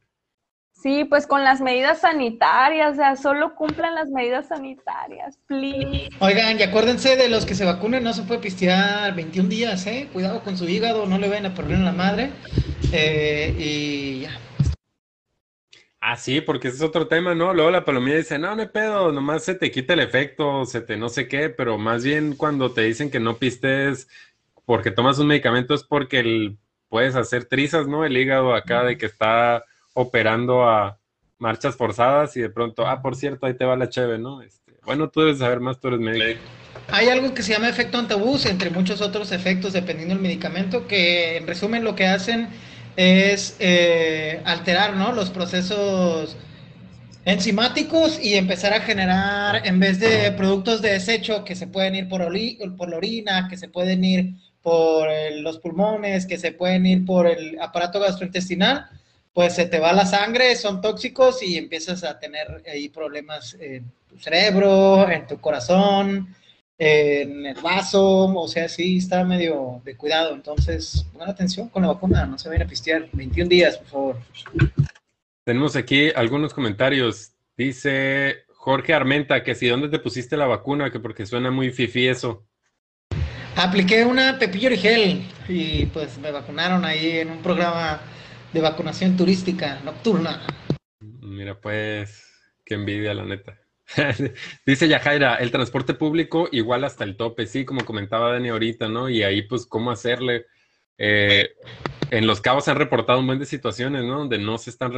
Sí, 0.80 1.04
pues 1.04 1.26
con 1.26 1.42
las 1.42 1.60
medidas 1.60 2.02
sanitarias, 2.02 2.92
o 2.92 2.96
sea, 2.96 3.16
solo 3.16 3.54
cumplan 3.54 3.94
las 3.94 4.10
medidas 4.10 4.48
sanitarias, 4.48 5.38
please. 5.46 6.10
Oigan, 6.20 6.60
y 6.60 6.62
acuérdense 6.62 7.16
de 7.16 7.28
los 7.28 7.46
que 7.46 7.54
se 7.54 7.64
vacunen, 7.64 8.04
no 8.04 8.12
se 8.12 8.22
puede 8.22 8.40
pistear 8.40 9.14
21 9.14 9.48
días, 9.48 9.86
¿eh? 9.86 10.08
Cuidado 10.12 10.42
con 10.42 10.56
su 10.58 10.68
hígado, 10.68 11.06
no 11.06 11.18
le 11.18 11.28
vayan 11.28 11.46
a 11.46 11.54
perder 11.54 11.78
la 11.78 11.92
madre. 11.92 12.30
Eh, 12.92 13.54
y 13.58 14.20
ya. 14.20 14.38
Ah, 16.00 16.16
sí, 16.16 16.40
porque 16.40 16.68
ese 16.68 16.76
es 16.76 16.82
otro 16.82 17.08
tema, 17.08 17.34
¿no? 17.34 17.54
Luego 17.54 17.70
la 17.70 17.84
palomilla 17.84 18.18
dice, 18.18 18.38
no, 18.38 18.54
no 18.54 18.62
hay 18.62 18.68
pedo, 18.68 19.10
nomás 19.10 19.44
se 19.44 19.54
te 19.54 19.70
quita 19.70 19.94
el 19.94 20.00
efecto, 20.00 20.66
se 20.66 20.82
te 20.82 20.96
no 20.96 21.08
sé 21.08 21.26
qué, 21.26 21.48
pero 21.48 21.78
más 21.78 22.04
bien 22.04 22.36
cuando 22.36 22.70
te 22.70 22.82
dicen 22.82 23.10
que 23.10 23.18
no 23.18 23.38
pistes 23.38 24.08
porque 24.66 24.90
tomas 24.90 25.18
un 25.18 25.28
medicamento 25.28 25.74
es 25.74 25.82
porque 25.84 26.20
el, 26.20 26.58
puedes 26.88 27.16
hacer 27.16 27.46
trizas, 27.46 27.88
¿no? 27.88 28.04
El 28.04 28.16
hígado 28.16 28.54
acá 28.54 28.84
de 28.84 28.98
que 28.98 29.06
está 29.06 29.64
operando 29.96 30.68
a 30.68 30.98
marchas 31.38 31.74
forzadas 31.74 32.36
y 32.36 32.40
de 32.42 32.50
pronto, 32.50 32.86
ah, 32.86 33.00
por 33.00 33.16
cierto, 33.16 33.46
ahí 33.46 33.54
te 33.54 33.64
va 33.64 33.76
la 33.76 33.88
cheve, 33.88 34.18
¿no? 34.18 34.42
Este, 34.42 34.74
bueno, 34.84 35.08
tú 35.08 35.20
debes 35.20 35.38
saber 35.38 35.58
más, 35.58 35.80
tú 35.80 35.88
eres 35.88 36.00
médico. 36.00 36.40
Hay 36.88 37.08
algo 37.08 37.32
que 37.32 37.42
se 37.42 37.54
llama 37.54 37.68
efecto 37.68 37.96
antabús, 37.96 38.44
entre 38.44 38.68
muchos 38.68 39.00
otros 39.00 39.32
efectos 39.32 39.72
dependiendo 39.72 40.14
del 40.14 40.22
medicamento, 40.22 40.86
que 40.86 41.38
en 41.38 41.46
resumen 41.46 41.82
lo 41.82 41.94
que 41.94 42.06
hacen 42.06 42.48
es 42.96 43.56
eh, 43.58 44.42
alterar 44.44 44.94
¿no? 44.96 45.12
los 45.12 45.30
procesos 45.30 46.36
enzimáticos 47.24 48.22
y 48.22 48.34
empezar 48.34 48.74
a 48.74 48.80
generar, 48.82 49.66
en 49.66 49.80
vez 49.80 49.98
de 49.98 50.30
productos 50.32 50.82
de 50.82 50.92
desecho 50.92 51.42
que 51.42 51.56
se 51.56 51.66
pueden 51.66 51.94
ir 51.94 52.08
por, 52.08 52.20
por 52.76 52.90
la 52.90 52.96
orina, 52.98 53.48
que 53.48 53.56
se 53.56 53.68
pueden 53.68 54.04
ir 54.04 54.34
por 54.62 55.08
los 55.40 55.58
pulmones, 55.58 56.26
que 56.26 56.36
se 56.36 56.52
pueden 56.52 56.84
ir 56.84 57.06
por 57.06 57.26
el 57.26 57.58
aparato 57.60 57.98
gastrointestinal, 57.98 58.90
pues 59.36 59.54
se 59.54 59.66
te 59.66 59.78
va 59.78 59.92
la 59.92 60.06
sangre, 60.06 60.56
son 60.56 60.80
tóxicos 60.80 61.42
y 61.42 61.58
empiezas 61.58 62.02
a 62.04 62.18
tener 62.18 62.62
ahí 62.72 62.88
problemas 62.88 63.54
en 63.60 63.84
tu 64.08 64.18
cerebro, 64.18 65.10
en 65.10 65.26
tu 65.26 65.38
corazón, 65.38 66.34
en 66.78 67.44
el 67.44 67.60
vaso, 67.60 68.34
o 68.34 68.48
sea, 68.48 68.66
sí 68.66 68.96
está 68.96 69.24
medio 69.24 69.82
de 69.84 69.94
cuidado. 69.94 70.34
Entonces, 70.34 71.04
pongan 71.12 71.28
atención 71.28 71.68
con 71.68 71.82
la 71.82 71.88
vacuna, 71.88 72.24
no 72.24 72.38
se 72.38 72.48
vayan 72.48 72.66
a 72.66 72.70
pistear. 72.70 73.10
21 73.12 73.50
días, 73.50 73.76
por 73.76 73.86
favor. 73.88 74.16
Tenemos 75.44 75.76
aquí 75.76 76.08
algunos 76.16 76.54
comentarios. 76.54 77.32
Dice 77.58 78.36
Jorge 78.54 78.94
Armenta 78.94 79.44
que 79.44 79.54
si 79.54 79.66
dónde 79.66 79.90
te 79.90 79.98
pusiste 79.98 80.38
la 80.38 80.46
vacuna, 80.46 80.90
que 80.90 80.98
porque 80.98 81.26
suena 81.26 81.50
muy 81.50 81.70
fifi 81.72 82.08
eso. 82.08 82.46
Apliqué 83.54 84.06
una 84.06 84.38
Pepillo 84.38 84.68
Origel 84.68 85.28
y 85.46 85.84
pues 85.86 86.16
me 86.16 86.30
vacunaron 86.30 86.86
ahí 86.86 87.18
en 87.18 87.30
un 87.30 87.42
programa 87.42 88.00
de 88.56 88.62
vacunación 88.62 89.18
turística 89.18 89.80
nocturna. 89.84 90.40
Mira, 91.00 91.60
pues, 91.60 92.24
qué 92.64 92.72
envidia, 92.72 93.12
la 93.12 93.26
neta. 93.26 93.60
Dice 94.66 94.88
Yajaira, 94.88 95.34
el 95.34 95.50
transporte 95.50 95.92
público 95.92 96.48
igual 96.50 96.84
hasta 96.84 97.04
el 97.04 97.18
tope, 97.18 97.46
sí, 97.46 97.66
como 97.66 97.84
comentaba 97.84 98.32
Dani 98.32 98.48
ahorita, 98.48 98.88
¿no? 98.88 99.10
Y 99.10 99.22
ahí, 99.24 99.42
pues, 99.42 99.66
¿cómo 99.66 99.90
hacerle? 99.90 100.46
Eh, 100.96 101.50
en 102.10 102.26
Los 102.26 102.40
Cabos 102.40 102.64
se 102.64 102.70
han 102.70 102.78
reportado 102.78 103.20
un 103.20 103.26
buen 103.26 103.38
de 103.38 103.44
situaciones, 103.44 104.04
¿no? 104.04 104.20
Donde 104.20 104.38
no 104.38 104.56
se 104.56 104.70
están 104.70 104.90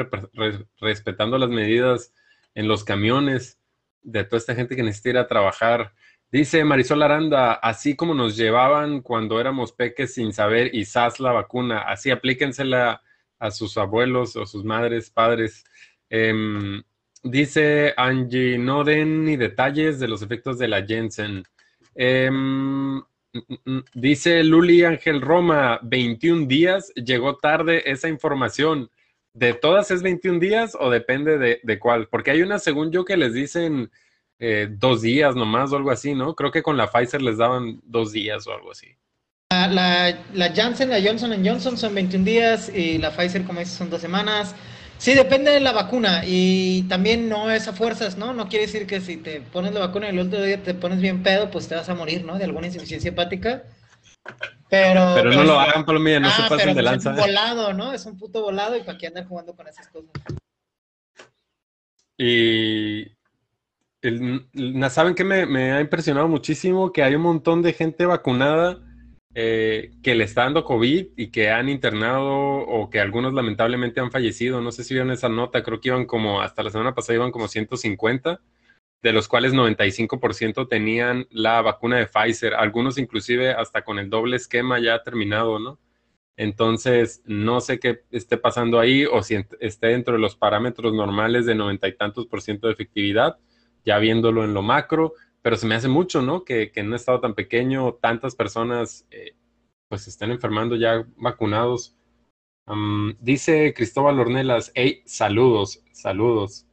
respetando 0.81 1.37
las 1.37 1.51
medidas 1.51 2.15
en 2.55 2.69
los 2.69 2.85
camiones 2.85 3.59
de 4.03 4.23
toda 4.23 4.39
esta 4.39 4.55
gente 4.55 4.77
que 4.77 4.85
necesita 4.85 5.09
ir 5.11 5.19
a 5.19 5.27
trabajar. 5.27 5.95
Dice 6.31 6.63
Marisol 6.63 7.03
Aranda, 7.03 7.55
así 7.55 7.97
como 7.97 8.15
nos 8.15 8.37
llevaban 8.37 9.01
cuando 9.01 9.41
éramos 9.41 9.73
peques 9.73 10.15
sin 10.15 10.33
saber 10.33 10.73
y 10.73 10.85
sas 10.85 11.19
la 11.19 11.33
vacuna, 11.33 11.81
así 11.81 12.13
aplíquensela 12.13 13.03
a 13.39 13.51
sus 13.51 13.77
abuelos 13.77 14.37
o 14.37 14.47
sus 14.47 14.65
madres, 14.65 15.11
padres. 15.11 15.65
Em, 16.11 16.83
dice 17.23 17.95
Angie, 17.97 18.59
no 18.59 18.85
den 18.85 19.25
ni 19.25 19.37
detalles 19.37 19.99
de 20.01 20.09
los 20.09 20.23
efectos 20.23 20.59
de 20.59 20.69
la 20.69 20.85
Jensen. 20.87 21.45
Em, 21.95 22.97
mm, 22.97 23.03
mm, 23.33 23.55
mm, 23.65 23.85
dice 23.95 24.45
Luli 24.45 24.85
Ángel 24.85 25.21
Roma, 25.21 25.81
21 25.83 26.47
días, 26.47 26.93
llegó 26.95 27.37
tarde 27.37 27.91
esa 27.91 28.09
información. 28.09 28.91
¿De 29.35 29.55
todas 29.55 29.91
es 29.91 30.03
21 30.03 30.41
días 30.41 30.77
o 30.79 30.91
depende 30.91 31.39
de, 31.39 31.79
cuál? 31.79 32.09
Porque 32.09 32.31
hay 32.33 32.43
una, 32.43 32.59
según 32.59 32.91
yo, 32.91 33.05
que 33.05 33.17
les 33.17 33.35
dicen 33.35 33.91
eh, 34.41 34.69
dos 34.71 35.03
días 35.03 35.37
nomás 35.37 35.73
o 35.73 35.77
algo 35.77 35.91
así, 35.91 36.15
¿no? 36.15 36.35
Creo 36.35 36.51
que 36.51 36.63
con 36.63 36.77
la 36.77 36.91
Pfizer 36.91 37.23
les 37.23 37.39
daban 37.39 37.81
dos 37.85 38.13
días 38.13 38.47
o 38.47 38.53
algo 38.53 38.73
así. 38.73 38.97
La, 39.67 40.17
la 40.33 40.55
Janssen, 40.55 40.91
la 40.91 41.01
Johnson 41.03 41.33
Johnson 41.45 41.77
son 41.77 41.95
21 41.95 42.25
días 42.25 42.69
y 42.73 42.99
la 42.99 43.11
Pfizer, 43.11 43.45
como 43.45 43.59
dices, 43.59 43.75
son 43.75 43.91
dos 43.91 44.01
semanas. 44.01 44.55
Sí, 44.99 45.15
depende 45.15 45.53
de 45.53 45.61
la 45.61 45.73
vacuna 45.73 46.23
y 46.27 46.83
también 46.83 47.29
no 47.29 47.51
es 47.51 47.69
a 47.69 47.73
fuerzas, 47.73 48.17
¿no? 48.17 48.33
No 48.33 48.49
quiere 48.49 48.67
decir 48.67 48.87
que 48.87 49.01
si 49.01 49.17
te 49.17 49.41
pones 49.41 49.73
la 49.73 49.81
vacuna 49.81 50.07
y 50.07 50.11
el 50.11 50.19
otro 50.19 50.43
día 50.43 50.61
te 50.63 50.75
pones 50.75 51.01
bien 51.01 51.23
pedo, 51.23 51.51
pues 51.51 51.69
te 51.69 51.77
vas 51.77 51.89
a 51.89 51.95
morir, 51.95 52.25
¿no? 52.25 52.37
De 52.37 52.45
alguna 52.45 52.67
insuficiencia 52.67 53.11
hepática. 53.11 53.63
Pero, 54.69 55.13
pero 55.15 55.33
no 55.33 55.45
lo 55.45 55.59
hagan, 55.59 55.87
Palomilla, 55.87 56.21
no 56.21 56.31
se 56.31 56.43
ah, 56.43 56.49
pasen 56.49 56.75
de 56.75 56.83
lanza. 56.83 57.13
Es 57.13 57.17
un 57.17 57.23
volado, 57.23 57.73
¿no? 57.73 57.93
Es 57.93 58.07
un 58.07 58.19
puto 58.19 58.43
volado 58.43 58.77
y 58.77 58.83
para 58.83 58.99
qué 58.99 59.07
andar 59.07 59.27
jugando 59.27 59.55
con 59.55 59.69
esas 59.69 59.87
cosas. 59.89 60.11
Y 62.19 63.07
¿saben 64.91 65.15
qué 65.15 65.23
me, 65.23 65.47
me, 65.47 65.73
ha 65.73 65.81
impresionado 65.81 66.27
muchísimo? 66.27 66.93
Que 66.93 67.05
hay 67.05 67.15
un 67.15 67.23
montón 67.23 67.63
de 67.63 67.73
gente 67.73 68.05
vacunada 68.05 68.81
eh, 69.35 69.93
que 70.03 70.15
le 70.15 70.25
está 70.25 70.45
dando 70.45 70.65
COVID 70.65 71.09
y 71.17 71.31
que 71.31 71.51
han 71.51 71.69
internado 71.69 72.27
o 72.27 72.91
que 72.91 73.01
algunos 73.01 73.35
lamentablemente 73.35 74.01
han 74.01 74.11
fallecido. 74.11 74.61
No 74.61 74.73
sé 74.73 74.85
si 74.85 74.95
vieron 74.95 75.11
esa 75.11 75.29
nota, 75.29 75.63
creo 75.63 75.81
que 75.81 75.89
iban 75.89 76.07
como, 76.07 76.41
hasta 76.41 76.63
la 76.63 76.71
semana 76.71 76.95
pasada 76.95 77.17
iban 77.17 77.31
como 77.31 77.49
150, 77.49 78.41
de 79.03 79.13
los 79.13 79.29
cuales 79.29 79.53
95% 79.53 80.69
tenían 80.69 81.27
la 81.31 81.63
vacuna 81.63 81.99
de 81.99 82.07
Pfizer, 82.07 82.55
algunos 82.55 82.99
inclusive 82.99 83.53
hasta 83.53 83.85
con 83.85 83.99
el 83.99 84.11
doble 84.11 84.37
esquema 84.37 84.81
ya 84.81 85.03
terminado, 85.03 85.59
¿no? 85.59 85.79
Entonces, 86.37 87.23
no 87.27 87.61
sé 87.61 87.81
qué 87.81 88.03
esté 88.13 88.39
pasando 88.39 88.79
ahí 88.79 89.05
o 89.05 89.23
si 89.23 89.37
esté 89.61 89.89
dentro 89.89 90.15
de 90.15 90.21
los 90.21 90.37
parámetros 90.37 90.95
normales 90.95 91.47
de 91.47 91.57
noventa 91.57 91.89
y 91.89 91.97
tantos 91.97 92.27
por 92.27 92.43
ciento 92.43 92.69
de 92.69 92.75
efectividad, 92.75 93.39
ya 93.85 93.99
viéndolo 93.99 94.45
en 94.45 94.55
lo 94.55 94.63
macro, 94.63 95.15
pero 95.49 95.57
se 95.57 95.67
me 95.67 95.77
hace 95.77 95.89
mucho, 95.89 96.21
¿no? 96.21 96.45
Que, 96.45 96.71
en 96.75 96.89
un 96.89 96.95
estado 96.95 97.21
tan 97.21 97.33
pequeño 97.33 97.95
tantas 97.95 98.35
personas 98.35 99.07
eh, 99.11 99.35
pues 99.89 100.07
estén 100.07 100.31
enfermando 100.31 100.77
ya 100.77 101.07
vacunados. 101.17 101.97
dice 103.19 103.73
Cristóbal 103.73 104.21
Ornelas, 104.21 104.71
hey, 104.75 105.01
saludos, 105.07 105.83
saludos. 105.91 106.67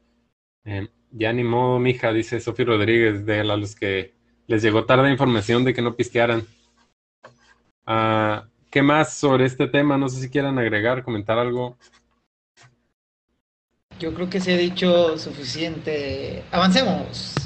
Eh, 0.66 0.90
ya 1.10 1.32
ni 1.32 1.42
modo, 1.42 1.78
mija, 1.78 2.12
dice 2.12 2.38
Sofía 2.38 2.66
Rodríguez, 2.66 3.24
de 3.24 3.40
a 3.40 3.44
los 3.44 3.74
que 3.74 4.12
les 4.46 4.62
llegó 4.62 4.84
tarde 4.84 5.10
información 5.10 5.64
de 5.64 5.72
que 5.72 5.80
no 5.80 5.96
pistearan. 5.96 6.46
Ah, 7.86 8.46
¿Qué 8.70 8.82
más 8.82 9.14
sobre 9.14 9.46
este 9.46 9.68
tema? 9.68 9.96
No 9.96 10.10
sé 10.10 10.20
si 10.20 10.28
quieran 10.28 10.58
agregar, 10.58 11.02
comentar 11.02 11.38
algo. 11.38 11.78
Yo 13.98 14.12
creo 14.12 14.28
que 14.28 14.38
se 14.38 14.52
ha 14.52 14.58
dicho 14.58 15.16
suficiente. 15.16 16.44
Avancemos. 16.50 17.45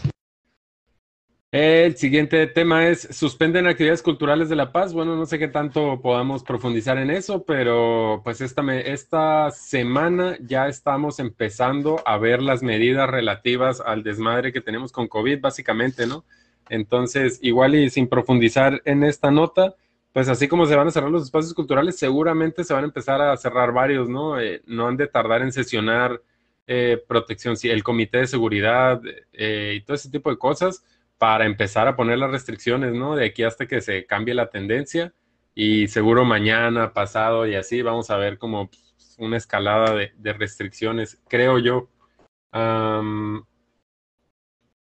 El 1.53 1.97
siguiente 1.97 2.47
tema 2.47 2.87
es, 2.87 3.09
suspenden 3.11 3.67
actividades 3.67 4.03
culturales 4.03 4.49
de 4.49 4.55
La 4.55 4.71
Paz. 4.71 4.93
Bueno, 4.93 5.17
no 5.17 5.27
sé 5.27 5.37
qué 5.41 5.49
tanto 5.49 6.01
podamos 6.01 6.45
profundizar 6.45 6.97
en 6.97 7.11
eso, 7.11 7.43
pero 7.45 8.21
pues 8.23 8.41
esta, 8.41 8.63
esta 8.79 9.51
semana 9.51 10.39
ya 10.43 10.69
estamos 10.69 11.19
empezando 11.19 12.01
a 12.07 12.19
ver 12.19 12.41
las 12.41 12.63
medidas 12.63 13.11
relativas 13.11 13.81
al 13.81 14.05
desmadre 14.05 14.53
que 14.53 14.61
tenemos 14.61 14.93
con 14.93 15.09
COVID, 15.09 15.41
básicamente, 15.41 16.07
¿no? 16.07 16.25
Entonces, 16.69 17.41
igual 17.43 17.75
y 17.75 17.91
sin 17.91 18.07
profundizar 18.09 18.81
en 18.85 19.03
esta 19.03 19.33
nota, 19.33 19.75
pues 20.13 20.29
así 20.29 20.47
como 20.47 20.67
se 20.67 20.77
van 20.77 20.87
a 20.87 20.93
cerrar 20.93 21.11
los 21.11 21.25
espacios 21.25 21.53
culturales, 21.53 21.99
seguramente 21.99 22.63
se 22.63 22.75
van 22.75 22.85
a 22.85 22.87
empezar 22.87 23.21
a 23.21 23.37
cerrar 23.37 23.73
varios, 23.73 24.09
¿no? 24.09 24.39
Eh, 24.39 24.63
no 24.67 24.87
han 24.87 24.97
de 24.97 25.09
tardar 25.09 25.43
en 25.43 25.51
sesionar 25.51 26.23
eh, 26.69 27.03
protección, 27.09 27.57
el 27.61 27.83
comité 27.83 28.19
de 28.19 28.27
seguridad 28.29 29.03
eh, 29.33 29.75
y 29.77 29.81
todo 29.81 29.97
ese 29.97 30.11
tipo 30.11 30.31
de 30.31 30.39
cosas 30.39 30.85
para 31.21 31.45
empezar 31.45 31.87
a 31.87 31.97
poner 31.97 32.19
las 32.19 32.31
restricciones, 32.31 32.95
¿no? 32.95 33.15
De 33.15 33.27
aquí 33.27 33.43
hasta 33.43 33.67
que 33.67 33.83
se 33.83 34.07
cambie 34.07 34.33
la 34.33 34.49
tendencia 34.49 35.13
y 35.55 35.87
seguro 35.89 36.25
mañana, 36.25 36.95
pasado 36.95 37.47
y 37.47 37.57
así 37.57 37.83
vamos 37.83 38.09
a 38.09 38.17
ver 38.17 38.39
como 38.39 38.71
una 39.19 39.37
escalada 39.37 39.95
de, 39.95 40.33
restricciones, 40.33 41.21
creo 41.29 41.59
yo. 41.59 41.91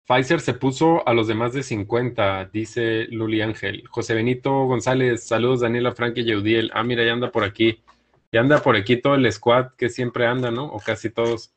Pfizer 0.06 0.40
se 0.40 0.54
puso 0.54 1.06
a 1.08 1.12
los 1.12 1.26
de 1.26 1.34
más 1.34 1.54
de 1.54 1.64
50, 1.64 2.50
dice 2.52 3.08
Luli 3.10 3.42
Ángel. 3.42 3.82
José 3.88 4.14
Benito 4.14 4.52
González, 4.66 5.24
saludos 5.24 5.62
Daniela 5.62 5.90
Frank 5.90 6.16
y 6.18 6.24
Yeudiel. 6.24 6.70
Ah, 6.72 6.84
mira, 6.84 7.04
ya 7.04 7.14
anda 7.14 7.32
por 7.32 7.42
aquí. 7.42 7.82
Ya 8.30 8.38
anda 8.38 8.62
por 8.62 8.76
aquí 8.76 8.96
todo 8.96 9.16
el 9.16 9.30
squad 9.32 9.72
que 9.76 9.88
siempre 9.88 10.28
anda, 10.28 10.52
¿no? 10.52 10.66
O 10.66 10.78
casi 10.78 11.10
todos. 11.10 11.52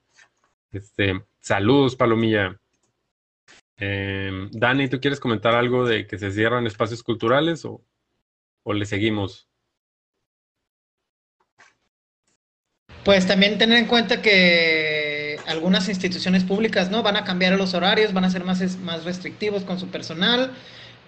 Este, 0.72 1.24
saludos, 1.39 1.95
Palomilla. 1.95 2.59
Em, 3.78 4.49
Dani, 4.51 4.88
¿tú 4.88 4.99
quieres 4.99 5.19
comentar 5.19 5.53
algo 5.53 5.86
de 5.86 6.07
que 6.07 6.17
se 6.17 6.32
cierran 6.32 6.65
espacios 6.65 7.03
culturales 7.03 7.65
o, 7.65 7.84
o 8.63 8.73
le 8.73 8.86
seguimos? 8.86 9.49
Pues 13.03 13.28
también 13.28 13.57
tener 13.57 13.78
en 13.78 13.86
cuenta 13.86 14.21
que 14.21 15.38
algunas 15.45 15.89
instituciones 15.89 16.43
públicas 16.43 16.89
no 16.89 17.03
van 17.03 17.17
a 17.17 17.23
cambiar 17.23 17.53
los 17.53 17.73
horarios, 17.73 18.13
van 18.13 18.26
a 18.26 18.30
ser 18.30 18.43
más, 18.43 18.78
más 18.80 19.03
restrictivos 19.03 19.63
con 19.63 19.80
su 19.80 19.89
personal 19.89 20.51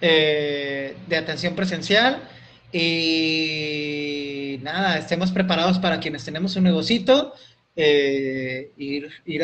eh, 0.00 0.96
de 1.08 1.16
atención 1.16 1.56
presencial 1.56 2.22
y 2.72 4.58
nada, 4.62 4.98
estemos 4.98 5.32
preparados 5.32 5.78
para 5.78 6.00
quienes 6.00 6.24
tenemos 6.24 6.54
un 6.56 6.64
negocito, 6.64 7.34
eh, 7.80 8.72
ir, 8.76 9.08
ir, 9.24 9.40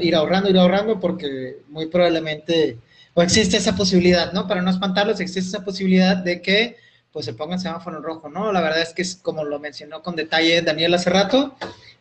ir, 0.00 0.14
ahorrando, 0.16 0.48
ir 0.48 0.56
ahorrando, 0.56 0.98
porque 0.98 1.58
muy 1.68 1.84
probablemente, 1.84 2.78
o 3.12 3.20
existe 3.20 3.58
esa 3.58 3.76
posibilidad, 3.76 4.32
¿no? 4.32 4.48
Para 4.48 4.62
no 4.62 4.70
espantarlos, 4.70 5.20
existe 5.20 5.50
esa 5.50 5.66
posibilidad 5.66 6.16
de 6.16 6.40
que 6.40 6.76
pues 7.12 7.26
se 7.26 7.34
pongan 7.34 7.60
semáforo 7.60 7.98
en 7.98 8.02
rojo, 8.02 8.30
¿no? 8.30 8.50
La 8.52 8.62
verdad 8.62 8.80
es 8.80 8.94
que 8.94 9.02
es 9.02 9.16
como 9.16 9.44
lo 9.44 9.60
mencionó 9.60 10.02
con 10.02 10.16
detalle 10.16 10.62
Daniel 10.62 10.94
hace 10.94 11.10
rato, 11.10 11.56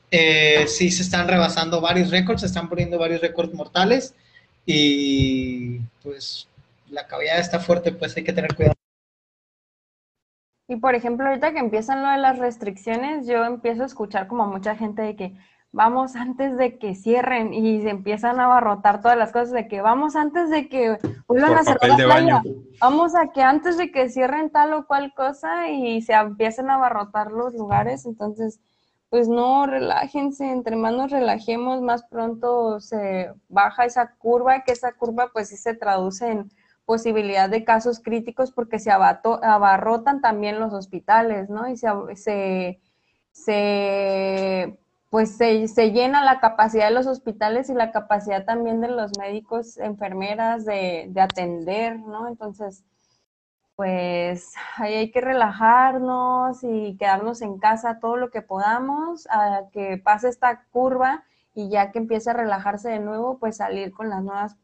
eh, 0.10 0.66
sí 0.68 0.90
se 0.90 1.04
están 1.04 1.28
rebasando 1.28 1.82
varios 1.82 2.12
récords, 2.12 2.40
se 2.40 2.48
están 2.48 2.70
poniendo 2.70 2.98
varios 2.98 3.20
récords 3.20 3.54
mortales 3.54 4.16
y 4.66 5.80
pues 6.02 6.48
la 6.90 7.08
cavidad 7.08 7.40
está 7.40 7.60
fuerte, 7.60 7.92
pues 7.92 8.16
hay 8.16 8.24
que 8.24 8.32
tener 8.32 8.56
cuidado. 8.56 8.76
Y 10.70 10.78
por 10.78 10.96
ejemplo, 10.96 11.28
ahorita 11.28 11.52
que 11.52 11.60
empiezan 11.60 12.02
lo 12.02 12.10
de 12.10 12.20
las 12.20 12.40
restricciones, 12.40 13.28
yo 13.28 13.44
empiezo 13.44 13.84
a 13.84 13.88
escuchar 13.88 14.28
como 14.28 14.48
mucha 14.48 14.78
gente 14.78 15.02
de 15.02 15.18
que 15.18 15.34
vamos 15.74 16.16
antes 16.16 16.56
de 16.56 16.78
que 16.78 16.96
cierren 16.96 17.54
y 17.54 17.82
se 17.82 17.90
empiezan 17.90 18.40
a 18.40 18.46
abarrotar 18.46 19.02
todas 19.02 19.18
las 19.18 19.32
cosas 19.32 19.52
de 19.52 19.68
que 19.68 19.82
vamos 19.82 20.16
antes 20.16 20.50
de 20.50 20.70
que 20.70 20.98
vuelvan 21.28 21.58
a 21.58 21.64
cerrar 21.64 21.90
la 21.90 21.96
playa, 21.98 22.44
vamos 22.80 23.16
a 23.16 23.32
que 23.32 23.42
antes 23.42 23.78
de 23.78 23.92
que 23.92 24.08
cierren 24.10 24.52
tal 24.52 24.74
o 24.74 24.86
cual 24.86 25.14
cosa 25.16 25.70
y 25.70 26.02
se 26.04 26.14
empiecen 26.14 26.70
a 26.70 26.76
abarrotar 26.76 27.32
los 27.32 27.54
lugares, 27.56 28.06
entonces 28.06 28.62
pues 29.10 29.28
no, 29.28 29.68
relájense, 29.68 30.50
entre 30.50 30.76
más 30.76 30.94
nos 30.94 31.12
relajemos, 31.12 31.82
más 31.82 32.04
pronto 32.04 32.80
se 32.80 33.32
baja 33.48 33.86
esa 33.86 34.16
curva, 34.16 34.64
que 34.64 34.72
esa 34.72 34.94
curva 34.94 35.30
pues 35.32 35.50
sí 35.50 35.58
se 35.58 35.76
traduce 35.76 36.32
en 36.32 36.52
posibilidad 36.86 37.50
de 37.50 37.64
casos 37.64 38.00
críticos 38.00 38.52
porque 38.52 38.80
se 38.80 38.92
abarrotan 38.92 40.22
también 40.22 40.60
los 40.60 40.74
hospitales, 40.74 41.50
¿no? 41.50 41.70
Y 41.70 41.78
se, 41.78 42.80
se, 43.32 44.80
pues 45.14 45.38
se, 45.38 45.68
se, 45.68 45.92
llena 45.92 46.26
la 46.26 46.40
capacidad 46.40 46.88
de 46.88 46.96
los 46.96 47.06
hospitales 47.06 47.70
y 47.70 47.76
la 47.76 47.92
capacidad 47.92 48.46
también 48.46 48.82
de 48.82 48.88
los 48.88 49.16
médicos, 49.20 49.78
enfermeras 49.78 50.66
de, 50.66 51.06
de 51.10 51.22
atender, 51.22 52.00
¿no? 52.00 52.28
Entonces, 52.28 52.84
pues 53.76 54.54
ahí 54.78 54.96
hay 54.96 55.12
que 55.12 55.22
relajarnos 55.22 56.64
y 56.64 56.98
quedarnos 56.98 57.44
en 57.44 57.60
casa 57.60 58.00
todo 58.00 58.18
lo 58.18 58.32
que 58.32 58.42
podamos, 58.42 59.28
a 59.30 59.66
que 59.72 60.00
pase 60.00 60.30
esta 60.30 60.64
curva 60.72 61.24
y 61.54 61.70
ya 61.70 61.92
que 61.92 62.00
empiece 62.00 62.32
a 62.32 62.34
relajarse 62.34 62.90
de 62.90 63.00
nuevo, 63.00 63.38
pues 63.38 63.58
salir 63.58 63.92
con 63.94 64.10
las 64.10 64.24
nuevas, 64.24 64.56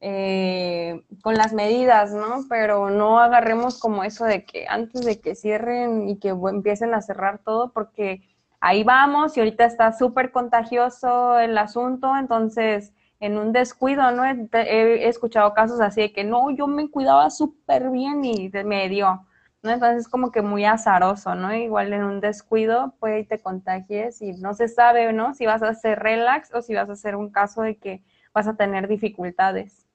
eh, 0.00 1.02
con 1.22 1.36
las 1.36 1.54
medidas, 1.54 2.12
¿no? 2.12 2.44
Pero 2.50 2.90
no 2.90 3.20
agarremos 3.20 3.80
como 3.80 4.04
eso 4.04 4.26
de 4.26 4.44
que 4.44 4.66
antes 4.68 5.02
de 5.06 5.18
que 5.18 5.34
cierren 5.34 6.10
y 6.10 6.18
que 6.18 6.28
empiecen 6.28 6.92
a 6.92 7.00
cerrar 7.00 7.38
todo, 7.38 7.72
porque 7.72 8.20
ahí 8.64 8.82
vamos 8.82 9.36
y 9.36 9.40
ahorita 9.40 9.66
está 9.66 9.92
súper 9.92 10.32
contagioso 10.32 11.38
el 11.38 11.58
asunto, 11.58 12.16
entonces 12.16 12.94
en 13.20 13.36
un 13.36 13.52
descuido, 13.52 14.10
¿no? 14.10 14.24
He, 14.24 15.06
escuchado 15.06 15.52
casos 15.52 15.80
así 15.80 16.00
de 16.00 16.12
que 16.14 16.24
no, 16.24 16.50
yo 16.50 16.66
me 16.66 16.90
cuidaba 16.90 17.28
súper 17.28 17.90
bien 17.90 18.24
y 18.24 18.50
me 18.64 18.88
dio, 18.88 19.26
¿no? 19.62 19.70
Entonces 19.70 20.02
es 20.02 20.08
como 20.08 20.32
que 20.32 20.40
muy 20.40 20.64
azaroso, 20.64 21.34
¿no? 21.34 21.54
Igual 21.54 21.92
en 21.92 22.04
un 22.04 22.20
descuido 22.20 22.94
puede 23.00 23.24
te 23.24 23.38
contagies 23.38 24.22
y 24.22 24.32
no 24.32 24.54
se 24.54 24.68
sabe, 24.68 25.12
¿no? 25.12 25.34
Si 25.34 25.44
vas 25.44 25.62
a 25.62 25.68
hacer 25.68 25.98
relax 25.98 26.54
o 26.54 26.62
si 26.62 26.74
vas 26.74 26.88
a 26.88 26.94
hacer 26.94 27.16
un 27.16 27.30
caso 27.30 27.60
de 27.62 27.76
que 27.76 28.02
vas 28.32 28.48
a 28.48 28.56
tener 28.56 28.88
dificultades 28.88 29.86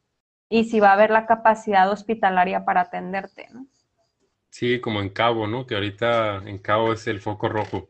y 0.47 0.65
si 0.65 0.79
va 0.79 0.91
a 0.91 0.93
haber 0.93 1.09
la 1.09 1.25
capacidad 1.25 1.89
hospitalaria 1.89 2.65
para 2.65 2.81
atenderte, 2.81 3.47
¿no? 3.51 3.65
Sí, 4.51 4.79
como 4.79 5.01
en 5.01 5.09
Cabo, 5.09 5.47
¿no? 5.47 5.65
Que 5.65 5.73
ahorita 5.73 6.43
en 6.45 6.59
Cabo 6.59 6.93
es 6.93 7.07
el 7.07 7.19
foco 7.19 7.49
rojo. 7.49 7.89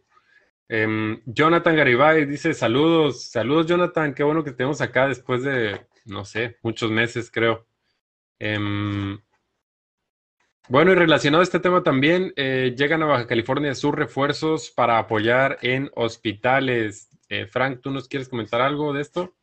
Em, 0.71 1.19
Jonathan 1.25 1.75
Garibay 1.75 2.25
dice 2.25 2.53
saludos, 2.53 3.23
saludos 3.23 3.65
Jonathan, 3.65 4.13
qué 4.13 4.21
bueno 4.21 4.43
que 4.43 4.51
tenemos 4.51 4.81
acá 4.81 5.07
después 5.07 5.41
de, 5.43 5.81
no 6.05 6.25
sé, 6.25 6.57
muchos 6.61 6.91
meses 6.91 7.31
creo. 7.31 7.65
Em, 8.37 9.19
bueno, 10.69 10.91
y 10.91 10.95
relacionado 10.95 11.41
a 11.41 11.43
este 11.43 11.59
tema 11.59 11.81
también, 11.81 12.31
eh, 12.35 12.75
llegan 12.77 13.01
a 13.01 13.07
Baja 13.07 13.25
California 13.25 13.73
sus 13.73 13.95
refuerzos 13.95 14.69
para 14.69 14.99
apoyar 14.99 15.57
en 15.63 15.89
hospitales. 15.95 17.09
Eh, 17.29 17.47
Frank, 17.47 17.81
¿tú 17.81 17.89
nos 17.89 18.07
quieres 18.07 18.29
comentar 18.29 18.61
algo 18.61 18.93
de 18.93 19.01
esto? 19.01 19.35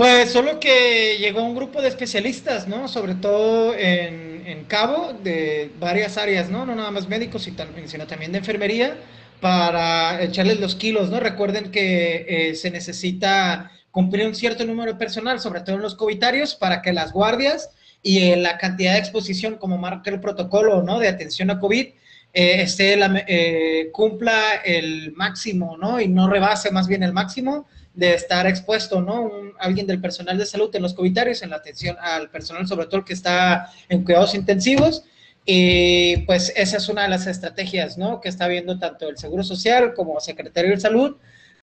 Pues 0.00 0.30
solo 0.30 0.58
que 0.60 1.18
llegó 1.18 1.42
un 1.42 1.54
grupo 1.54 1.82
de 1.82 1.88
especialistas, 1.88 2.66
¿no? 2.66 2.88
Sobre 2.88 3.16
todo 3.16 3.74
en, 3.76 4.64
Cabo, 4.66 5.12
de 5.12 5.72
varias 5.78 6.16
áreas, 6.16 6.48
¿no? 6.48 6.64
No 6.64 6.74
nada 6.74 6.90
más 6.90 7.06
médicos, 7.06 7.42
sino 7.42 8.06
también 8.06 8.32
de 8.32 8.38
enfermería, 8.38 8.96
para 9.42 10.22
echarles 10.22 10.58
los 10.58 10.74
kilos, 10.74 11.10
¿no? 11.10 11.20
Recuerden 11.20 11.70
que 11.70 12.24
eh, 12.26 12.54
se 12.54 12.70
necesita 12.70 13.72
cumplir 13.90 14.26
un 14.26 14.34
cierto 14.34 14.64
número 14.64 14.92
de 14.92 14.98
personal, 14.98 15.38
sobre 15.38 15.60
todo 15.60 15.76
en 15.76 15.82
los 15.82 15.96
covitarios, 15.96 16.54
para 16.54 16.80
que 16.80 16.94
las 16.94 17.12
guardias 17.12 17.68
y 18.02 18.34
la 18.36 18.56
cantidad 18.56 18.94
de 18.94 19.00
exposición, 19.00 19.56
como 19.56 19.76
marca 19.76 20.08
el 20.08 20.20
protocolo, 20.20 20.82
¿no? 20.82 20.98
De 20.98 21.08
atención 21.08 21.50
a 21.50 21.60
COVID, 21.60 21.88
eh, 22.32 22.62
esté 22.62 22.98
eh, 23.26 23.90
cumpla 23.92 24.56
el 24.64 25.12
máximo, 25.12 25.76
¿no? 25.76 26.00
Y 26.00 26.08
no 26.08 26.28
rebase 26.28 26.70
más 26.70 26.86
bien 26.86 27.02
el 27.02 27.12
máximo 27.12 27.66
de 27.94 28.14
estar 28.14 28.46
expuesto, 28.46 29.00
¿no? 29.00 29.30
alguien 29.58 29.86
del 29.86 30.00
personal 30.00 30.38
de 30.38 30.46
salud 30.46 30.74
en 30.74 30.82
los 30.82 30.94
comunitarios, 30.94 31.42
en 31.42 31.50
la 31.50 31.56
atención 31.56 31.96
al 32.00 32.30
personal, 32.30 32.66
sobre 32.66 32.86
todo 32.86 32.98
el 32.98 33.04
que 33.04 33.12
está 33.12 33.70
en 33.88 34.04
cuidados 34.04 34.34
intensivos, 34.34 35.04
Y 35.44 36.18
pues 36.26 36.52
esa 36.54 36.76
es 36.76 36.88
una 36.88 37.02
de 37.02 37.08
las 37.08 37.26
estrategias, 37.26 37.98
¿no? 37.98 38.20
Que 38.20 38.28
está 38.28 38.46
viendo 38.46 38.78
tanto 38.78 39.08
el 39.08 39.16
Seguro 39.16 39.42
Social 39.42 39.94
como 39.94 40.20
Secretario 40.20 40.70
de 40.70 40.80
Salud 40.80 41.16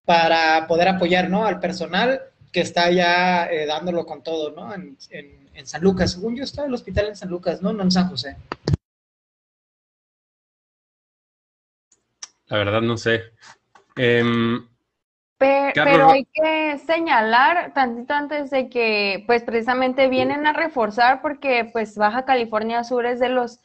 para 0.04 0.66
poder 0.66 0.88
apoyar, 0.88 1.30
¿no? 1.30 1.46
Al 1.46 1.60
personal 1.60 2.20
que 2.52 2.60
está 2.60 2.90
ya 2.90 3.46
eh, 3.46 3.66
dándolo 3.66 4.04
con 4.04 4.22
todo, 4.22 4.50
¿no? 4.50 4.74
En, 4.74 4.96
San 5.64 5.82
Lucas. 5.82 6.12
Según 6.12 6.36
yo, 6.36 6.44
está 6.44 6.64
el 6.66 6.74
hospital 6.74 7.08
en 7.08 7.16
San 7.16 7.30
Lucas, 7.30 7.60
¿no? 7.62 7.72
No 7.72 7.82
en 7.82 7.90
San 7.90 8.08
José. 8.08 8.36
La 12.48 12.58
verdad 12.58 12.80
no 12.80 12.96
sé. 12.96 13.22
Em, 13.96 14.66
pero, 15.38 16.10
hay 16.10 16.26
que 16.32 16.78
señalar 16.78 17.72
tantito 17.72 18.12
antes 18.12 18.50
de 18.50 18.68
que, 18.68 19.22
pues 19.26 19.44
precisamente 19.44 20.08
vienen 20.08 20.46
a 20.46 20.52
reforzar 20.52 21.22
porque 21.22 21.68
pues 21.72 21.96
Baja 21.96 22.24
California 22.24 22.82
Sur 22.82 23.06
es 23.06 23.20
de 23.20 23.28
los, 23.28 23.60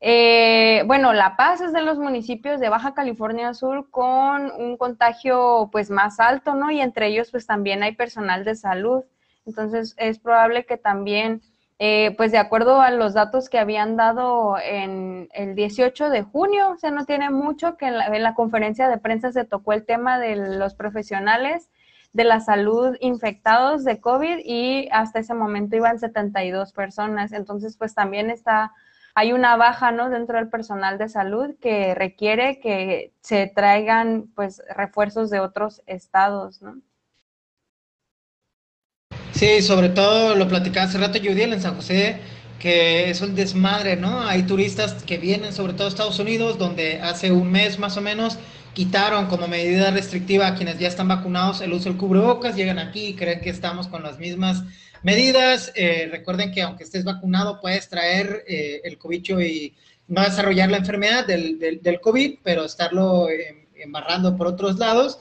eh, 0.00 0.82
bueno, 0.86 1.12
La 1.12 1.36
Paz 1.36 1.60
es 1.60 1.72
de 1.72 1.82
los 1.82 1.98
municipios 1.98 2.58
de 2.58 2.68
Baja 2.68 2.94
California 2.94 3.54
Sur 3.54 3.88
con 3.90 4.50
un 4.50 4.76
contagio 4.76 5.68
pues 5.70 5.90
más 5.90 6.18
alto, 6.18 6.54
¿no? 6.54 6.72
Y 6.72 6.80
entre 6.80 7.06
ellos 7.06 7.30
pues 7.30 7.46
también 7.46 7.84
hay 7.84 7.94
personal 7.94 8.44
de 8.44 8.56
salud. 8.56 9.04
Entonces 9.46 9.94
es 9.98 10.18
probable 10.18 10.64
que 10.64 10.76
también 10.76 11.42
eh, 11.84 12.14
pues 12.16 12.30
de 12.30 12.38
acuerdo 12.38 12.80
a 12.80 12.92
los 12.92 13.12
datos 13.12 13.48
que 13.48 13.58
habían 13.58 13.96
dado 13.96 14.56
en 14.56 15.28
el 15.32 15.56
18 15.56 16.10
de 16.10 16.22
junio, 16.22 16.70
o 16.70 16.76
sea, 16.76 16.92
no 16.92 17.06
tiene 17.06 17.28
mucho 17.28 17.76
que 17.76 17.86
en 17.86 18.22
la, 18.22 18.34
conferencia 18.36 18.88
de 18.88 18.98
prensa 18.98 19.32
se 19.32 19.44
tocó 19.44 19.72
el 19.72 19.84
tema 19.84 20.20
de 20.20 20.36
los 20.36 20.74
profesionales 20.74 21.70
de 22.12 22.22
la 22.22 22.38
salud 22.38 22.96
infectados 23.00 23.82
de 23.82 24.00
COVID 24.00 24.42
y 24.44 24.90
hasta 24.92 25.18
ese 25.18 25.34
momento 25.34 25.74
iban 25.74 25.98
72 25.98 26.72
personas. 26.72 27.32
Entonces, 27.32 27.76
pues 27.76 27.96
también 27.96 28.30
está, 28.30 28.70
hay 29.16 29.32
una 29.32 29.56
baja, 29.56 29.90
¿no? 29.90 30.08
Dentro 30.08 30.38
del 30.38 30.50
personal 30.50 30.98
de 30.98 31.08
salud 31.08 31.56
que 31.60 31.96
requiere 31.96 32.60
que 32.60 33.12
se 33.22 33.48
traigan, 33.48 34.28
pues, 34.36 34.62
refuerzos 34.76 35.30
de 35.30 35.40
otros 35.40 35.82
estados, 35.86 36.62
¿no? 36.62 36.76
Sí, 39.42 39.60
sobre 39.60 39.88
todo 39.88 40.36
lo 40.36 40.46
platicaba 40.46 40.86
hace 40.86 40.98
rato 40.98 41.18
Judiel 41.18 41.52
en 41.52 41.60
San 41.60 41.74
José, 41.74 42.18
que 42.60 43.10
es 43.10 43.20
un 43.22 43.34
desmadre, 43.34 43.96
¿no? 43.96 44.22
Hay 44.22 44.44
turistas 44.44 45.02
que 45.02 45.18
vienen, 45.18 45.52
sobre 45.52 45.72
todo 45.72 45.86
a 45.86 45.88
Estados 45.88 46.20
Unidos, 46.20 46.58
donde 46.58 47.00
hace 47.00 47.32
un 47.32 47.50
mes 47.50 47.76
más 47.76 47.96
o 47.96 48.00
menos 48.00 48.38
quitaron 48.72 49.26
como 49.26 49.48
medida 49.48 49.90
restrictiva 49.90 50.46
a 50.46 50.54
quienes 50.54 50.78
ya 50.78 50.86
están 50.86 51.08
vacunados 51.08 51.60
el 51.60 51.72
uso 51.72 51.88
del 51.88 51.98
cubrebocas, 51.98 52.54
llegan 52.54 52.78
aquí 52.78 53.06
y 53.06 53.14
creen 53.16 53.40
que 53.40 53.50
estamos 53.50 53.88
con 53.88 54.04
las 54.04 54.20
mismas 54.20 54.62
medidas. 55.02 55.72
Eh, 55.74 56.08
recuerden 56.08 56.52
que 56.52 56.62
aunque 56.62 56.84
estés 56.84 57.02
vacunado 57.02 57.60
puedes 57.60 57.88
traer 57.88 58.44
eh, 58.46 58.82
el 58.84 58.96
cobicho 58.96 59.40
y 59.40 59.74
no 60.06 60.22
desarrollar 60.22 60.70
la 60.70 60.76
enfermedad 60.76 61.26
del, 61.26 61.58
del, 61.58 62.00
COVID, 62.00 62.38
pero 62.44 62.64
estarlo 62.64 63.28
eh, 63.28 63.66
embarrando 63.74 64.36
por 64.36 64.46
otros 64.46 64.78
lados. 64.78 65.18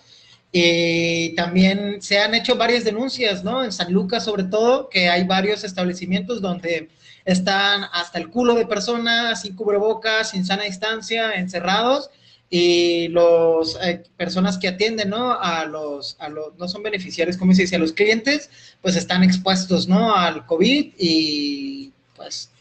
Y 0.52 1.34
también 1.36 2.02
se 2.02 2.20
han 2.20 2.36
hecho 2.36 2.58
varias 2.58 2.84
denuncias, 2.84 3.44
¿no? 3.44 3.64
En 3.64 3.72
San 3.72 3.92
Lucas, 3.94 4.26
sobre 4.26 4.44
todo, 4.44 4.90
que 4.90 5.10
hay 5.10 5.24
varios 5.24 5.64
establecimientos 5.64 6.42
donde 6.42 6.90
están 7.24 7.86
hasta 7.94 8.20
el 8.20 8.30
culo 8.30 8.56
de 8.56 8.66
personas, 8.66 9.42
sin 9.42 9.56
cubrebocas, 9.56 10.32
sin 10.32 10.46
sana 10.46 10.64
distancia, 10.64 11.34
encerrados, 11.36 12.10
y 12.50 13.08
los 13.08 13.80
eh, 13.82 14.04
personas 14.18 14.58
que 14.58 14.68
atienden, 14.68 15.10
¿no? 15.10 15.40
A 15.40 15.64
los, 15.64 16.18
a 16.20 16.28
los, 16.28 16.58
no 16.58 16.68
son 16.68 16.84
beneficiarios, 16.84 17.38
como 17.38 17.54
se 17.54 17.62
dice, 17.62 17.78
a 17.78 17.80
los 17.80 17.94
clientes, 17.94 18.50
pues 18.82 18.98
están 18.98 19.24
expuestos, 19.24 19.88
¿no? 19.88 20.14
Al 20.14 20.46
COVID 20.46 20.94
y 20.98 21.94
pues 22.14 22.52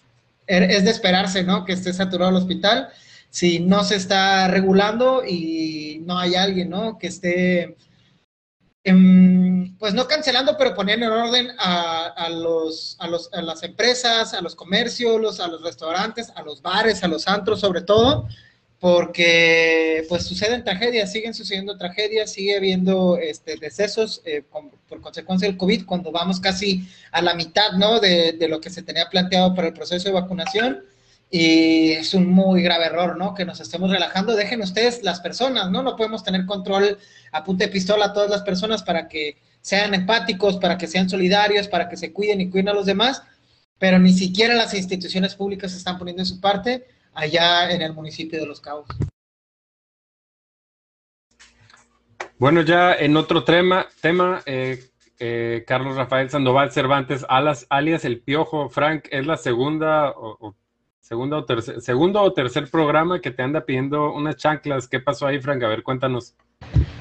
er, 0.46 0.62
es 0.62 0.84
de 0.84 0.90
esperarse, 0.92 1.42
¿no? 1.42 1.64
Que 1.64 1.72
esté 1.72 1.92
saturado 1.92 2.30
el 2.30 2.36
hospital 2.36 2.90
si 3.30 3.60
no 3.60 3.84
se 3.84 3.94
está 3.96 4.48
regulando 4.48 5.24
y 5.24 6.02
no 6.04 6.18
hay 6.18 6.34
alguien, 6.34 6.70
¿no? 6.70 6.98
Que 6.98 7.06
esté, 7.06 7.76
em, 8.82 9.76
pues 9.78 9.94
no 9.94 10.08
cancelando, 10.08 10.56
pero 10.58 10.74
poniendo 10.74 11.06
en 11.06 11.12
orden 11.12 11.48
a, 11.58 12.28
los, 12.30 12.96
a, 12.98 13.06
los, 13.06 13.32
a 13.32 13.40
las 13.40 13.62
empresas, 13.62 14.34
a 14.34 14.40
los 14.40 14.56
comercios, 14.56 15.38
a 15.38 15.46
los 15.46 15.62
restaurantes, 15.62 16.32
a 16.34 16.42
los 16.42 16.60
bares, 16.60 17.04
a 17.04 17.08
los 17.08 17.28
antros 17.28 17.60
sobre 17.60 17.82
todo, 17.82 18.26
porque 18.80 20.04
pues 20.08 20.24
suceden 20.24 20.64
tragedias, 20.64 21.12
siguen 21.12 21.34
sucediendo 21.34 21.76
tragedias, 21.76 22.32
sigue 22.32 22.56
habiendo 22.56 23.16
este, 23.16 23.56
decesos 23.58 24.22
eh, 24.24 24.42
por 24.88 25.00
consecuencia 25.00 25.46
del 25.46 25.58
COVID 25.58 25.84
cuando 25.86 26.10
vamos 26.10 26.40
casi 26.40 26.88
a 27.12 27.22
la 27.22 27.34
mitad, 27.34 27.72
¿no? 27.72 28.00
De, 28.00 28.32
de 28.32 28.48
lo 28.48 28.60
que 28.60 28.70
se 28.70 28.82
tenía 28.82 29.08
planteado 29.08 29.54
para 29.54 29.68
el 29.68 29.74
proceso 29.74 30.08
de 30.08 30.14
vacunación 30.14 30.89
y 31.30 31.92
es 31.92 32.12
un 32.12 32.26
muy 32.26 32.60
grave 32.60 32.86
error, 32.86 33.16
¿no? 33.16 33.34
Que 33.34 33.44
nos 33.44 33.60
estemos 33.60 33.90
relajando. 33.90 34.34
Dejen 34.34 34.62
ustedes 34.62 35.04
las 35.04 35.20
personas, 35.20 35.70
¿no? 35.70 35.82
No 35.82 35.94
podemos 35.94 36.24
tener 36.24 36.44
control 36.44 36.98
a 37.30 37.44
punta 37.44 37.64
de 37.64 37.70
pistola 37.70 38.06
a 38.06 38.12
todas 38.12 38.28
las 38.28 38.42
personas 38.42 38.82
para 38.82 39.06
que 39.06 39.36
sean 39.60 39.94
empáticos, 39.94 40.56
para 40.56 40.76
que 40.76 40.88
sean 40.88 41.08
solidarios, 41.08 41.68
para 41.68 41.88
que 41.88 41.96
se 41.96 42.12
cuiden 42.12 42.40
y 42.40 42.50
cuiden 42.50 42.70
a 42.70 42.74
los 42.74 42.86
demás, 42.86 43.22
pero 43.78 43.98
ni 44.00 44.12
siquiera 44.12 44.54
las 44.54 44.74
instituciones 44.74 45.36
públicas 45.36 45.72
están 45.72 45.98
poniendo 45.98 46.24
su 46.24 46.40
parte 46.40 46.86
allá 47.14 47.70
en 47.70 47.82
el 47.82 47.92
municipio 47.92 48.40
de 48.40 48.46
Los 48.46 48.60
Cabos. 48.60 48.88
Bueno, 52.38 52.62
ya 52.62 52.94
en 52.94 53.16
otro 53.16 53.44
tema, 53.44 53.86
tema 54.00 54.42
eh, 54.46 54.82
eh, 55.18 55.62
Carlos 55.66 55.96
Rafael 55.96 56.30
Sandoval 56.30 56.72
Cervantes, 56.72 57.24
alas, 57.28 57.66
alias 57.68 58.04
El 58.04 58.20
Piojo, 58.20 58.70
Frank, 58.70 59.04
es 59.10 59.26
la 59.26 59.36
segunda 59.36 60.10
o 60.16 60.56
Segundo 61.00 61.38
o, 61.38 61.44
tercer, 61.44 61.80
segundo 61.80 62.22
o 62.22 62.32
tercer 62.32 62.70
programa 62.70 63.20
que 63.20 63.30
te 63.30 63.42
anda 63.42 63.64
pidiendo 63.64 64.12
unas 64.12 64.36
chanclas. 64.36 64.86
¿Qué 64.86 65.00
pasó 65.00 65.26
ahí, 65.26 65.40
Frank? 65.40 65.62
A 65.64 65.68
ver, 65.68 65.82
cuéntanos. 65.82 66.34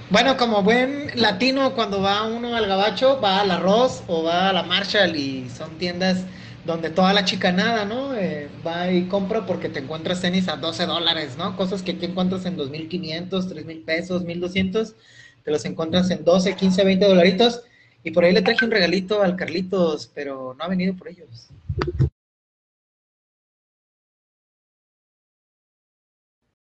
Bueno, 0.10 0.38
como 0.38 0.64
buen 0.64 1.12
latino, 1.14 1.76
cuando 1.76 2.02
va 2.02 2.26
uno 2.26 2.56
al 2.56 2.66
gabacho, 2.66 3.22
va 3.22 3.42
al 3.42 3.52
arroz 3.52 4.04
o 4.08 4.24
va 4.24 4.50
a 4.50 4.54
la 4.54 4.64
Marshall 4.64 5.16
y 5.16 5.48
son 5.50 5.78
tiendas 5.78 6.26
donde 6.66 6.90
toda 6.90 7.14
la 7.14 7.26
chicanada, 7.26 7.86
¿no? 7.86 8.16
Eh, 8.16 8.50
va 8.66 8.92
y 8.92 9.04
compra 9.04 9.46
porque 9.46 9.70
te 9.70 9.80
encuentras 9.80 10.22
tenis 10.22 10.48
a 10.48 10.58
12 10.58 10.88
dólares, 10.88 11.36
¿no? 11.38 11.56
Cosas 11.56 11.84
que 11.84 11.92
aquí 11.92 12.06
encuentras 12.06 12.46
en 12.46 12.58
2.500, 12.58 13.30
3.000 13.30 13.86
pesos, 13.86 14.24
1.200, 14.26 14.96
te 15.44 15.52
los 15.52 15.64
encuentras 15.66 16.10
en 16.10 16.24
12, 16.24 16.56
15, 16.56 16.84
20 16.84 17.06
dolaritos. 17.06 17.64
Y 18.04 18.12
por 18.12 18.24
ahí 18.24 18.34
le 18.34 18.42
traje 18.42 18.66
un 18.66 18.72
regalito 18.72 19.22
al 19.22 19.36
Carlitos, 19.36 20.10
pero 20.16 20.56
no 20.58 20.64
ha 20.64 20.68
venido 20.68 20.96
por 20.96 21.10
ellos. 21.10 21.50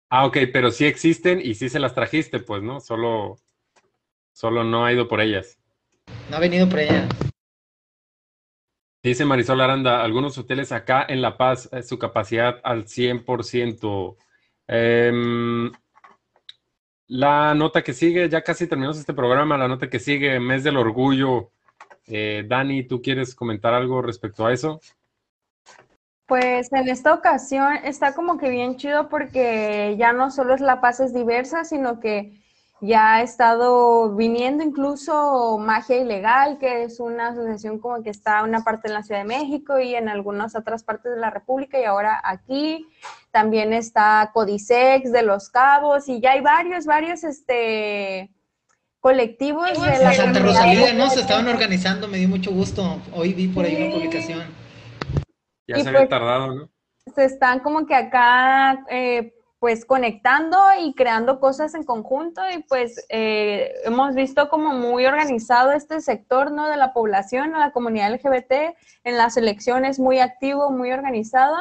Ah, 0.10 0.26
ok, 0.26 0.38
pero 0.54 0.72
sí 0.72 0.86
existen 0.86 1.42
y 1.44 1.56
sí 1.56 1.68
se 1.68 1.80
las 1.80 1.94
trajiste, 1.94 2.40
pues, 2.40 2.64
¿no? 2.64 2.80
Solo, 2.80 3.36
solo 4.32 4.64
no 4.64 4.86
ha 4.86 4.94
ido 4.94 5.08
por 5.08 5.20
ellas. 5.20 5.60
No 6.30 6.38
ha 6.38 6.40
venido 6.40 6.70
por 6.70 6.80
ellas. 6.80 7.10
Dice 9.04 9.26
Marisol 9.26 9.62
Aranda, 9.62 10.02
algunos 10.04 10.38
hoteles 10.38 10.72
acá 10.72 11.06
en 11.08 11.22
La 11.22 11.38
Paz, 11.38 11.70
eh, 11.72 11.84
su 11.84 12.00
capacidad 12.00 12.60
al 12.64 12.88
100%. 12.88 14.18
Em, 14.68 15.72
la 17.08 17.54
nota 17.54 17.84
que 17.84 17.94
sigue, 17.94 18.30
ya 18.30 18.42
casi 18.42 18.68
terminamos 18.68 18.98
este 18.98 19.14
programa, 19.14 19.58
la 19.58 19.68
nota 19.68 19.90
que 19.90 20.00
sigue, 20.00 20.40
mes 20.40 20.64
del 20.64 20.78
orgullo. 20.78 21.52
Eh, 22.06 22.46
Dani, 22.48 22.84
¿tú 22.84 23.02
quieres 23.02 23.36
comentar 23.36 23.74
algo 23.74 24.02
respecto 24.02 24.46
a 24.46 24.54
eso? 24.54 24.80
Pues 26.28 26.72
en 26.74 26.90
esta 26.90 27.14
ocasión 27.14 27.78
está 27.86 28.14
como 28.14 28.38
que 28.38 28.50
bien 28.50 28.76
chido 28.76 29.08
porque 29.08 29.96
ya 29.98 30.12
no 30.12 30.30
solo 30.30 30.56
es 30.56 30.62
La 30.62 30.82
Paz 30.82 31.00
es 31.00 31.14
diversa, 31.14 31.64
sino 31.64 32.02
que 32.02 32.34
ya 32.82 33.16
ha 33.16 33.22
estado 33.22 34.14
viniendo 34.14 34.62
incluso 34.62 35.58
Magia 35.58 35.96
Ilegal, 35.96 36.60
que 36.60 36.84
es 36.84 37.00
una 37.00 37.30
asociación 37.30 37.80
como 37.80 38.04
que 38.04 38.10
está 38.10 38.40
en 38.40 38.50
una 38.50 38.64
parte 38.66 38.90
de 38.90 38.94
la 38.94 39.04
Ciudad 39.04 39.22
de 39.22 39.28
México 39.28 39.80
y 39.80 39.96
en 39.96 40.10
algunas 40.10 40.54
otras 40.56 40.84
partes 40.84 41.14
de 41.14 41.20
la 41.20 41.30
República 41.30 41.80
y 41.80 41.86
ahora 41.86 42.22
aquí. 42.22 42.86
También 43.32 43.72
está 43.72 44.32
Codisex 44.34 45.14
de 45.14 45.24
Los 45.24 45.50
Cabos 45.50 46.10
y 46.10 46.20
ya 46.20 46.32
hay 46.32 46.42
varios, 46.42 46.86
varios 46.86 47.24
este 47.24 48.32
colectivos 49.00 49.82
de 49.82 50.04
la 50.04 50.14
Santa 50.14 50.40
Rosalía, 50.40 50.94
¿no? 50.94 51.10
Se 51.10 51.22
estaban 51.22 51.48
organizando, 51.48 52.10
me 52.10 52.18
dio 52.18 52.28
mucho 52.28 52.52
gusto. 52.52 53.00
Hoy 53.14 53.34
vi 53.34 53.48
por 53.48 53.64
ahí 53.64 53.82
una 53.82 53.96
publicación. 53.96 54.67
Ya 55.68 55.76
se 55.76 55.90
había 55.90 56.00
pues, 56.02 56.10
tardado, 56.10 56.54
¿no? 56.54 56.70
Se 57.16 57.26
están 57.26 57.60
como 57.60 57.86
que 57.86 57.96
acá, 57.96 58.86
eh, 58.90 59.34
pues 59.60 59.86
conectando 59.86 60.58
y 60.80 60.94
creando 60.94 61.40
cosas 61.40 61.74
en 61.74 61.84
conjunto 61.84 62.42
y 62.56 62.62
pues 62.64 63.06
eh, 63.10 63.74
hemos 63.86 64.14
visto 64.14 64.50
como 64.50 64.74
muy 64.74 65.06
organizado 65.06 65.72
este 65.72 66.00
sector, 66.00 66.52
¿no? 66.52 66.68
De 66.68 66.78
la 66.78 66.94
población, 66.94 67.56
a 67.56 67.60
la 67.60 67.72
comunidad 67.72 68.14
LGBT, 68.14 68.76
en 69.04 69.18
las 69.18 69.36
elecciones 69.36 70.00
muy 70.00 70.20
activo, 70.20 70.70
muy 70.70 70.92
organizado. 70.92 71.56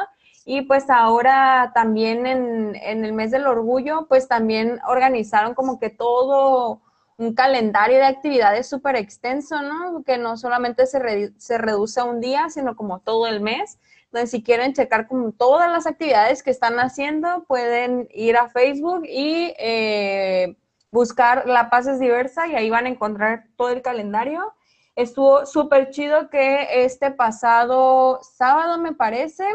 Y 0.45 0.61
pues 0.61 0.89
ahora 0.89 1.71
también 1.73 2.25
en, 2.25 2.75
en 2.75 3.03
el 3.03 3.13
mes 3.13 3.31
del 3.31 3.47
orgullo, 3.47 4.05
pues 4.07 4.27
también 4.27 4.79
organizaron 4.87 5.55
como 5.55 5.79
que 5.79 5.89
todo 5.89 6.81
un 7.17 7.33
calendario 7.33 7.97
de 7.97 8.05
actividades 8.05 8.69
súper 8.69 8.95
extenso, 8.95 9.61
¿no? 9.61 10.03
Que 10.03 10.17
no 10.17 10.37
solamente 10.37 10.85
se, 10.85 11.33
se 11.37 11.57
reduce 11.57 11.99
a 11.99 12.03
un 12.03 12.21
día, 12.21 12.49
sino 12.49 12.75
como 12.75 12.99
todo 12.99 13.27
el 13.27 13.41
mes. 13.41 13.79
Entonces, 14.07 14.31
si 14.31 14.43
quieren 14.43 14.73
checar 14.73 15.07
como 15.07 15.33
todas 15.33 15.69
las 15.69 15.85
actividades 15.85 16.41
que 16.41 16.51
están 16.51 16.79
haciendo, 16.79 17.43
pueden 17.45 18.07
ir 18.11 18.37
a 18.37 18.49
Facebook 18.49 19.03
y 19.05 19.53
eh, 19.59 20.55
buscar 20.91 21.47
La 21.47 21.69
Paz 21.69 21.87
es 21.87 21.99
Diversa 21.99 22.47
y 22.47 22.55
ahí 22.55 22.69
van 22.69 22.85
a 22.85 22.89
encontrar 22.89 23.45
todo 23.57 23.69
el 23.69 23.81
calendario. 23.81 24.53
Estuvo 24.95 25.45
súper 25.45 25.91
chido 25.91 26.29
que 26.29 26.85
este 26.85 27.11
pasado 27.11 28.19
sábado, 28.23 28.77
me 28.77 28.93
parece, 28.93 29.45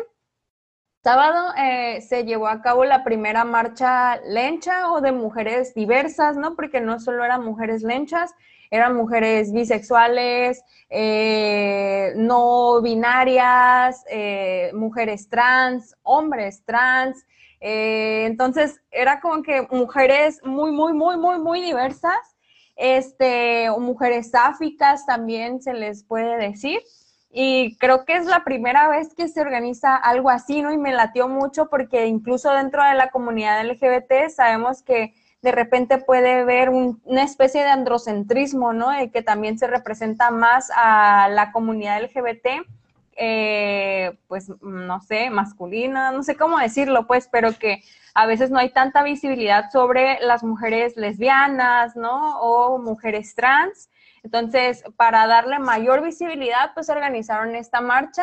sábado 1.03 1.53
eh, 1.57 2.01
se 2.03 2.25
llevó 2.25 2.47
a 2.47 2.61
cabo 2.63 2.85
la 2.85 3.03
primera 3.05 3.45
marcha 3.45 4.21
lencha 4.21 4.93
o 4.93 5.01
de 5.01 5.13
mujeres 5.13 5.75
diversas, 5.75 6.37
¿no? 6.37 6.55
Porque 6.55 6.81
no 6.81 7.01
solo 7.01 7.25
eran 7.25 7.45
mujeres 7.45 7.83
lenchas, 7.83 8.35
eran 8.73 8.97
mujeres 8.97 9.53
bisexuales, 9.53 10.65
eh, 10.89 12.15
no 12.17 12.81
binarias, 12.81 14.03
eh, 14.11 14.71
mujeres 14.73 15.29
trans, 15.29 15.95
hombres 16.03 16.65
trans. 16.65 17.25
entonces, 17.61 18.81
era 18.91 19.21
como 19.21 19.43
que 19.43 19.69
mujeres 19.71 20.41
muy, 20.43 20.73
muy, 20.73 20.95
muy, 20.95 21.17
muy, 21.17 21.39
muy 21.39 21.61
diversas. 21.61 22.19
Este, 22.75 23.71
mujeres 23.79 24.31
sáficas 24.31 25.05
también 25.07 25.61
se 25.63 25.75
les 25.75 26.03
puede 26.03 26.39
decir. 26.39 26.81
Y 27.31 27.77
creo 27.77 28.05
que 28.07 28.17
es 28.17 28.25
la 28.27 28.43
primera 28.43 28.89
vez 28.89 29.15
que 29.15 29.29
se 29.29 29.43
organiza 29.43 29.97
algo 29.97 30.31
así, 30.31 30.63
¿no? 30.63 30.73
Y 30.73 30.79
me 30.79 30.93
latió 30.93 31.29
mucho 31.29 31.69
porque 31.69 32.07
incluso 32.07 32.51
dentro 32.53 32.83
de 32.83 32.95
la 32.95 33.11
comunidad 33.11 33.65
LGBT 33.65 34.31
sabemos 34.35 34.83
que 34.83 35.15
de 35.43 35.51
repente 35.53 35.99
puede 35.99 36.41
haber 36.41 36.71
una 36.71 37.25
especie 37.25 37.63
de 37.63 37.71
androcentrismo, 37.71 38.73
¿no? 38.73 38.91
De 38.91 39.11
que 39.11 39.23
también 39.23 39.59
se 39.59 39.67
representa 39.67 40.31
más 40.31 40.71
a 40.75 41.29
la 41.29 41.51
comunidad 41.51 42.01
LGBT, 42.01 42.65
eh, 43.17 44.17
pues, 44.29 44.51
no 44.63 45.01
sé, 45.01 45.31
masculina, 45.31 46.13
no 46.13 46.23
sé 46.23 46.37
cómo 46.37 46.59
decirlo, 46.59 47.09
pues, 47.09 47.29
pero 47.31 47.59
que 47.59 47.83
a 48.15 48.27
veces 48.27 48.51
no 48.51 48.59
hay 48.59 48.71
tanta 48.71 49.03
visibilidad 49.03 49.71
sobre 49.71 50.21
las 50.21 50.45
mujeres 50.45 50.97
lesbianas, 50.97 51.97
¿no? 51.97 52.41
O 52.41 52.79
mujeres 52.79 53.35
trans. 53.35 53.91
Entonces, 54.23 54.85
para 54.97 55.27
darle 55.27 55.59
mayor 55.59 56.03
visibilidad, 56.03 56.73
pues 56.75 56.89
organizaron 56.89 57.57
esta 57.57 57.81
marcha 57.81 58.23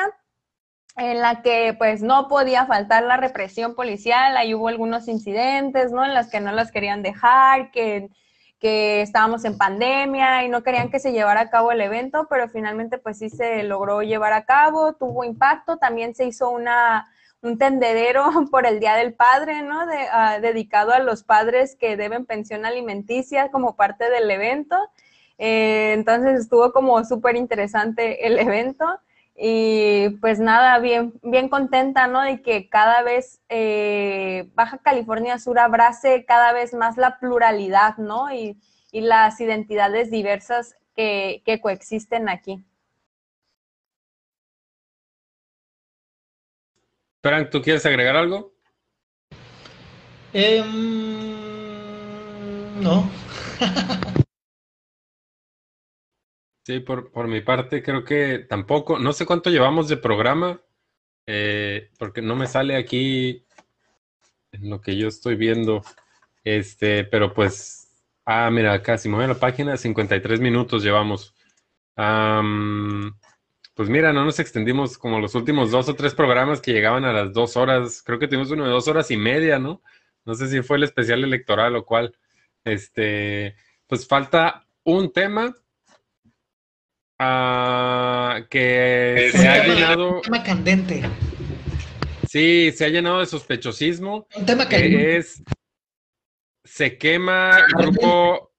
en 0.98 1.22
la 1.22 1.42
que 1.42 1.76
pues 1.78 2.02
no 2.02 2.28
podía 2.28 2.66
faltar 2.66 3.04
la 3.04 3.18
represión 3.18 3.76
policial, 3.76 4.36
ahí 4.38 4.54
hubo 4.54 4.68
algunos 4.68 5.08
incidentes, 5.08 5.92
¿no? 5.92 6.04
En 6.04 6.14
las 6.14 6.30
que 6.30 6.42
no 6.42 6.52
las 6.52 6.72
querían 6.72 7.04
dejar, 7.04 7.72
que, 7.72 8.10
que 8.60 9.02
estábamos 9.02 9.46
en 9.46 9.58
pandemia 9.58 10.44
y 10.44 10.50
no 10.50 10.64
querían 10.64 10.90
que 10.90 11.00
se 11.00 11.14
llevara 11.14 11.42
a 11.42 11.50
cabo 11.50 11.72
el 11.72 11.82
evento, 11.82 12.28
pero 12.30 12.50
finalmente 12.50 12.98
pues 12.98 13.20
sí 13.20 13.30
se 13.30 13.64
logró 13.64 14.02
llevar 14.02 14.34
a 14.34 14.46
cabo, 14.46 14.94
tuvo 14.94 15.24
impacto, 15.24 15.78
también 15.78 16.16
se 16.16 16.26
hizo 16.26 16.50
una, 16.50 17.08
un 17.42 17.58
tendedero 17.58 18.26
por 18.52 18.66
el 18.66 18.80
Día 18.80 18.96
del 18.96 19.14
Padre, 19.14 19.62
¿no? 19.62 19.86
De, 19.86 20.08
ah, 20.12 20.40
dedicado 20.42 20.92
a 20.92 21.00
los 21.00 21.24
padres 21.24 21.76
que 21.76 21.96
deben 21.98 22.26
pensión 22.26 22.66
alimenticia 22.66 23.50
como 23.52 23.76
parte 23.76 24.10
del 24.10 24.30
evento. 24.30 24.76
Eh, 25.38 25.94
entonces 25.94 26.42
estuvo 26.42 26.74
como 26.74 27.06
súper 27.06 27.38
interesante 27.38 28.28
el 28.28 28.38
evento 28.40 29.00
y 29.42 30.10
pues 30.20 30.40
nada, 30.40 30.80
bien, 30.80 31.14
bien 31.24 31.48
contenta, 31.48 32.08
¿no? 32.08 32.22
De 32.22 32.42
que 32.42 32.68
cada 32.68 33.04
vez 33.04 33.40
eh, 33.48 34.50
Baja 34.54 34.80
California 34.80 35.40
Sur 35.40 35.60
abrace 35.60 36.26
cada 36.26 36.52
vez 36.52 36.74
más 36.74 36.98
la 36.98 37.20
pluralidad, 37.20 37.96
¿no? 37.98 38.34
Y, 38.34 38.58
las 38.92 39.40
identidades 39.40 40.10
diversas 40.10 40.76
que, 40.96 41.44
coexisten 41.62 42.28
aquí. 42.28 42.66
Frank, 47.22 47.52
¿tú 47.52 47.62
quieres 47.62 47.86
agregar 47.86 48.16
algo? 48.16 48.52
Em, 50.34 50.64
no. 52.82 53.10
Sí, 56.64 56.80
por, 56.82 57.12
por, 57.12 57.28
mi 57.28 57.42
parte 57.42 57.82
creo 57.82 58.04
que 58.04 58.40
tampoco, 58.40 59.00
no 59.00 59.14
sé 59.14 59.26
cuánto 59.26 59.50
llevamos 59.50 59.88
de 59.88 59.98
programa, 59.98 60.62
eh, 61.26 61.90
porque 61.98 62.22
no 62.22 62.36
me 62.36 62.48
sale 62.48 62.76
aquí 62.76 63.46
en 64.52 64.70
lo 64.70 64.82
que 64.82 64.98
yo 64.98 65.08
estoy 65.08 65.36
viendo, 65.36 65.82
este, 66.44 67.04
pero 67.06 67.34
pues, 67.34 67.88
ah, 68.26 68.50
mira, 68.52 68.74
acá, 68.74 68.98
si 68.98 69.10
me 69.10 69.16
voy 69.16 69.26
a 69.26 69.30
la 69.30 69.40
página, 69.40 69.78
53 69.78 70.40
minutos 70.42 70.84
llevamos. 70.84 71.34
pues 73.74 73.90
mira, 73.90 74.14
no 74.14 74.26
nos 74.26 74.40
extendimos 74.40 74.98
como 74.98 75.20
los 75.20 75.36
últimos 75.36 75.72
dos 75.72 75.88
o 75.90 75.96
tres 75.96 76.14
programas 76.14 76.62
que 76.62 76.74
llegaban 76.74 77.06
a 77.06 77.14
las 77.14 77.34
dos 77.34 77.58
horas, 77.58 78.04
creo 78.04 78.20
que 78.20 78.28
tuvimos 78.28 78.52
uno 78.52 78.66
de 78.66 78.72
dos 78.72 78.88
horas 78.88 79.10
y 79.12 79.18
media, 79.18 79.60
¿no? 79.60 79.82
No 80.26 80.36
sé 80.36 80.48
si 80.48 80.62
fue 80.62 80.78
el 80.78 80.84
especial 80.84 81.24
electoral 81.24 81.76
o 81.76 81.86
cuál. 81.86 82.16
Este, 82.64 83.56
pues 83.88 84.08
falta 84.08 84.68
un 84.84 85.12
tema 85.14 85.56
Ah, 87.22 88.46
que 88.50 89.30
se 89.34 89.48
ha 89.48 89.68
llenado. 89.68 90.16
Un 90.16 90.22
tema 90.22 90.42
candente. 90.42 91.04
Sí, 92.26 92.72
se 92.74 92.86
ha 92.86 92.90
llenado 92.90 93.20
de 93.20 93.26
sospechosismo. 93.26 94.26
Un 94.36 94.46
tema 94.46 94.70
que 94.70 95.18
es. 95.18 95.44
Se 96.64 96.98
quema 96.98 97.66
grupo. 97.78 98.54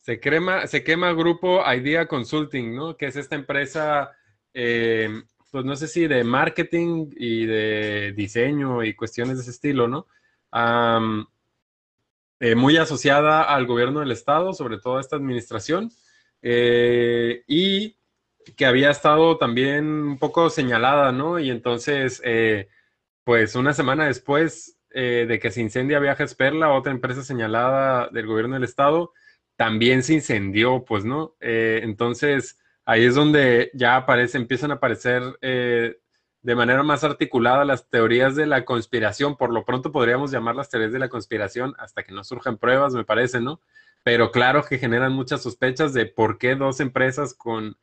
Se, 0.00 0.20
crema, 0.20 0.66
se 0.68 0.84
quema 0.84 1.12
grupo 1.12 1.60
Idea 1.74 2.06
Consulting, 2.06 2.74
¿no? 2.74 2.96
Que 2.96 3.06
es 3.06 3.16
esta 3.16 3.34
empresa, 3.34 4.12
eh, 4.54 5.08
pues 5.50 5.64
no 5.64 5.74
sé 5.74 5.88
si 5.88 6.06
de 6.06 6.22
marketing 6.22 7.10
y 7.16 7.46
de 7.46 8.12
diseño 8.16 8.84
y 8.84 8.94
cuestiones 8.94 9.36
de 9.36 9.42
ese 9.42 9.50
estilo, 9.52 9.88
¿no? 9.88 10.06
Eh, 12.40 12.54
muy 12.54 12.76
asociada 12.76 13.42
al 13.42 13.66
gobierno 13.66 14.00
del 14.00 14.10
estado, 14.10 14.52
sobre 14.52 14.78
todo 14.78 14.98
a 14.98 15.00
esta 15.00 15.16
administración. 15.16 15.90
Eh, 16.42 17.44
y 17.46 17.96
que 18.56 18.66
había 18.66 18.90
estado 18.90 19.38
también 19.38 19.86
un 19.86 20.18
poco 20.18 20.50
señalada, 20.50 21.12
¿no? 21.12 21.38
Y 21.38 21.50
entonces, 21.50 22.20
eh, 22.24 22.68
pues 23.24 23.54
una 23.54 23.72
semana 23.72 24.06
después 24.06 24.78
eh, 24.90 25.26
de 25.28 25.38
que 25.38 25.50
se 25.50 25.62
incendia 25.62 26.00
Viajes 26.00 26.34
Perla, 26.34 26.72
otra 26.72 26.92
empresa 26.92 27.22
señalada 27.22 28.08
del 28.08 28.26
gobierno 28.26 28.54
del 28.54 28.64
estado, 28.64 29.12
también 29.56 30.02
se 30.02 30.14
incendió, 30.14 30.84
pues, 30.84 31.04
¿no? 31.04 31.36
entonces, 31.40 32.58
ahí 32.84 33.04
es 33.04 33.14
donde 33.14 33.70
ya 33.74 33.96
aparece, 33.96 34.38
empiezan 34.38 34.72
a 34.72 34.74
aparecer 34.74 35.22
de 36.42 36.54
manera 36.54 36.82
más 36.82 37.04
articulada 37.04 37.64
las 37.64 37.88
teorías 37.88 38.36
de 38.36 38.46
la 38.46 38.64
conspiración. 38.64 39.36
Por 39.36 39.52
lo 39.52 39.64
pronto 39.64 39.92
podríamos 39.92 40.30
llamar 40.30 40.56
las 40.56 40.68
teorías 40.68 40.92
de 40.92 40.98
la 40.98 41.08
conspiración 41.08 41.74
hasta 41.78 42.02
que 42.02 42.12
no 42.12 42.24
surjan 42.24 42.58
pruebas, 42.58 42.94
me 42.94 43.04
parece, 43.04 43.40
¿no? 43.40 43.60
pero 44.02 44.30
claro 44.30 44.64
que 44.64 44.78
generan 44.78 45.12
muchas 45.12 45.42
sospechas 45.42 45.92
de 45.92 46.06
por 46.06 46.38
qué 46.38 46.54
dos 46.54 46.80
empresas 46.80 47.34
con 47.34 47.76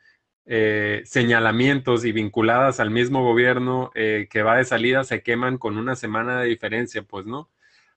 eh, 0.45 1.01
señalamientos 1.05 2.05
y 2.05 2.11
vinculadas 2.11 2.79
al 2.79 2.91
mismo 2.91 3.23
gobierno 3.23 3.91
eh, 3.95 4.27
que 4.29 4.43
va 4.43 4.57
de 4.57 4.65
salida 4.65 5.03
se 5.03 5.21
queman 5.21 5.57
con 5.57 5.77
una 5.77 5.95
semana 5.95 6.41
de 6.41 6.47
diferencia, 6.47 7.03
pues, 7.03 7.25
¿no? 7.25 7.49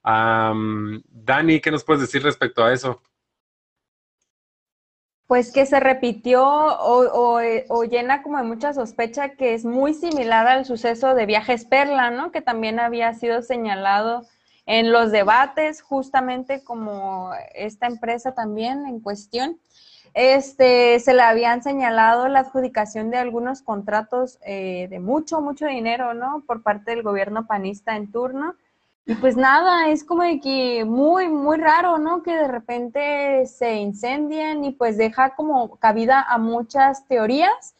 Dani, 0.04 1.60
¿qué 1.60 1.70
nos 1.70 1.84
puedes 1.84 2.00
decir 2.02 2.22
respecto 2.22 2.64
a 2.64 2.72
eso? 2.72 3.02
Pues 5.32 5.50
que 5.50 5.64
se 5.64 5.80
repitió 5.80 6.44
o, 6.44 7.40
o, 7.70 7.84
llena 7.84 8.22
como 8.22 8.36
de 8.36 8.42
mucha 8.42 8.74
sospecha 8.74 9.30
que 9.30 9.54
es 9.54 9.64
muy 9.64 9.94
similar 9.94 10.46
al 10.46 10.66
suceso 10.66 11.14
de 11.14 11.24
Viajes 11.24 11.64
Perla, 11.64 12.10
¿no? 12.10 12.30
Que 12.32 12.42
también 12.42 12.78
había 12.78 13.14
sido 13.14 13.40
señalado 13.40 14.26
en 14.66 14.92
los 14.92 15.10
debates, 15.10 15.80
justamente 15.80 16.62
como 16.62 17.30
esta 17.54 17.86
empresa 17.86 18.34
también 18.34 18.84
en 18.86 19.00
cuestión, 19.00 19.58
este, 20.12 21.00
se 21.00 21.14
le 21.14 21.22
habían 21.22 21.62
señalado 21.62 22.28
la 22.28 22.40
adjudicación 22.40 23.08
de 23.08 23.16
algunos 23.16 23.62
contratos 23.62 24.38
eh, 24.44 24.86
de 24.90 25.00
mucho, 25.00 25.40
mucho 25.40 25.64
dinero, 25.64 26.12
¿no? 26.12 26.44
Por 26.46 26.62
parte 26.62 26.90
del 26.90 27.02
gobierno 27.02 27.46
panista 27.46 27.96
en 27.96 28.12
turno. 28.12 28.54
Y 29.04 29.16
pues 29.16 29.36
nada, 29.36 29.88
es 29.88 30.04
como 30.04 30.22
de 30.22 30.38
que 30.38 30.84
muy, 30.84 31.28
muy 31.28 31.58
raro, 31.58 31.98
¿no? 31.98 32.22
Que 32.22 32.36
de 32.36 32.46
repente 32.46 33.46
se 33.46 33.74
incendien 33.74 34.64
y 34.64 34.70
pues 34.72 34.96
deja 34.96 35.34
como 35.34 35.76
cabida 35.76 36.22
a 36.22 36.38
muchas 36.38 37.06
teorías, 37.08 37.74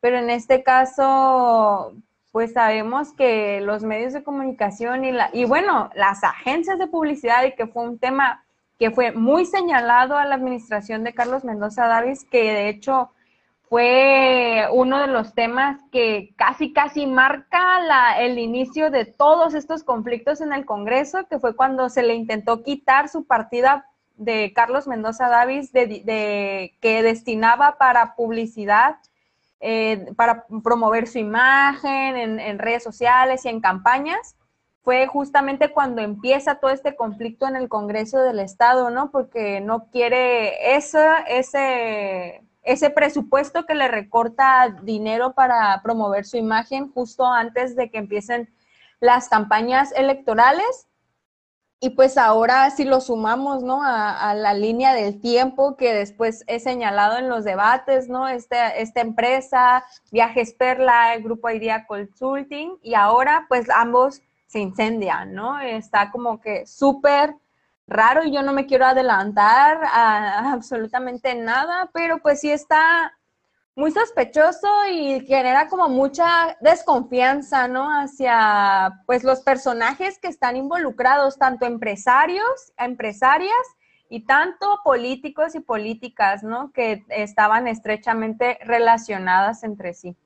pero 0.00 0.18
en 0.18 0.30
este 0.30 0.64
caso, 0.64 1.92
pues 2.32 2.54
sabemos 2.54 3.12
que 3.12 3.60
los 3.60 3.84
medios 3.84 4.12
de 4.12 4.24
comunicación 4.24 5.04
y, 5.04 5.12
la, 5.12 5.30
y 5.32 5.44
bueno, 5.44 5.90
las 5.94 6.24
agencias 6.24 6.78
de 6.80 6.88
publicidad, 6.88 7.44
y 7.44 7.54
que 7.54 7.68
fue 7.68 7.84
un 7.84 7.98
tema 7.98 8.44
que 8.76 8.90
fue 8.90 9.12
muy 9.12 9.46
señalado 9.46 10.16
a 10.16 10.24
la 10.24 10.34
administración 10.34 11.04
de 11.04 11.14
Carlos 11.14 11.44
Mendoza 11.44 11.86
Davis, 11.86 12.24
que 12.24 12.52
de 12.52 12.68
hecho 12.68 13.10
fue 13.68 14.68
uno 14.72 15.00
de 15.00 15.06
los 15.06 15.34
temas 15.34 15.80
que 15.90 16.34
casi, 16.36 16.72
casi 16.72 17.06
marca 17.06 17.80
la, 17.80 18.20
el 18.20 18.38
inicio 18.38 18.90
de 18.90 19.04
todos 19.04 19.54
estos 19.54 19.84
conflictos 19.84 20.40
en 20.40 20.52
el 20.52 20.66
Congreso, 20.66 21.26
que 21.28 21.38
fue 21.38 21.56
cuando 21.56 21.88
se 21.88 22.02
le 22.02 22.14
intentó 22.14 22.62
quitar 22.62 23.08
su 23.08 23.26
partida 23.26 23.86
de 24.16 24.52
Carlos 24.54 24.86
Mendoza 24.86 25.28
Davis 25.28 25.72
de, 25.72 26.76
que 26.80 27.02
destinaba 27.02 27.76
para 27.78 28.14
publicidad 28.14 28.96
eh, 29.60 30.12
para 30.16 30.44
promover 30.62 31.08
su 31.08 31.18
imagen 31.18 32.16
en, 32.16 32.58
redes 32.58 32.82
sociales 32.82 33.46
y 33.46 33.48
en 33.48 33.62
campañas, 33.62 34.36
fue 34.82 35.06
justamente 35.06 35.72
cuando 35.72 36.02
empieza 36.02 36.56
todo 36.56 36.70
este 36.70 36.94
conflicto 36.94 37.48
en 37.48 37.56
el 37.56 37.70
Congreso 37.70 38.18
del 38.20 38.40
Estado, 38.40 38.90
¿no? 38.90 39.10
Porque 39.10 39.62
no 39.62 39.86
quiere 39.90 40.76
ese, 40.76 41.00
ese 41.28 42.42
presupuesto 42.94 43.66
que 43.66 43.74
le 43.74 43.88
recorta 43.88 44.76
dinero 44.82 45.34
para 45.34 45.80
promover 45.82 46.24
su 46.24 46.36
imagen 46.36 46.90
justo 46.92 47.26
antes 47.26 47.76
de 47.76 47.90
que 47.90 47.98
empiecen 47.98 48.52
las 49.00 49.28
campañas 49.28 49.92
electorales 49.96 50.88
y 51.84 51.90
pues 51.90 52.16
ahora 52.16 52.70
si 52.70 52.84
lo 52.84 53.02
sumamos, 53.02 53.62
¿no? 53.62 53.82
A, 53.84 54.32
la 54.34 54.54
línea 54.54 54.94
del 54.94 55.20
tiempo 55.20 55.76
que 55.76 55.92
después 55.92 56.42
he 56.46 56.58
señalado 56.58 57.18
en 57.18 57.28
los 57.28 57.44
debates, 57.44 58.08
¿no? 58.08 58.26
Este, 58.26 58.56
esta 58.80 59.02
empresa, 59.02 59.84
Viajes 60.10 60.54
Perla, 60.54 61.14
el 61.14 61.22
grupo 61.22 61.50
Idea 61.50 61.86
Consulting, 61.86 62.78
y 62.80 62.94
ahora 62.94 63.44
pues 63.50 63.68
ambos 63.68 64.22
se 64.46 64.60
incendian, 64.60 65.34
¿no? 65.34 65.60
Está 65.60 66.10
como 66.10 66.40
que 66.40 66.66
súper 66.66 67.36
raro 67.86 68.24
y 68.24 68.32
yo 68.32 68.42
no 68.42 68.52
me 68.52 68.66
quiero 68.66 68.86
adelantar 68.86 69.84
a 69.84 70.52
absolutamente 70.52 71.34
nada, 71.34 71.90
pero 71.92 72.18
pues 72.18 72.40
sí 72.40 72.50
está 72.50 73.12
muy 73.76 73.90
sospechoso 73.90 74.68
y 74.90 75.26
genera 75.26 75.66
como 75.68 75.88
mucha 75.88 76.56
desconfianza, 76.60 77.66
¿no? 77.66 77.88
Hacia, 77.88 79.00
pues, 79.06 79.24
los 79.24 79.40
personajes 79.40 80.18
que 80.18 80.28
están 80.28 80.56
involucrados, 80.56 81.38
tanto 81.38 81.66
empresarios, 81.66 82.72
empresarias 82.78 83.52
y 84.08 84.26
tanto 84.26 84.80
políticos 84.84 85.56
y 85.56 85.60
políticas, 85.60 86.44
¿no? 86.44 86.70
Que 86.72 87.04
estaban 87.08 87.66
estrechamente 87.66 88.58
relacionadas 88.62 89.64
entre 89.64 89.92
sí. 89.92 90.16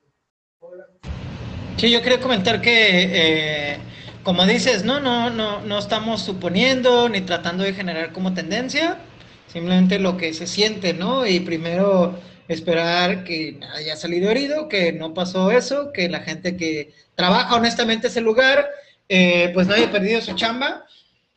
Sí, 1.78 1.90
yo 1.90 2.02
quería 2.02 2.20
comentar 2.20 2.60
que, 2.60 2.72
eh, 2.74 3.78
como 4.22 4.44
dices, 4.46 4.84
no, 4.84 5.00
no, 5.00 5.30
no, 5.30 5.60
no 5.62 5.78
estamos 5.78 6.22
suponiendo 6.22 7.08
ni 7.08 7.20
tratando 7.20 7.64
de 7.64 7.74
generar 7.74 8.12
como 8.12 8.34
tendencia, 8.34 8.98
simplemente 9.46 9.98
lo 9.98 10.16
que 10.16 10.34
se 10.34 10.46
siente, 10.46 10.92
¿no? 10.92 11.26
Y 11.26 11.40
primero 11.40 12.18
esperar 12.48 13.24
que 13.24 13.58
haya 13.74 13.96
salido 13.96 14.30
herido, 14.30 14.68
que 14.68 14.92
no 14.92 15.14
pasó 15.14 15.50
eso, 15.50 15.92
que 15.92 16.08
la 16.08 16.20
gente 16.20 16.56
que 16.56 16.92
trabaja 17.14 17.54
honestamente 17.54 18.08
ese 18.08 18.20
lugar, 18.20 18.68
eh, 19.08 19.50
pues 19.54 19.66
no 19.66 19.74
haya 19.74 19.90
perdido 19.90 20.20
su 20.20 20.34
chamba. 20.34 20.84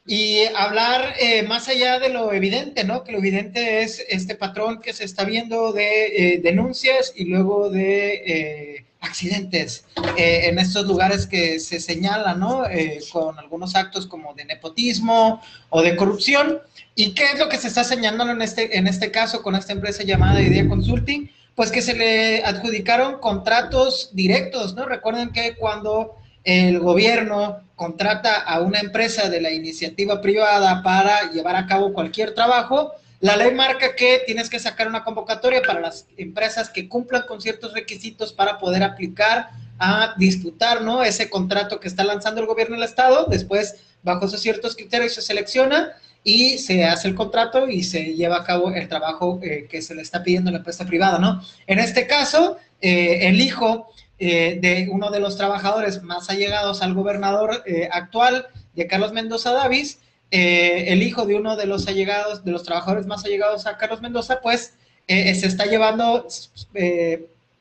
Y 0.05 0.45
hablar 0.55 1.13
eh, 1.19 1.43
más 1.43 1.67
allá 1.69 1.99
de 1.99 2.09
lo 2.09 2.33
evidente, 2.33 2.83
¿no? 2.83 3.03
Que 3.03 3.11
lo 3.11 3.19
evidente 3.19 3.83
es 3.83 4.03
este 4.09 4.35
patrón 4.35 4.81
que 4.81 4.93
se 4.93 5.03
está 5.03 5.25
viendo 5.25 5.73
de 5.73 6.05
eh, 6.33 6.41
denuncias 6.41 7.13
y 7.15 7.25
luego 7.25 7.69
de 7.69 8.85
accidentes 9.01 9.85
en 10.15 10.59
estos 10.59 10.85
lugares 10.85 11.27
que 11.27 11.59
se 11.59 11.79
señalan, 11.79 12.39
¿no? 12.39 12.63
con 13.11 13.37
algunos 13.37 13.75
actos 13.75 14.05
como 14.05 14.33
de 14.33 14.45
nepotismo 14.45 15.41
o 15.69 15.81
de 15.81 15.95
corrupción. 15.95 16.59
¿Y 16.95 17.13
qué 17.13 17.25
es 17.33 17.39
lo 17.39 17.49
que 17.49 17.57
se 17.57 17.67
está 17.67 17.83
señalando 17.83 18.31
en 18.31 18.41
este, 18.41 18.77
en 18.77 18.87
este 18.87 19.11
caso 19.11 19.41
con 19.41 19.55
esta 19.55 19.73
empresa 19.73 20.03
llamada 20.03 20.41
Idea 20.41 20.67
Consulting? 20.67 21.29
Pues 21.55 21.71
que 21.71 21.81
se 21.81 21.95
le 21.95 22.43
adjudicaron 22.43 23.19
contratos 23.19 24.11
directos, 24.13 24.75
¿no? 24.75 24.85
Recuerden 24.85 25.31
que 25.31 25.55
cuando 25.55 26.15
el 26.43 26.79
gobierno 26.79 27.59
contrata 27.75 28.35
a 28.35 28.61
una 28.61 28.79
empresa 28.79 29.29
de 29.29 29.41
la 29.41 29.51
iniciativa 29.51 30.21
privada 30.21 30.81
para 30.83 31.31
llevar 31.31 31.55
a 31.55 31.67
cabo 31.67 31.93
cualquier 31.93 32.33
trabajo, 32.33 32.93
la 33.21 33.37
ley 33.37 33.53
marca 33.53 33.95
que 33.95 34.23
tienes 34.25 34.49
que 34.49 34.59
sacar 34.59 34.87
una 34.87 35.03
convocatoria 35.03 35.61
para 35.61 35.79
las 35.79 36.07
empresas 36.17 36.69
que 36.69 36.89
cumplan 36.89 37.23
con 37.27 37.39
ciertos 37.39 37.73
requisitos 37.73 38.33
para 38.33 38.57
poder 38.57 38.81
aplicar 38.81 39.49
a 39.77 40.15
disputar, 40.17 40.81
¿no? 40.81 41.03
Ese 41.03 41.29
contrato 41.29 41.79
que 41.79 41.87
está 41.87 42.03
lanzando 42.03 42.41
el 42.41 42.47
gobierno 42.47 42.75
del 42.75 42.83
estado. 42.85 43.27
Después, 43.29 43.75
bajo 44.01 44.25
esos 44.25 44.41
ciertos 44.41 44.75
criterios, 44.75 45.13
se 45.13 45.21
selecciona 45.21 45.91
y 46.23 46.57
se 46.57 46.83
hace 46.83 47.07
el 47.07 47.15
contrato 47.15 47.67
y 47.67 47.83
se 47.83 48.15
lleva 48.15 48.37
a 48.37 48.43
cabo 48.43 48.71
el 48.71 48.87
trabajo 48.87 49.39
eh, 49.43 49.67
que 49.69 49.83
se 49.83 49.93
le 49.93 50.01
está 50.01 50.23
pidiendo 50.23 50.49
a 50.49 50.53
la 50.53 50.57
empresa 50.59 50.85
privada, 50.85 51.19
¿no? 51.19 51.41
En 51.67 51.77
este 51.77 52.07
caso, 52.07 52.57
eh, 52.81 53.27
el 53.27 53.39
hijo 53.39 53.91
eh, 54.17 54.57
de 54.61 54.89
uno 54.91 55.11
de 55.11 55.19
los 55.19 55.37
trabajadores 55.37 56.01
más 56.01 56.29
allegados 56.31 56.81
al 56.81 56.95
gobernador 56.95 57.63
actual, 57.91 58.47
de 58.73 58.87
Carlos 58.87 59.13
Mendoza 59.13 59.51
Davis, 59.51 59.99
el 60.31 61.03
hijo 61.03 61.25
de 61.25 61.35
uno 61.35 61.57
de 61.57 61.65
los 61.65 61.87
allegados, 61.87 62.43
de 62.45 62.51
los 62.51 62.63
trabajadores 62.63 63.05
más 63.05 63.25
allegados 63.25 63.67
a 63.67 63.77
Carlos 63.77 64.01
Mendoza, 64.01 64.39
pues 64.41 64.75
se 65.07 65.45
está 65.45 65.65
llevando 65.65 66.25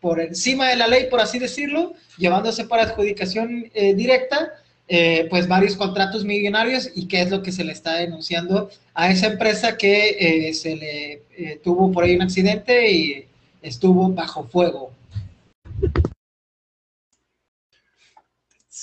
por 0.00 0.20
encima 0.20 0.68
de 0.68 0.76
la 0.76 0.86
ley, 0.86 1.08
por 1.10 1.20
así 1.20 1.38
decirlo, 1.40 1.94
llevándose 2.16 2.64
por 2.64 2.78
adjudicación 2.78 3.70
directa 3.96 4.52
eh, 4.92 5.28
pues 5.30 5.46
varios 5.46 5.76
contratos 5.76 6.24
millonarios 6.24 6.90
y 6.96 7.06
qué 7.06 7.20
es 7.20 7.30
lo 7.30 7.44
que 7.44 7.52
se 7.52 7.62
le 7.62 7.70
está 7.70 7.94
denunciando 7.94 8.70
a 8.92 9.08
esa 9.08 9.28
empresa 9.28 9.76
que 9.76 10.48
eh, 10.48 10.52
se 10.52 10.74
le 10.74 11.22
eh, 11.38 11.60
tuvo 11.62 11.92
por 11.92 12.02
ahí 12.02 12.16
un 12.16 12.22
accidente 12.22 12.90
y 12.90 13.24
estuvo 13.62 14.08
bajo 14.08 14.48
fuego. 14.48 14.90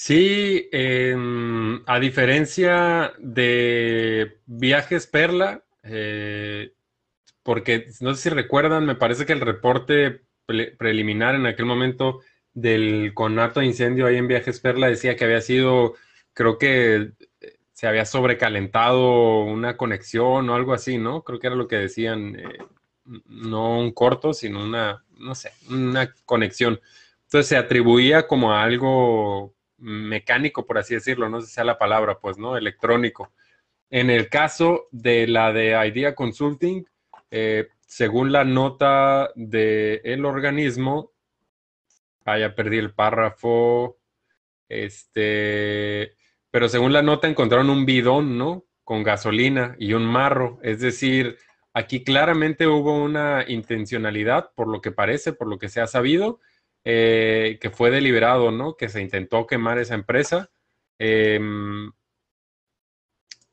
Sí, 0.08 0.70
a 1.86 2.00
diferencia 2.00 3.12
de 3.18 4.38
Viajes 4.46 5.06
Perla, 5.06 5.66
porque 7.44 7.88
no 8.00 8.14
sé 8.14 8.22
si 8.22 8.30
recuerdan, 8.30 8.86
me 8.86 8.96
parece 8.96 9.26
que 9.26 9.34
el 9.34 9.42
reporte 9.42 10.22
preliminar 10.78 11.36
en 11.36 11.46
aquel 11.46 11.66
momento 11.66 12.22
del 12.54 13.14
conato 13.14 13.60
de 13.60 13.66
incendio 13.66 14.06
ahí 14.06 14.16
en 14.16 14.30
Viajes 14.30 14.62
Perla 14.62 14.88
decía 14.88 15.18
que 15.18 15.26
había 15.26 15.42
sido, 15.42 15.96
creo 16.32 16.58
que 16.58 17.12
eh, 17.42 17.58
se 17.74 17.88
había 17.88 18.06
sobrecalentado 18.06 19.42
una 19.42 19.76
conexión 19.76 20.50
o 20.50 20.56
algo 20.56 20.74
así, 20.74 20.98
¿no? 20.98 21.24
Creo 21.24 21.38
que 21.40 21.48
era 21.48 21.58
lo 21.58 21.68
que 21.68 21.76
decían, 21.76 22.40
eh, 22.40 22.60
no 23.26 23.78
un 23.78 23.92
corto, 23.92 24.34
sino 24.34 24.64
una, 24.64 25.04
no 25.18 25.36
sé, 25.36 25.52
una 25.70 26.14
conexión. 26.24 26.80
Entonces 27.26 27.50
se 27.50 27.58
atribuía 27.58 28.26
como 28.26 28.54
a 28.54 28.64
algo 28.64 29.57
mecánico, 29.78 30.66
por 30.66 30.78
así 30.78 30.96
decirlo, 30.96 31.30
no 31.30 31.42
sé 31.42 31.48
si 31.48 31.54
sea 31.54 31.64
la 31.64 31.78
palabra, 31.78 32.20
pues, 32.20 32.38
¿no? 32.38 32.58
Electrónico. 32.58 33.32
En 33.90 34.10
el 34.10 34.30
caso 34.30 34.88
de 34.92 35.28
la 35.28 35.54
de 35.54 35.70
Idea 35.88 36.16
Consulting, 36.16 36.86
eh, 37.32 37.68
según 37.86 38.32
la 38.32 38.44
nota 38.44 39.32
del 39.36 40.26
organismo, 40.26 41.12
Ah, 42.28 42.38
ya 42.38 42.54
perdí 42.56 42.78
el 42.78 42.94
párrafo. 42.94 43.98
Este, 44.68 46.14
pero 46.52 46.68
según 46.68 46.92
la 46.92 47.02
nota 47.02 47.30
encontraron 47.30 47.70
un 47.70 47.86
bidón, 47.86 48.38
¿no? 48.38 48.66
Con 48.84 49.04
gasolina 49.04 49.78
y 49.80 49.94
un 49.94 50.06
marro. 50.06 50.60
Es 50.62 50.82
decir, 50.82 51.38
aquí 51.74 52.04
claramente 52.04 52.68
hubo 52.68 53.02
una 53.02 53.46
intencionalidad, 53.48 54.52
por 54.56 54.68
lo 54.68 54.82
que 54.82 54.92
parece, 54.92 55.32
por 55.32 55.48
lo 55.48 55.58
que 55.58 55.70
se 55.70 55.80
ha 55.80 55.88
sabido, 55.88 56.42
eh, 56.90 57.58
que 57.60 57.70
fue 57.70 57.92
deliberado, 57.92 58.52
¿no? 58.52 58.78
Que 58.78 58.88
se 58.88 59.02
intentó 59.02 59.46
quemar 59.46 59.78
esa 59.78 59.96
empresa. 59.96 60.50
Em, 61.00 61.92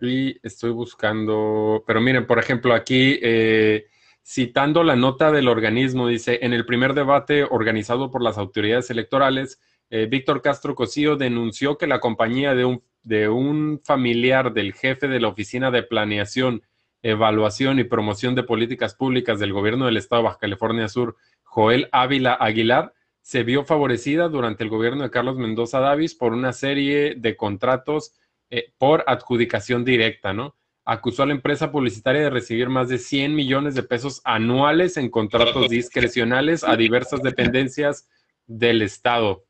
y 0.00 0.38
estoy 0.46 0.70
buscando, 0.70 1.82
pero 1.86 2.00
miren, 2.00 2.26
por 2.26 2.38
ejemplo, 2.38 2.74
aquí 2.74 3.18
eh, 3.22 3.86
Citando 4.26 4.82
la 4.84 4.96
nota 4.96 5.30
del 5.30 5.48
organismo, 5.48 6.08
dice, 6.08 6.38
en 6.40 6.54
el 6.54 6.64
primer 6.64 6.94
debate 6.94 7.44
organizado 7.44 8.10
por 8.10 8.22
las 8.22 8.38
autoridades 8.38 8.88
electorales, 8.88 9.60
eh, 9.90 10.06
Víctor 10.06 10.40
Castro 10.40 10.74
Cosío 10.74 11.16
denunció 11.16 11.76
que 11.76 11.86
la 11.86 12.00
compañía 12.00 12.54
de 12.54 12.64
un, 12.64 12.82
de 13.02 13.28
un 13.28 13.82
familiar 13.84 14.54
del 14.54 14.72
jefe 14.72 15.08
de 15.08 15.20
la 15.20 15.28
Oficina 15.28 15.70
de 15.70 15.82
Planeación, 15.82 16.62
Evaluación 17.02 17.78
y 17.78 17.84
Promoción 17.84 18.34
de 18.34 18.44
Políticas 18.44 18.94
Públicas 18.94 19.38
del 19.38 19.52
Gobierno 19.52 19.84
del 19.84 19.98
Estado 19.98 20.22
de 20.22 20.28
Baja 20.28 20.38
California 20.38 20.88
Sur, 20.88 21.16
Joel 21.42 21.90
Ávila 21.92 22.32
Aguilar, 22.32 22.94
se 23.24 23.42
vio 23.42 23.64
favorecida 23.64 24.28
durante 24.28 24.64
el 24.64 24.70
gobierno 24.70 25.02
de 25.02 25.10
Carlos 25.10 25.38
Mendoza 25.38 25.80
Davis 25.80 26.14
por 26.14 26.34
una 26.34 26.52
serie 26.52 27.14
de 27.16 27.36
contratos 27.36 28.14
eh, 28.50 28.72
por 28.76 29.02
adjudicación 29.06 29.82
directa, 29.82 30.34
¿no? 30.34 30.54
acusó 30.84 31.22
a 31.22 31.26
la 31.26 31.32
empresa 31.32 31.72
publicitaria 31.72 32.20
de 32.22 32.30
recibir 32.30 32.68
más 32.68 32.88
de 32.88 32.98
100 32.98 33.34
millones 33.34 33.74
de 33.74 33.82
pesos 33.82 34.20
anuales 34.24 34.96
en 34.96 35.08
contratos 35.10 35.70
discrecionales 35.70 36.62
a 36.62 36.76
diversas 36.76 37.22
dependencias 37.22 38.08
del 38.46 38.82
Estado. 38.82 39.44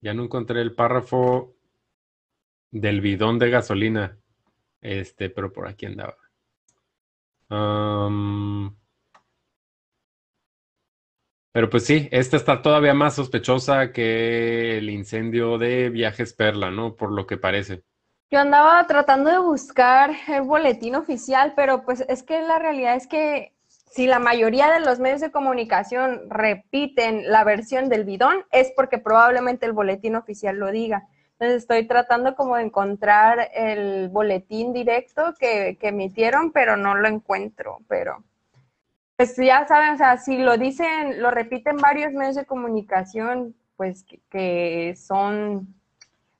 Ya 0.00 0.14
no 0.14 0.24
encontré 0.24 0.60
el 0.60 0.74
párrafo 0.74 1.54
del 2.72 3.00
bidón 3.00 3.38
de 3.38 3.50
gasolina, 3.50 4.18
este, 4.80 5.30
pero 5.30 5.52
por 5.52 5.68
aquí 5.68 5.86
andaba. 5.86 6.16
Pero 11.52 11.68
pues 11.68 11.84
sí, 11.84 12.08
esta 12.10 12.36
está 12.36 12.62
todavía 12.62 12.94
más 12.94 13.14
sospechosa 13.14 13.92
que 13.92 14.78
el 14.78 14.88
incendio 14.90 15.58
de 15.58 15.90
Viajes 15.90 16.32
Perla, 16.32 16.70
¿no? 16.70 16.96
Por 16.96 17.12
lo 17.12 17.26
que 17.26 17.36
parece. 17.36 17.82
Yo 18.30 18.40
andaba 18.40 18.86
tratando 18.86 19.30
de 19.30 19.38
buscar 19.38 20.10
el 20.28 20.42
boletín 20.42 20.94
oficial, 20.94 21.52
pero 21.54 21.84
pues 21.84 22.02
es 22.08 22.22
que 22.22 22.40
la 22.40 22.58
realidad 22.58 22.96
es 22.96 23.06
que 23.06 23.52
si 23.92 24.06
la 24.06 24.18
mayoría 24.18 24.70
de 24.70 24.80
los 24.80 24.98
medios 25.00 25.20
de 25.20 25.30
comunicación 25.30 26.22
repiten 26.30 27.30
la 27.30 27.44
versión 27.44 27.90
del 27.90 28.04
bidón, 28.04 28.46
es 28.50 28.72
porque 28.74 28.96
probablemente 28.96 29.66
el 29.66 29.74
boletín 29.74 30.16
oficial 30.16 30.56
lo 30.56 30.70
diga. 30.70 31.06
Entonces 31.32 31.62
estoy 31.62 31.86
tratando 31.86 32.34
como 32.34 32.56
de 32.56 32.62
encontrar 32.62 33.50
el 33.52 34.08
boletín 34.08 34.72
directo 34.72 35.34
que, 35.38 35.76
emitieron, 35.82 36.52
pero 36.52 36.78
no 36.78 36.94
lo 36.94 37.06
encuentro. 37.06 37.80
Pero 37.86 38.24
pues 39.16 39.36
ya 39.36 39.66
saben, 39.66 39.94
o 39.94 39.96
sea, 39.96 40.16
si 40.16 40.38
lo 40.38 40.56
dicen, 40.56 41.20
lo 41.20 41.30
repiten 41.30 41.76
varios 41.76 42.12
medios 42.12 42.34
de 42.34 42.44
comunicación, 42.44 43.54
pues 43.76 44.04
que, 44.30 44.94
son 44.96 45.74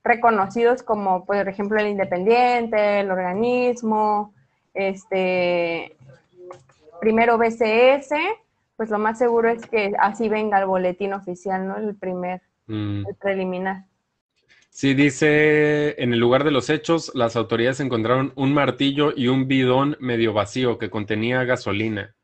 reconocidos 0.03 0.83
como, 0.83 1.25
por 1.25 1.47
ejemplo, 1.47 1.79
el 1.79 1.87
Independiente, 1.87 3.01
el 3.01 3.11
organismo, 3.11 4.33
este, 4.73 5.95
primero 6.99 7.37
BCS, 7.37 8.13
pues 8.75 8.89
lo 8.89 8.99
más 8.99 9.17
seguro 9.17 9.49
es 9.49 9.65
que 9.65 9.93
así 9.99 10.27
venga 10.27 10.59
el 10.59 10.65
boletín 10.65 11.13
oficial, 11.13 11.67
¿no? 11.67 11.77
El 11.77 11.95
primer, 11.95 12.41
mm. 12.67 13.07
el 13.07 13.15
preliminar. 13.15 13.85
Sí, 14.69 14.95
dice, 14.95 16.01
en 16.01 16.13
el 16.13 16.19
lugar 16.19 16.43
de 16.43 16.49
los 16.49 16.71
hechos, 16.71 17.11
las 17.13 17.35
autoridades 17.35 17.79
encontraron 17.79 18.33
un 18.35 18.53
martillo 18.55 19.13
y 19.15 19.27
un 19.27 19.47
bidón 19.47 19.95
medio 19.99 20.33
vacío 20.33 20.79
que 20.79 20.89
contenía 20.89 21.43
gasolina. 21.43 22.15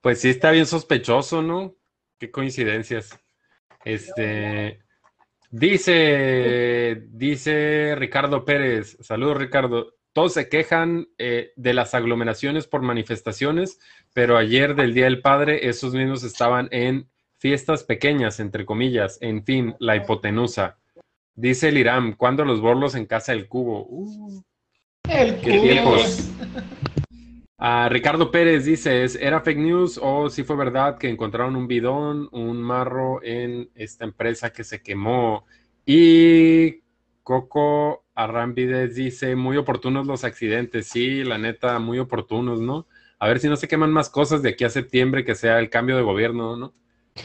Pues 0.00 0.20
sí, 0.20 0.30
está 0.30 0.50
bien 0.50 0.66
sospechoso, 0.66 1.42
¿no? 1.42 1.74
Qué 2.18 2.30
coincidencias. 2.30 3.18
Este, 3.84 4.80
dice, 5.50 7.02
dice 7.10 7.94
Ricardo 7.96 8.44
Pérez, 8.44 8.96
saludos 9.00 9.36
Ricardo, 9.36 9.94
todos 10.12 10.32
se 10.32 10.48
quejan 10.48 11.08
eh, 11.18 11.52
de 11.56 11.74
las 11.74 11.92
aglomeraciones 11.94 12.66
por 12.66 12.82
manifestaciones, 12.82 13.80
pero 14.12 14.36
ayer 14.36 14.74
del 14.74 14.94
Día 14.94 15.04
del 15.04 15.20
Padre, 15.20 15.68
esos 15.68 15.92
mismos 15.92 16.22
estaban 16.22 16.68
en 16.70 17.08
Fiestas 17.36 17.84
pequeñas, 17.84 18.40
entre 18.40 18.64
comillas, 18.64 19.18
en 19.20 19.44
fin, 19.44 19.74
la 19.78 19.96
hipotenusa. 19.96 20.78
Dice 21.34 21.68
el 21.68 21.76
Iram, 21.76 22.16
¿cuándo 22.16 22.42
los 22.44 22.62
borlos 22.62 22.94
en 22.94 23.04
casa 23.04 23.32
del 23.32 23.48
cubo? 23.48 23.86
Uh, 23.86 24.42
el 25.10 25.36
cubo. 25.42 25.96
Ah, 27.56 27.88
Ricardo 27.90 28.30
Pérez 28.30 28.64
dice, 28.64 29.04
¿era 29.20 29.40
fake 29.40 29.58
news 29.58 29.98
o 30.02 30.28
si 30.28 30.42
fue 30.42 30.56
verdad 30.56 30.98
que 30.98 31.08
encontraron 31.08 31.54
un 31.54 31.68
bidón, 31.68 32.28
un 32.32 32.60
marro 32.60 33.22
en 33.22 33.70
esta 33.74 34.04
empresa 34.04 34.52
que 34.52 34.64
se 34.64 34.82
quemó? 34.82 35.46
Y 35.86 36.82
Coco 37.22 38.04
Arrambides 38.14 38.96
dice, 38.96 39.36
muy 39.36 39.56
oportunos 39.56 40.06
los 40.06 40.24
accidentes. 40.24 40.88
Sí, 40.88 41.24
la 41.24 41.38
neta, 41.38 41.78
muy 41.78 41.98
oportunos, 41.98 42.60
¿no? 42.60 42.86
A 43.18 43.28
ver 43.28 43.38
si 43.38 43.48
no 43.48 43.56
se 43.56 43.68
queman 43.68 43.92
más 43.92 44.10
cosas 44.10 44.42
de 44.42 44.50
aquí 44.50 44.64
a 44.64 44.70
septiembre, 44.70 45.24
que 45.24 45.34
sea 45.34 45.58
el 45.58 45.70
cambio 45.70 45.96
de 45.96 46.02
gobierno, 46.02 46.56
¿no? 46.56 46.74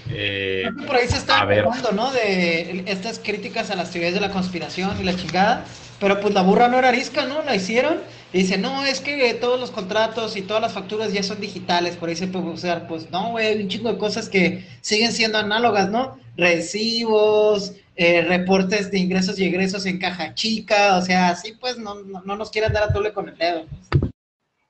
Eh, 0.10 0.70
por 0.86 0.96
ahí 0.96 1.08
se 1.08 1.18
está 1.18 1.42
hablando, 1.42 1.92
¿no? 1.92 2.12
De 2.12 2.84
estas 2.88 3.20
críticas 3.20 3.72
a 3.72 3.76
las 3.76 3.92
teorías 3.92 4.14
de 4.14 4.22
la 4.22 4.32
conspiración 4.32 5.00
y 5.02 5.04
la 5.04 5.16
chingada. 5.16 5.66
Pero 6.00 6.22
pues 6.22 6.34
la 6.34 6.44
burra 6.44 6.68
no 6.68 6.78
era 6.78 6.90
arisca, 6.90 7.26
¿no? 7.26 7.44
La 7.44 7.56
hicieron. 7.56 7.98
Dice, 8.32 8.60
no, 8.60 8.86
es 8.86 9.02
que 9.02 9.34
todos 9.34 9.60
los 9.60 9.72
contratos 9.72 10.38
y 10.38 10.44
todas 10.44 10.62
las 10.62 10.74
facturas 10.74 11.12
ya 11.12 11.24
son 11.24 11.42
digitales. 11.42 11.96
Por 11.96 12.10
ahí 12.10 12.16
se 12.16 12.28
puede 12.28 12.46
usar, 12.46 12.88
pues 12.88 13.10
no, 13.10 13.32
güey, 13.32 13.48
hay 13.48 13.62
un 13.62 13.68
chingo 13.68 13.92
de 13.92 13.98
cosas 13.98 14.30
que 14.30 14.68
siguen 14.82 15.12
siendo 15.12 15.40
análogas, 15.40 15.90
¿no? 15.90 16.20
Recibos, 16.38 17.74
eh, 17.96 18.22
reportes 18.22 18.92
de 18.92 19.00
ingresos 19.00 19.40
y 19.40 19.46
egresos 19.46 19.88
en 19.88 19.98
caja 19.98 20.36
chica. 20.36 20.98
O 20.98 21.02
sea, 21.02 21.30
así 21.30 21.54
pues 21.60 21.80
no, 21.80 21.96
no, 21.96 22.36
nos 22.36 22.52
quieren 22.52 22.72
dar 22.72 22.84
a 22.84 22.94
tole 22.94 23.14
con 23.14 23.30
el 23.30 23.38
dedo. 23.38 23.66
Pues 23.90 24.12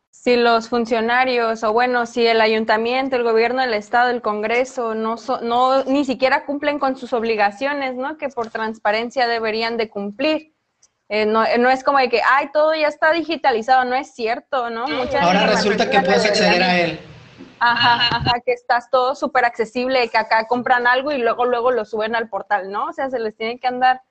si 0.09 0.35
los 0.37 0.69
funcionarios 0.69 1.63
o 1.63 1.73
bueno, 1.73 2.05
si 2.05 2.25
el 2.25 2.39
ayuntamiento, 2.39 3.17
el 3.17 3.23
gobierno 3.23 3.61
del 3.61 3.73
estado, 3.73 4.09
el 4.09 4.21
Congreso 4.21 4.95
no 4.95 5.15
no 5.43 5.83
ni 5.83 6.05
siquiera 6.05 6.45
cumplen 6.45 6.79
con 6.79 6.97
sus 6.97 7.11
obligaciones, 7.11 7.95
¿no? 7.95 8.17
Que 8.17 8.29
por 8.29 8.49
transparencia 8.49 9.27
deberían 9.27 9.75
de 9.75 9.89
cumplir. 9.89 10.53
Eh, 11.09 11.25
no, 11.25 11.43
no, 11.57 11.69
es 11.69 11.83
como 11.83 11.97
de 11.97 12.07
que, 12.07 12.21
ay, 12.27 12.49
todo 12.53 12.73
ya 12.75 12.87
está 12.87 13.11
digitalizado, 13.11 13.83
no 13.83 13.95
es 13.95 14.13
cierto, 14.13 14.69
¿no? 14.69 14.85
Ahora 15.19 15.47
resulta 15.47 15.89
que 15.89 16.01
puedes 16.01 16.23
acceder 16.23 16.61
a 16.61 16.79
él. 16.79 16.99
Ajá, 17.59 18.15
ajá, 18.15 18.39
que 18.45 18.53
estás 18.53 18.89
todo 18.89 19.15
súper 19.15 19.43
accesible, 19.43 20.07
que 20.09 20.17
acá 20.17 20.47
compran 20.47 20.87
algo 20.87 21.11
y 21.11 21.17
luego, 21.17 21.45
luego 21.45 21.71
lo 21.71 21.83
suben 21.83 22.15
al 22.15 22.29
portal, 22.29 22.71
¿no? 22.71 22.85
O 22.85 22.93
sea, 22.93 23.09
se 23.09 23.19
les 23.19 23.35
tiene 23.35 23.59
que 23.59 23.67
andar 23.67 24.01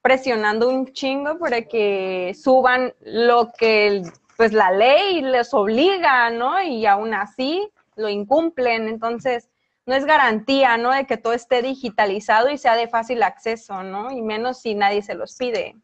presionando 0.00 0.68
un 0.68 0.92
chingo 0.92 1.38
para 1.38 1.62
que 1.62 2.34
suban 2.40 2.94
lo 3.00 3.52
que 3.58 4.02
pues 4.36 4.52
la 4.52 4.70
ley 4.70 5.22
les 5.22 5.52
obliga, 5.54 6.30
¿no? 6.30 6.62
Y 6.62 6.86
aún 6.86 7.14
así 7.14 7.68
lo 7.96 8.08
incumplen. 8.08 8.88
Entonces, 8.88 9.48
no 9.86 9.94
es 9.94 10.04
garantía, 10.04 10.76
¿no? 10.76 10.92
De 10.92 11.06
que 11.06 11.16
todo 11.16 11.32
esté 11.32 11.62
digitalizado 11.62 12.50
y 12.50 12.58
sea 12.58 12.76
de 12.76 12.88
fácil 12.88 13.22
acceso, 13.22 13.82
¿no? 13.82 14.10
Y 14.10 14.22
menos 14.22 14.60
si 14.60 14.74
nadie 14.74 15.02
se 15.02 15.14
los 15.14 15.36
pide. 15.36 15.76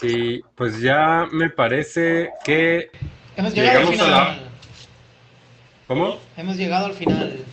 Sí, 0.00 0.42
pues 0.54 0.80
ya 0.80 1.28
me 1.30 1.50
parece 1.50 2.30
que 2.44 2.90
Hemos 3.36 3.54
llegado 3.54 3.80
llegamos 3.80 4.00
al 4.00 4.06
final. 4.06 4.12
a 4.12 4.24
la... 4.34 4.38
¿Cómo? 5.86 6.18
Hemos 6.36 6.56
llegado 6.56 6.86
al 6.86 6.94
final. 6.94 7.44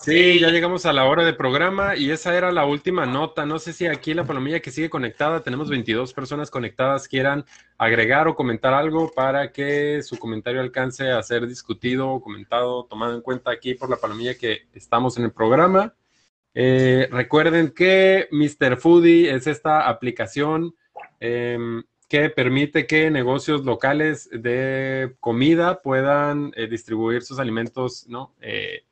Sí, 0.00 0.38
ya 0.40 0.48
llegamos 0.48 0.86
a 0.86 0.94
la 0.94 1.04
hora 1.04 1.24
de 1.24 1.34
programa 1.34 1.94
y 1.94 2.10
esa 2.10 2.34
era 2.34 2.50
la 2.52 2.64
última 2.64 3.04
nota. 3.04 3.44
No 3.44 3.58
sé 3.58 3.74
si 3.74 3.86
aquí 3.86 4.14
la 4.14 4.24
palomilla 4.24 4.60
que 4.60 4.70
sigue 4.70 4.88
conectada, 4.88 5.42
tenemos 5.42 5.68
22 5.68 6.14
personas 6.14 6.50
conectadas, 6.50 7.06
quieran 7.06 7.44
agregar 7.76 8.26
o 8.26 8.34
comentar 8.34 8.72
algo 8.72 9.12
para 9.12 9.52
que 9.52 10.02
su 10.02 10.18
comentario 10.18 10.62
alcance 10.62 11.10
a 11.10 11.22
ser 11.22 11.46
discutido 11.46 12.18
comentado, 12.22 12.84
tomado 12.84 13.14
en 13.14 13.20
cuenta 13.20 13.50
aquí 13.50 13.74
por 13.74 13.90
la 13.90 13.96
palomilla 13.96 14.38
que 14.38 14.62
estamos 14.72 15.18
en 15.18 15.24
el 15.24 15.32
programa. 15.32 15.94
Eh, 16.54 17.06
recuerden 17.10 17.70
que 17.70 18.26
Mr. 18.30 18.78
Foodie 18.78 19.30
es 19.30 19.46
esta 19.46 19.86
aplicación 19.86 20.74
em, 21.20 21.82
que 22.08 22.28
permite 22.28 22.86
que 22.88 23.08
negocios 23.10 23.64
locales 23.64 24.28
de 24.32 25.14
comida 25.20 25.78
puedan 25.78 26.52
eh, 26.56 26.66
distribuir 26.66 27.22
sus 27.22 27.38
alimentos, 27.38 28.06
¿no? 28.08 28.34
Eh, 28.40 28.82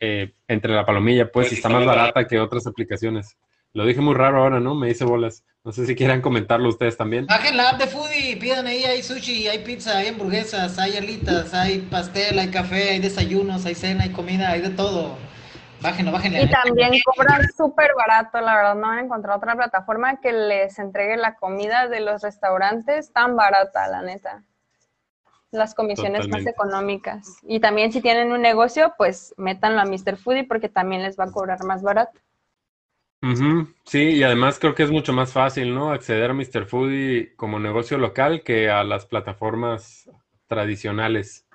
eh, 0.00 0.34
entre 0.48 0.74
la 0.74 0.84
palomilla, 0.84 1.30
pues, 1.30 1.50
si 1.50 1.54
está 1.54 1.68
más 1.68 1.86
barata 1.86 2.26
que 2.26 2.40
otras 2.40 2.66
aplicaciones. 2.66 3.36
Lo 3.72 3.86
dije 3.86 4.00
muy 4.00 4.14
raro 4.14 4.38
ahora, 4.38 4.58
¿no? 4.58 4.74
Me 4.74 4.90
hice 4.90 5.04
bolas. 5.04 5.44
No 5.64 5.70
sé 5.70 5.86
si 5.86 5.94
quieran 5.94 6.20
comentarlo 6.20 6.68
ustedes 6.68 6.96
también. 6.96 7.26
Bajen 7.26 7.56
la 7.56 7.70
app 7.70 7.80
de 7.80 7.86
Foodie, 7.86 8.36
pidan 8.36 8.66
ahí, 8.66 8.82
hay 8.82 9.02
sushi, 9.02 9.46
hay 9.46 9.60
pizza, 9.60 9.98
hay 9.98 10.08
hamburguesas, 10.08 10.76
hay 10.80 10.96
alitas, 10.96 11.54
hay 11.54 11.78
pastel, 11.78 12.40
hay 12.40 12.48
café, 12.48 12.90
hay 12.90 12.98
desayunos, 12.98 13.64
hay 13.64 13.76
cena, 13.76 14.02
hay 14.02 14.10
comida, 14.10 14.50
hay 14.50 14.62
de 14.62 14.70
todo. 14.70 15.16
Bájenlo, 15.82 16.12
bájenlo. 16.12 16.40
Y 16.40 16.48
también 16.50 16.92
cobran 17.04 17.42
súper 17.56 17.90
barato, 17.96 18.40
la 18.40 18.54
verdad, 18.54 18.74
no 18.76 18.86
han 18.86 19.06
encontrado 19.06 19.38
otra 19.38 19.56
plataforma 19.56 20.20
que 20.20 20.32
les 20.32 20.78
entregue 20.78 21.16
la 21.16 21.34
comida 21.34 21.88
de 21.88 22.00
los 22.00 22.22
restaurantes 22.22 23.12
tan 23.12 23.36
barata, 23.36 23.88
la 23.88 24.02
neta 24.02 24.42
las 25.52 25.74
comisiones 25.74 26.28
más 26.28 26.46
económicas. 26.46 27.38
Y 27.42 27.60
también 27.60 27.92
si 27.92 28.00
tienen 28.00 28.32
un 28.32 28.40
negocio, 28.40 28.94
pues 28.96 29.34
métanlo 29.36 29.80
a 29.80 29.84
Mr. 29.84 30.16
Foodie 30.16 30.44
porque 30.44 30.68
también 30.68 31.02
les 31.02 31.18
va 31.18 31.24
a 31.24 31.30
cobrar 31.30 31.62
más 31.64 31.82
barato. 31.82 32.18
Sí, 33.84 34.00
y 34.00 34.22
además 34.24 34.58
creo 34.58 34.74
que 34.74 34.82
es 34.82 34.90
mucho 34.90 35.12
más 35.12 35.32
fácil, 35.32 35.72
¿no? 35.74 35.92
Acceder 35.92 36.30
a 36.30 36.34
Mr. 36.34 36.66
Foodie 36.66 37.34
como 37.36 37.60
negocio 37.60 37.96
local 37.96 38.42
que 38.42 38.68
a 38.68 38.82
las 38.82 39.06
plataformas 39.06 40.10
tradicionales. 40.48 41.46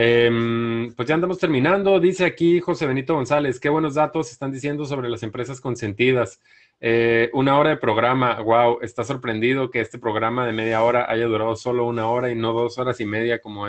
Em, 0.00 0.92
pues 0.94 1.08
ya 1.08 1.16
andamos 1.16 1.38
terminando. 1.40 1.98
Dice 1.98 2.24
aquí 2.24 2.60
José 2.60 2.86
Benito 2.86 3.14
González, 3.14 3.58
qué 3.58 3.68
buenos 3.68 3.94
datos 3.94 4.30
están 4.30 4.52
diciendo 4.52 4.84
sobre 4.84 5.08
las 5.08 5.24
empresas 5.24 5.60
consentidas. 5.60 6.40
Eh, 6.78 7.30
una 7.32 7.58
hora 7.58 7.70
de 7.70 7.78
programa, 7.78 8.40
wow, 8.40 8.78
está 8.80 9.02
sorprendido 9.02 9.70
que 9.72 9.80
este 9.80 9.98
programa 9.98 10.46
de 10.46 10.52
media 10.52 10.84
hora 10.84 11.10
haya 11.10 11.26
durado 11.26 11.56
solo 11.56 11.84
una 11.84 12.06
hora 12.06 12.30
y 12.30 12.36
no 12.36 12.52
dos 12.52 12.78
horas 12.78 13.00
y 13.00 13.06
media 13.06 13.40
como 13.40 13.66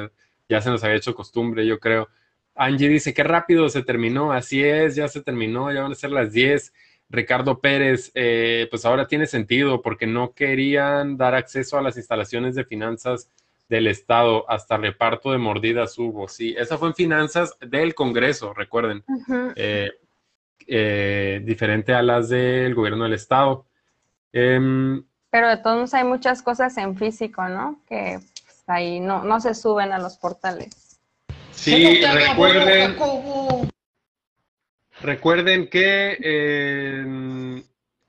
ya 0.47 0.61
se 0.61 0.69
nos 0.69 0.83
había 0.83 0.97
hecho 0.97 1.15
costumbre, 1.15 1.65
yo 1.65 1.79
creo. 1.79 2.09
Angie 2.53 2.89
dice, 2.89 3.11
qué 3.11 3.23
rápido 3.23 3.67
se 3.67 3.81
terminó, 3.81 4.31
así 4.31 4.63
es, 4.63 4.95
ya 4.95 5.07
se 5.07 5.23
terminó, 5.23 5.73
ya 5.73 5.81
van 5.81 5.93
a 5.93 5.95
ser 5.95 6.11
las 6.11 6.31
10. 6.31 6.71
Ricardo 7.09 7.59
Pérez, 7.59 8.11
eh, 8.13 8.67
pues 8.69 8.85
ahora 8.85 9.07
tiene 9.07 9.25
sentido 9.25 9.81
porque 9.81 10.05
no 10.05 10.33
querían 10.33 11.17
dar 11.17 11.33
acceso 11.33 11.79
a 11.79 11.81
las 11.81 11.97
instalaciones 11.97 12.53
de 12.53 12.65
finanzas 12.65 13.31
del 13.69 13.87
Estado, 13.87 14.49
hasta 14.49 14.77
reparto 14.77 15.31
de 15.31 15.37
mordidas 15.37 15.97
hubo, 15.97 16.27
sí, 16.27 16.55
esa 16.57 16.77
fue 16.77 16.89
en 16.89 16.95
finanzas 16.95 17.55
del 17.61 17.95
Congreso, 17.95 18.53
recuerden. 18.53 19.03
Eh, 20.71 21.41
diferente 21.45 21.95
a 21.95 22.03
las 22.03 22.29
del 22.29 22.75
gobierno 22.75 23.05
del 23.05 23.13
estado. 23.13 23.65
Em, 24.31 25.03
Pero 25.31 25.49
de 25.49 25.57
todos 25.57 25.95
hay 25.95 26.03
muchas 26.03 26.43
cosas 26.43 26.77
en 26.77 26.95
físico, 26.95 27.47
¿no? 27.47 27.81
Que 27.87 28.19
pues, 28.43 28.63
ahí 28.67 28.99
no, 28.99 29.23
no 29.23 29.39
se 29.39 29.55
suben 29.55 29.91
a 29.93 29.97
los 29.97 30.17
portales. 30.17 30.99
Sí, 31.51 32.01
recuerden, 32.03 32.95
recuerden 35.01 35.69
que 35.69 36.17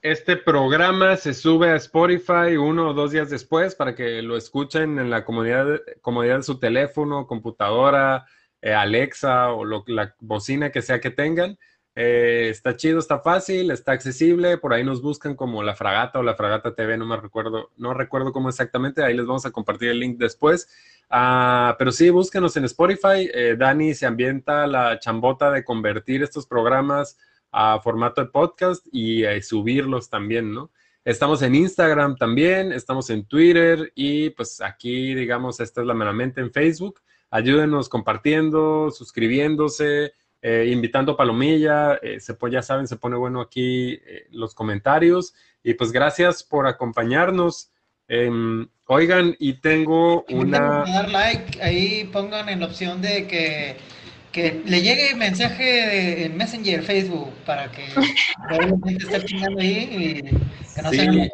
este 0.02 0.36
programa 0.36 1.16
se 1.16 1.34
sube 1.34 1.70
a 1.70 1.76
Spotify 1.76 2.56
uno 2.58 2.90
o 2.90 2.94
dos 2.94 3.10
días 3.10 3.28
después 3.28 3.74
para 3.74 3.94
que 3.94 4.22
lo 4.22 4.36
escuchen 4.36 4.98
en 4.98 5.10
la 5.10 5.24
comodidad, 5.24 5.80
comodidad 6.00 6.38
de 6.38 6.42
su 6.42 6.58
teléfono, 6.58 7.26
computadora, 7.26 8.26
eh, 8.62 8.72
Alexa 8.72 9.52
o 9.52 9.64
la 9.64 10.14
bocina 10.20 10.70
que 10.70 10.82
sea 10.82 11.00
que 11.00 11.10
tengan. 11.10 11.58
Eh, 11.94 12.48
está 12.50 12.76
chido, 12.76 12.98
está 12.98 13.18
fácil, 13.18 13.70
está 13.70 13.92
accesible. 13.92 14.56
Por 14.58 14.72
ahí 14.72 14.84
nos 14.84 15.02
buscan 15.02 15.34
como 15.34 15.62
la 15.62 15.74
Fragata 15.74 16.18
o 16.18 16.22
la 16.22 16.34
Fragata 16.34 16.74
TV, 16.74 16.96
no 16.96 17.04
me 17.04 17.16
recuerdo, 17.16 17.70
no 17.76 17.92
recuerdo 17.92 18.32
cómo 18.32 18.48
exactamente. 18.48 19.04
Ahí 19.04 19.14
les 19.14 19.26
vamos 19.26 19.44
a 19.44 19.50
compartir 19.50 19.90
el 19.90 20.00
link 20.00 20.18
después. 20.18 20.68
Ah, 21.10 21.74
pero 21.78 21.92
sí, 21.92 22.08
búsquenos 22.08 22.56
en 22.56 22.64
Spotify. 22.64 23.28
Eh, 23.34 23.56
Dani 23.58 23.94
se 23.94 24.06
ambienta 24.06 24.66
la 24.66 24.98
chambota 24.98 25.50
de 25.50 25.64
convertir 25.64 26.22
estos 26.22 26.46
programas 26.46 27.18
a 27.52 27.80
formato 27.80 28.20
de 28.20 28.28
podcast 28.28 28.86
y 28.92 29.24
eh, 29.24 29.42
subirlos 29.42 30.08
también, 30.08 30.52
¿no? 30.52 30.70
Estamos 31.04 31.42
en 31.42 31.54
Instagram 31.54 32.16
también, 32.16 32.72
estamos 32.72 33.08
en 33.10 33.24
Twitter 33.24 33.90
y 33.94 34.30
pues 34.30 34.60
aquí, 34.60 35.14
digamos, 35.14 35.58
esta 35.60 35.80
es 35.80 35.86
la 35.86 35.94
meramente 35.94 36.40
en 36.40 36.52
Facebook. 36.52 37.00
Ayúdenos 37.30 37.88
compartiendo, 37.88 38.90
suscribiéndose, 38.90 40.12
eh, 40.42 40.68
invitando 40.70 41.16
Palomilla. 41.16 41.94
Eh, 42.02 42.20
se, 42.20 42.36
ya 42.50 42.62
saben, 42.62 42.86
se 42.86 42.96
pone 42.96 43.16
bueno 43.16 43.40
aquí 43.40 43.98
los 44.30 44.54
comentarios. 44.54 45.34
Y 45.62 45.74
pues 45.74 45.90
gracias 45.90 46.42
por 46.42 46.66
acompañarnos. 46.66 47.70
Em, 48.12 48.68
oigan, 48.86 49.36
y 49.38 49.54
tengo 49.54 50.24
una... 50.30 50.84
Dar 50.84 51.08
like, 51.10 51.62
ahí 51.62 52.10
pongan 52.12 52.48
en 52.48 52.58
la 52.60 52.66
opción 52.66 53.00
de 53.00 53.28
que 53.28 53.76
que 54.32 54.62
le 54.64 54.82
llegue 54.82 55.14
mensaje 55.14 56.26
en 56.26 56.36
Messenger, 56.36 56.82
Facebook, 56.82 57.32
para 57.44 57.70
que 57.70 57.86
probablemente 58.48 59.04
esté 59.04 59.20
pingando 59.20 59.60
ahí 59.60 59.88
y 59.90 60.22
que 60.74 60.82
no 60.82 60.90
sí. 60.90 61.30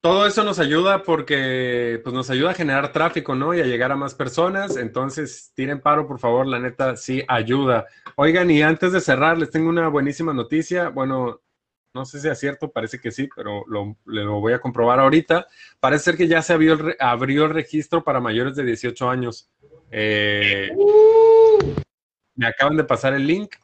Todo 0.00 0.28
eso 0.28 0.44
nos 0.44 0.60
ayuda 0.60 1.02
porque 1.02 2.00
pues, 2.04 2.14
nos 2.14 2.30
ayuda 2.30 2.50
a 2.50 2.54
generar 2.54 2.92
tráfico, 2.92 3.34
¿no? 3.34 3.52
Y 3.52 3.60
a 3.60 3.66
llegar 3.66 3.90
a 3.90 3.96
más 3.96 4.14
personas. 4.14 4.76
Entonces, 4.76 5.50
tiren 5.54 5.80
paro, 5.80 6.06
por 6.06 6.20
favor, 6.20 6.46
la 6.46 6.60
neta, 6.60 6.96
sí 6.96 7.24
ayuda. 7.26 7.86
Oigan, 8.14 8.48
y 8.48 8.62
antes 8.62 8.92
de 8.92 9.00
cerrar, 9.00 9.38
les 9.38 9.50
tengo 9.50 9.68
una 9.68 9.88
buenísima 9.88 10.32
noticia. 10.32 10.90
Bueno, 10.90 11.40
no 11.94 12.04
sé 12.04 12.20
si 12.20 12.28
es 12.28 12.38
cierto, 12.38 12.70
parece 12.70 13.00
que 13.00 13.10
sí, 13.10 13.28
pero 13.34 13.64
lo, 13.66 13.96
lo 14.04 14.40
voy 14.40 14.52
a 14.52 14.60
comprobar 14.60 15.00
ahorita. 15.00 15.48
Parece 15.80 16.04
ser 16.04 16.16
que 16.16 16.28
ya 16.28 16.42
se 16.42 16.52
abrió 16.52 16.74
el, 16.74 16.96
abrió 17.00 17.46
el 17.46 17.50
registro 17.54 18.04
para 18.04 18.20
mayores 18.20 18.54
de 18.54 18.64
18 18.64 19.10
años. 19.10 19.50
Eh, 19.90 20.70
me 22.38 22.46
acaban 22.46 22.76
de 22.76 22.84
pasar 22.84 23.14
el 23.14 23.26
link, 23.26 23.56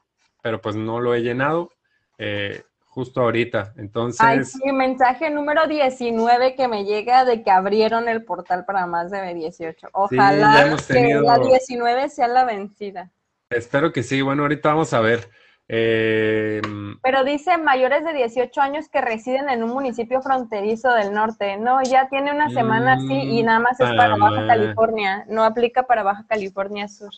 pero 0.42 0.60
pues 0.60 0.74
no 0.74 1.00
lo 1.00 1.14
he 1.14 1.22
llenado 1.22 1.70
eh, 2.18 2.64
justo 2.86 3.20
ahorita. 3.20 3.72
Entonces. 3.76 4.20
Ay, 4.20 4.44
sí, 4.44 4.72
mensaje 4.72 5.30
número 5.30 5.68
19 5.68 6.56
que 6.56 6.66
me 6.66 6.84
llega 6.84 7.24
de 7.24 7.44
que 7.44 7.52
abrieron 7.52 8.08
el 8.08 8.24
portal 8.24 8.64
para 8.64 8.86
más 8.86 9.12
de 9.12 9.32
18. 9.32 9.88
Ojalá 9.92 10.76
que 10.88 11.14
la 11.14 11.38
19 11.38 12.08
sea 12.08 12.26
la 12.26 12.44
vencida. 12.44 13.12
Espero 13.48 13.92
que 13.92 14.02
sí. 14.02 14.20
Bueno, 14.22 14.42
ahorita 14.42 14.70
vamos 14.70 14.92
a 14.92 15.00
ver. 15.00 15.30
Eh, 15.68 16.60
Pero 17.00 17.24
dice 17.24 17.56
mayores 17.56 18.04
de 18.04 18.12
18 18.12 18.60
años 18.60 18.88
que 18.88 19.00
residen 19.00 19.48
en 19.48 19.62
un 19.62 19.70
municipio 19.70 20.20
fronterizo 20.20 20.92
del 20.92 21.12
norte. 21.12 21.58
No, 21.58 21.80
ya 21.84 22.08
tiene 22.08 22.32
una 22.32 22.50
semana 22.50 22.94
así 22.94 23.14
y 23.14 23.42
nada 23.44 23.60
más 23.60 23.78
es 23.78 23.88
para 23.96 24.16
Baja 24.16 24.48
California. 24.48 25.24
No 25.28 25.44
aplica 25.44 25.84
para 25.84 26.02
Baja 26.02 26.26
California 26.28 26.88
Sur. 26.88 27.12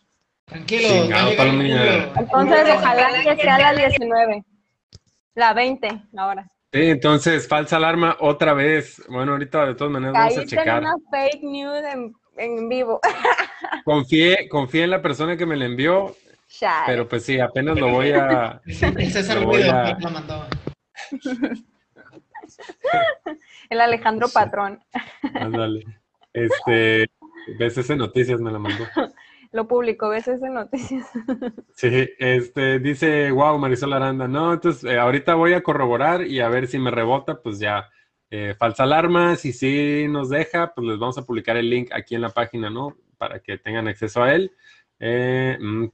Tranquilo. 0.47 0.89
Entonces, 2.17 2.67
ojalá 2.75 3.23
que 3.23 3.37
sea 3.37 3.59
la 3.59 3.75
19. 3.75 4.45
La 5.35 5.53
20 5.53 5.89
ahora. 6.17 6.47
Sí, 6.73 6.83
entonces, 6.83 7.47
falsa 7.47 7.77
alarma 7.77 8.17
otra 8.21 8.55
vez. 8.55 9.03
Bueno, 9.09 9.33
ahorita 9.33 9.67
de 9.67 9.75
todas 9.75 9.93
maneras 9.93 10.15
vamos 10.15 10.39
a 10.39 10.47
checar. 10.47 10.81
una 10.81 10.95
fake 11.11 11.43
news 11.43 11.85
en, 11.93 12.15
en 12.37 12.69
vivo. 12.69 13.01
Confié, 13.85 14.49
confié 14.49 14.85
en 14.85 14.91
la 14.91 15.03
persona 15.03 15.37
que 15.37 15.47
me 15.47 15.57
la 15.57 15.65
envió 15.65 16.15
pero 16.87 17.09
pues 17.09 17.25
sí, 17.25 17.41
apenas 17.41 17.79
lo 17.79 17.91
voy 17.91 18.13
a. 18.13 18.61
César 18.67 19.41
lo 19.41 19.47
voy 19.47 19.63
a... 19.63 19.97
mandó. 20.11 20.47
El 23.69 23.81
Alejandro 23.81 24.29
Patrón. 24.29 24.81
Ándale. 25.35 25.85
Este, 26.33 27.11
BCC 27.59 27.97
Noticias 27.97 28.41
me 28.41 28.53
la 28.53 28.59
mandó. 28.59 28.85
Lo 29.53 29.67
publicó 29.67 30.09
BCC 30.11 30.41
Noticias. 30.51 31.07
Sí, 31.75 32.09
este, 32.19 32.79
dice, 32.79 33.31
wow, 33.31 33.59
Marisol 33.59 33.93
Aranda. 33.93 34.27
No, 34.27 34.55
entonces 34.55 34.85
eh, 34.85 34.99
ahorita 34.99 35.35
voy 35.35 35.53
a 35.53 35.63
corroborar 35.63 36.27
y 36.27 36.41
a 36.41 36.49
ver 36.49 36.67
si 36.67 36.79
me 36.79 36.91
rebota, 36.91 37.41
pues 37.43 37.59
ya. 37.59 37.89
Eh, 38.29 38.55
falsa 38.59 38.83
alarma, 38.83 39.37
si 39.37 39.53
sí 39.53 40.07
nos 40.09 40.31
deja, 40.31 40.73
pues 40.75 40.87
les 40.89 40.99
vamos 40.99 41.17
a 41.17 41.23
publicar 41.23 41.57
el 41.57 41.71
link 41.71 41.91
aquí 41.93 42.15
en 42.17 42.23
la 42.23 42.31
página, 42.31 42.71
¿no? 42.71 42.97
Para 43.19 43.39
que 43.39 43.59
tengan 43.59 43.87
acceso 43.89 44.23
a 44.23 44.35
él. 44.35 44.53
Eh, 44.99 45.59
mm, 45.61 45.89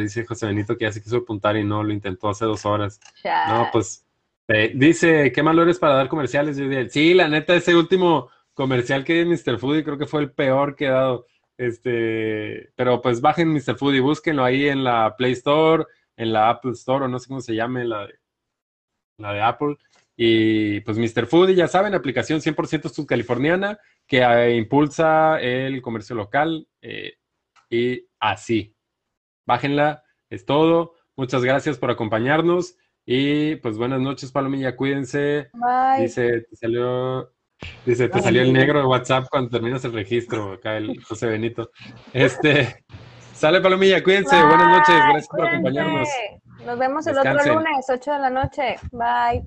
dice 0.00 0.24
José 0.24 0.46
Benito 0.46 0.76
que 0.76 0.86
ya 0.86 0.92
se 0.92 1.02
quiso 1.02 1.18
apuntar 1.18 1.56
y 1.56 1.64
no, 1.64 1.82
lo 1.82 1.92
intentó 1.92 2.28
hace 2.28 2.44
dos 2.44 2.64
horas. 2.64 3.00
No, 3.24 3.68
pues 3.72 4.06
eh, 4.48 4.72
dice, 4.74 5.32
qué 5.32 5.42
malo 5.42 5.62
eres 5.62 5.78
para 5.78 5.94
dar 5.94 6.08
comerciales. 6.08 6.56
Yo 6.56 6.66
sí, 6.88 7.14
la 7.14 7.28
neta, 7.28 7.54
ese 7.54 7.74
último 7.74 8.30
comercial 8.54 9.04
que 9.04 9.14
di 9.14 9.24
Mr. 9.24 9.58
Food 9.58 9.84
creo 9.84 9.98
que 9.98 10.06
fue 10.06 10.22
el 10.22 10.32
peor 10.32 10.76
que 10.76 10.86
he 10.86 10.90
dado. 10.90 11.26
Este, 11.58 12.70
pero 12.76 13.00
pues 13.00 13.20
bajen 13.20 13.52
Mr. 13.52 13.76
Food 13.76 13.94
y 13.94 14.00
búsquenlo 14.00 14.44
ahí 14.44 14.68
en 14.68 14.84
la 14.84 15.16
Play 15.16 15.32
Store, 15.32 15.84
en 16.16 16.32
la 16.32 16.50
Apple 16.50 16.72
Store, 16.72 17.04
o 17.04 17.08
no 17.08 17.18
sé 17.18 17.28
cómo 17.28 17.40
se 17.40 17.54
llame, 17.54 17.84
la 17.84 18.06
de, 18.06 18.14
la 19.18 19.32
de 19.32 19.42
Apple. 19.42 19.76
Y 20.16 20.80
pues 20.80 20.98
Mr. 20.98 21.26
Food, 21.26 21.50
ya 21.50 21.68
saben, 21.68 21.94
aplicación 21.94 22.40
100% 22.40 22.88
subcaliforniana 22.88 23.78
que 24.06 24.22
eh, 24.22 24.56
impulsa 24.56 25.40
el 25.40 25.82
comercio 25.82 26.16
local. 26.16 26.68
Eh, 26.80 27.14
y 27.70 28.06
así. 28.20 28.74
Bájenla, 29.46 30.02
es 30.30 30.44
todo. 30.44 30.94
Muchas 31.16 31.42
gracias 31.42 31.78
por 31.78 31.90
acompañarnos 31.90 32.76
y 33.08 33.54
pues 33.56 33.78
buenas 33.78 34.00
noches, 34.00 34.32
Palomilla, 34.32 34.74
cuídense. 34.74 35.48
Bye. 35.52 36.02
Dice, 36.02 36.40
te 36.42 36.56
salió, 36.56 37.32
dice, 37.84 38.08
te 38.08 38.20
salió 38.20 38.42
el 38.42 38.52
negro 38.52 38.80
de 38.80 38.86
WhatsApp 38.86 39.26
cuando 39.30 39.50
terminas 39.50 39.84
el 39.84 39.92
registro, 39.92 40.54
acá 40.54 40.76
el 40.76 41.02
José 41.02 41.26
Benito. 41.26 41.70
Este, 42.12 42.84
sale 43.32 43.60
Palomilla, 43.60 44.02
cuídense, 44.02 44.36
buenas 44.36 44.68
noches, 44.68 44.96
gracias 44.96 45.28
por 45.28 45.46
acompañarnos. 45.46 46.08
Nos 46.64 46.78
vemos 46.78 47.06
el 47.06 47.18
otro 47.18 47.54
lunes, 47.54 47.86
8 47.88 48.12
de 48.12 48.18
la 48.18 48.30
noche. 48.30 48.76
Bye. 48.90 49.46